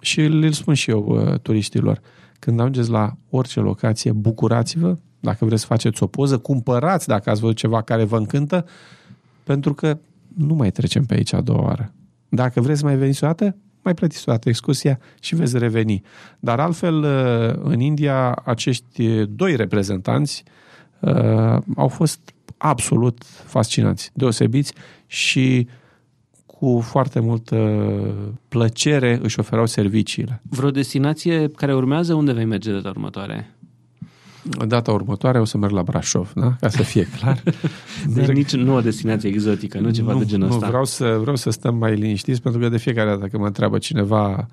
și 0.01 0.21
îl 0.21 0.51
spun 0.51 0.73
și 0.73 0.89
eu 0.89 1.35
turiștilor. 1.41 2.01
Când 2.39 2.59
ajungeți 2.59 2.89
la 2.89 3.13
orice 3.29 3.59
locație, 3.59 4.11
bucurați-vă, 4.11 4.97
dacă 5.19 5.45
vreți 5.45 5.61
să 5.61 5.67
faceți 5.67 6.03
o 6.03 6.07
poză, 6.07 6.37
cumpărați 6.37 7.07
dacă 7.07 7.29
ați 7.29 7.41
văzut 7.41 7.55
ceva 7.55 7.81
care 7.81 8.03
vă 8.03 8.17
încântă, 8.17 8.65
pentru 9.43 9.73
că 9.73 9.97
nu 10.37 10.53
mai 10.53 10.71
trecem 10.71 11.05
pe 11.05 11.13
aici 11.13 11.33
a 11.33 11.41
doua 11.41 11.61
oară. 11.61 11.93
Dacă 12.29 12.61
vreți 12.61 12.79
să 12.79 12.85
mai 12.85 12.95
veniți 12.95 13.23
o 13.23 13.27
dată, 13.27 13.55
mai 13.81 13.93
plătiți 13.93 14.23
o 14.29 14.31
dată 14.31 14.49
excursia 14.49 14.99
și 15.19 15.35
veți 15.35 15.57
reveni. 15.57 16.01
Dar 16.39 16.59
altfel, 16.59 17.03
uh, 17.03 17.63
în 17.63 17.79
India, 17.79 18.31
acești 18.31 19.25
doi 19.25 19.55
reprezentanți 19.55 20.43
uh, 20.99 21.57
au 21.75 21.87
fost 21.87 22.19
absolut 22.57 23.23
fascinanți, 23.25 24.11
deosebiți 24.13 24.73
și 25.05 25.67
cu 26.45 26.79
foarte 26.83 27.19
multă 27.19 27.57
plăcere 28.47 29.19
își 29.21 29.39
oferau 29.39 29.65
serviciile. 29.65 30.41
Vreo 30.49 30.71
destinație 30.71 31.47
care 31.47 31.75
urmează, 31.75 32.13
unde 32.13 32.33
vei 32.33 32.45
merge 32.45 32.71
data 32.71 32.89
următoare? 32.89 33.54
Data 34.67 34.91
următoare 34.91 35.39
o 35.39 35.45
să 35.45 35.57
merg 35.57 35.71
la 35.71 35.83
Brașov, 35.83 36.31
da? 36.35 36.55
ca 36.59 36.69
să 36.69 36.83
fie 36.83 37.07
clar. 37.19 37.43
Deci 38.15 38.27
nici 38.27 38.55
nu 38.55 38.75
o 38.75 38.81
destinație 38.81 39.29
exotică, 39.29 39.79
nu 39.79 39.89
ceva 39.89 40.13
nu, 40.13 40.19
de 40.19 40.25
genul 40.25 40.47
nu, 40.47 40.53
ăsta. 40.53 40.67
Vreau 40.67 40.85
să, 40.85 41.17
vreau 41.21 41.35
să 41.35 41.49
stăm 41.49 41.75
mai 41.75 41.95
liniștiți, 41.95 42.41
pentru 42.41 42.61
că 42.61 42.69
de 42.69 42.77
fiecare 42.77 43.09
dată 43.09 43.25
când 43.27 43.41
mă 43.41 43.47
întreabă 43.47 43.77
cineva 43.77 44.47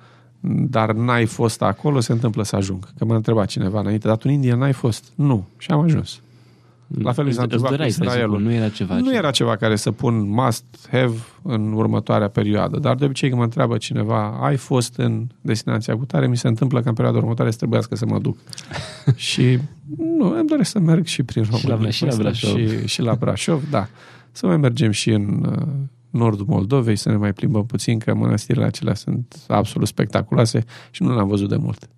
dar 0.45 0.93
n-ai 0.93 1.25
fost 1.25 1.63
acolo, 1.63 2.01
se 2.01 2.13
întâmplă 2.13 2.43
să 2.43 2.57
ajung. 2.57 2.89
Că 2.99 3.05
m-a 3.05 3.15
întrebat 3.15 3.47
cineva 3.47 3.81
înainte, 3.81 4.09
dar 4.09 4.17
tu 4.17 4.23
în 4.27 4.33
India 4.33 4.55
n-ai 4.55 4.73
fost? 4.73 5.05
Nu. 5.15 5.47
Și 5.59 5.71
am 5.71 5.81
ajuns. 5.81 6.21
La 6.99 7.13
fel 7.13 7.25
mi 7.25 7.33
s-a 7.33 7.43
întâmplat 7.43 7.77
cu 7.77 7.83
Israelul. 7.83 8.41
Nu 8.41 8.53
era 8.53 8.69
ceva. 8.69 8.99
Nu 8.99 9.15
era 9.15 9.31
ceva 9.31 9.57
care 9.57 9.77
să 9.77 9.91
pun 9.91 10.29
must 10.29 10.65
have 10.91 11.15
în 11.43 11.73
următoarea 11.73 12.29
perioadă, 12.29 12.79
dar 12.79 12.95
de 12.95 13.05
obicei 13.05 13.29
când 13.29 13.41
mă 13.41 13.47
întreabă 13.47 13.77
cineva, 13.77 14.39
ai 14.41 14.57
fost 14.57 14.97
în 14.97 15.27
destinația 15.41 15.97
cu 15.97 16.05
tare, 16.05 16.27
mi 16.27 16.37
se 16.37 16.49
întâmplă 16.49 16.81
că 16.81 16.89
în 16.89 16.95
perioada 16.95 17.19
următoare 17.19 17.51
să 17.51 17.57
trebuiască 17.57 17.95
să 17.95 18.07
mă 18.07 18.19
duc. 18.19 18.37
și 19.17 19.59
nu, 19.97 20.39
îmi 20.39 20.49
doresc 20.49 20.71
să 20.71 20.79
merg 20.79 21.07
și 21.07 21.23
prin 21.23 21.45
România. 21.51 21.91
Și 21.91 22.05
la, 22.05 22.11
și 22.11 22.17
la 22.17 22.23
Brașov. 22.23 22.57
Și, 22.57 22.87
și 22.87 23.03
la 23.03 23.15
Brașov, 23.15 23.63
da. 23.71 23.89
Să 24.33 24.47
mai 24.47 24.57
mergem 24.57 24.91
și 24.91 25.11
în 25.11 25.45
uh, 25.49 25.67
nordul 26.11 26.47
Moldovei, 26.49 26.97
să 26.97 27.09
ne 27.09 27.17
mai 27.17 27.33
plimbăm 27.33 27.67
puțin, 27.67 27.99
că 27.99 28.15
mănăstirile 28.15 28.65
acelea 28.65 28.95
sunt 28.95 29.37
absolut 29.49 29.89
spectaculoase 29.89 30.65
și 30.91 31.03
nu 31.03 31.15
le-am 31.15 31.29
văzut 31.29 31.49
de 31.49 31.57
mult. 31.57 31.89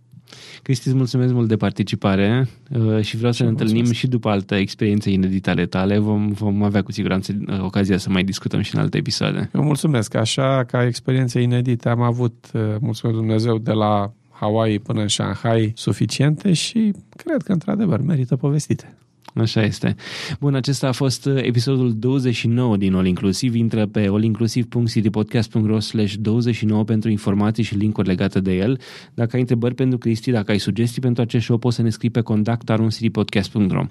Cristi, 0.64 0.88
îți 0.88 0.96
mulțumesc 0.96 1.32
mult 1.32 1.48
de 1.48 1.56
participare 1.56 2.48
uh, 2.70 3.00
și 3.00 3.16
vreau 3.16 3.32
să 3.32 3.42
ne 3.42 3.48
întâlnim 3.48 3.74
mulțumesc. 3.74 4.00
și 4.00 4.06
după 4.06 4.28
alte 4.28 4.56
experiențe 4.56 5.10
inedite 5.10 5.50
ale 5.50 5.66
tale. 5.66 5.98
Vom, 5.98 6.32
vom 6.32 6.62
avea 6.62 6.82
cu 6.82 6.92
siguranță 6.92 7.32
uh, 7.48 7.60
ocazia 7.60 7.98
să 7.98 8.10
mai 8.10 8.24
discutăm 8.24 8.60
și 8.60 8.74
în 8.74 8.80
alte 8.80 8.96
episoade. 8.96 9.50
Eu 9.54 9.62
mulțumesc. 9.62 10.14
Așa, 10.14 10.64
ca 10.66 10.86
experiențe 10.86 11.40
inedite, 11.40 11.88
am 11.88 12.00
avut, 12.00 12.50
uh, 12.54 12.60
mulțumesc 12.80 13.18
Dumnezeu, 13.18 13.58
de 13.58 13.72
la 13.72 14.12
Hawaii 14.30 14.78
până 14.78 15.00
în 15.00 15.08
Shanghai 15.08 15.72
suficiente 15.76 16.52
și 16.52 16.92
cred 17.16 17.42
că, 17.42 17.52
într-adevăr, 17.52 18.00
merită 18.00 18.36
povestite. 18.36 18.96
Așa 19.34 19.62
este. 19.62 19.94
Bun, 20.40 20.54
acesta 20.54 20.88
a 20.88 20.92
fost 20.92 21.26
uh, 21.26 21.42
episodul 21.42 21.94
29 21.98 22.76
din 22.76 22.94
All 22.94 23.06
Inclusiv. 23.06 23.54
Intră 23.54 23.86
pe 23.86 24.08
allinclusiv.citypodcast.ro 24.12 25.80
slash 25.80 26.14
29 26.14 26.84
pentru 26.84 27.10
informații 27.10 27.62
și 27.62 27.74
linkuri 27.74 28.06
legate 28.06 28.40
de 28.40 28.52
el. 28.52 28.80
Dacă 29.14 29.30
ai 29.32 29.40
întrebări 29.40 29.74
pentru 29.74 29.98
Cristi, 29.98 30.30
dacă 30.30 30.50
ai 30.50 30.58
sugestii 30.58 31.00
pentru 31.00 31.22
acest 31.22 31.44
show, 31.44 31.58
poți 31.58 31.76
să 31.76 31.82
ne 31.82 31.90
scrii 31.90 32.10
pe 32.10 32.20
contact 32.20 32.72
citypodcast.ro 32.88 33.84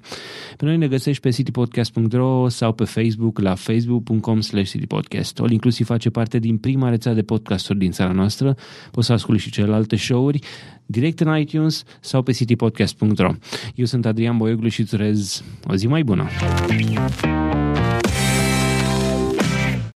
Pe 0.56 0.64
noi 0.64 0.76
ne 0.76 0.88
găsești 0.88 1.22
pe 1.22 1.30
citypodcast.ro 1.30 2.48
sau 2.48 2.72
pe 2.72 2.84
Facebook 2.84 3.38
la 3.38 3.54
facebook.com 3.54 4.40
slash 4.40 4.70
citypodcast. 4.70 5.40
All 5.40 5.50
Inclusiv 5.50 5.86
face 5.86 6.10
parte 6.10 6.38
din 6.38 6.56
prima 6.58 6.88
rețea 6.88 7.14
de 7.14 7.22
podcasturi 7.22 7.78
din 7.78 7.90
țara 7.90 8.12
noastră. 8.12 8.56
Poți 8.90 9.06
să 9.06 9.12
asculti 9.12 9.42
și 9.42 9.50
celelalte 9.50 9.96
show-uri 9.96 10.38
direct 10.86 11.20
în 11.20 11.38
iTunes 11.38 11.82
sau 12.00 12.22
pe 12.22 12.32
citypodcast.ro. 12.32 13.32
Eu 13.74 13.84
sunt 13.84 14.06
Adrian 14.06 14.36
Boioglu 14.36 14.68
și 14.68 14.80
îți 14.80 14.94
urez 14.94 15.33
o 15.68 15.74
zi 15.74 15.86
mai 15.86 16.02
bună! 16.02 16.28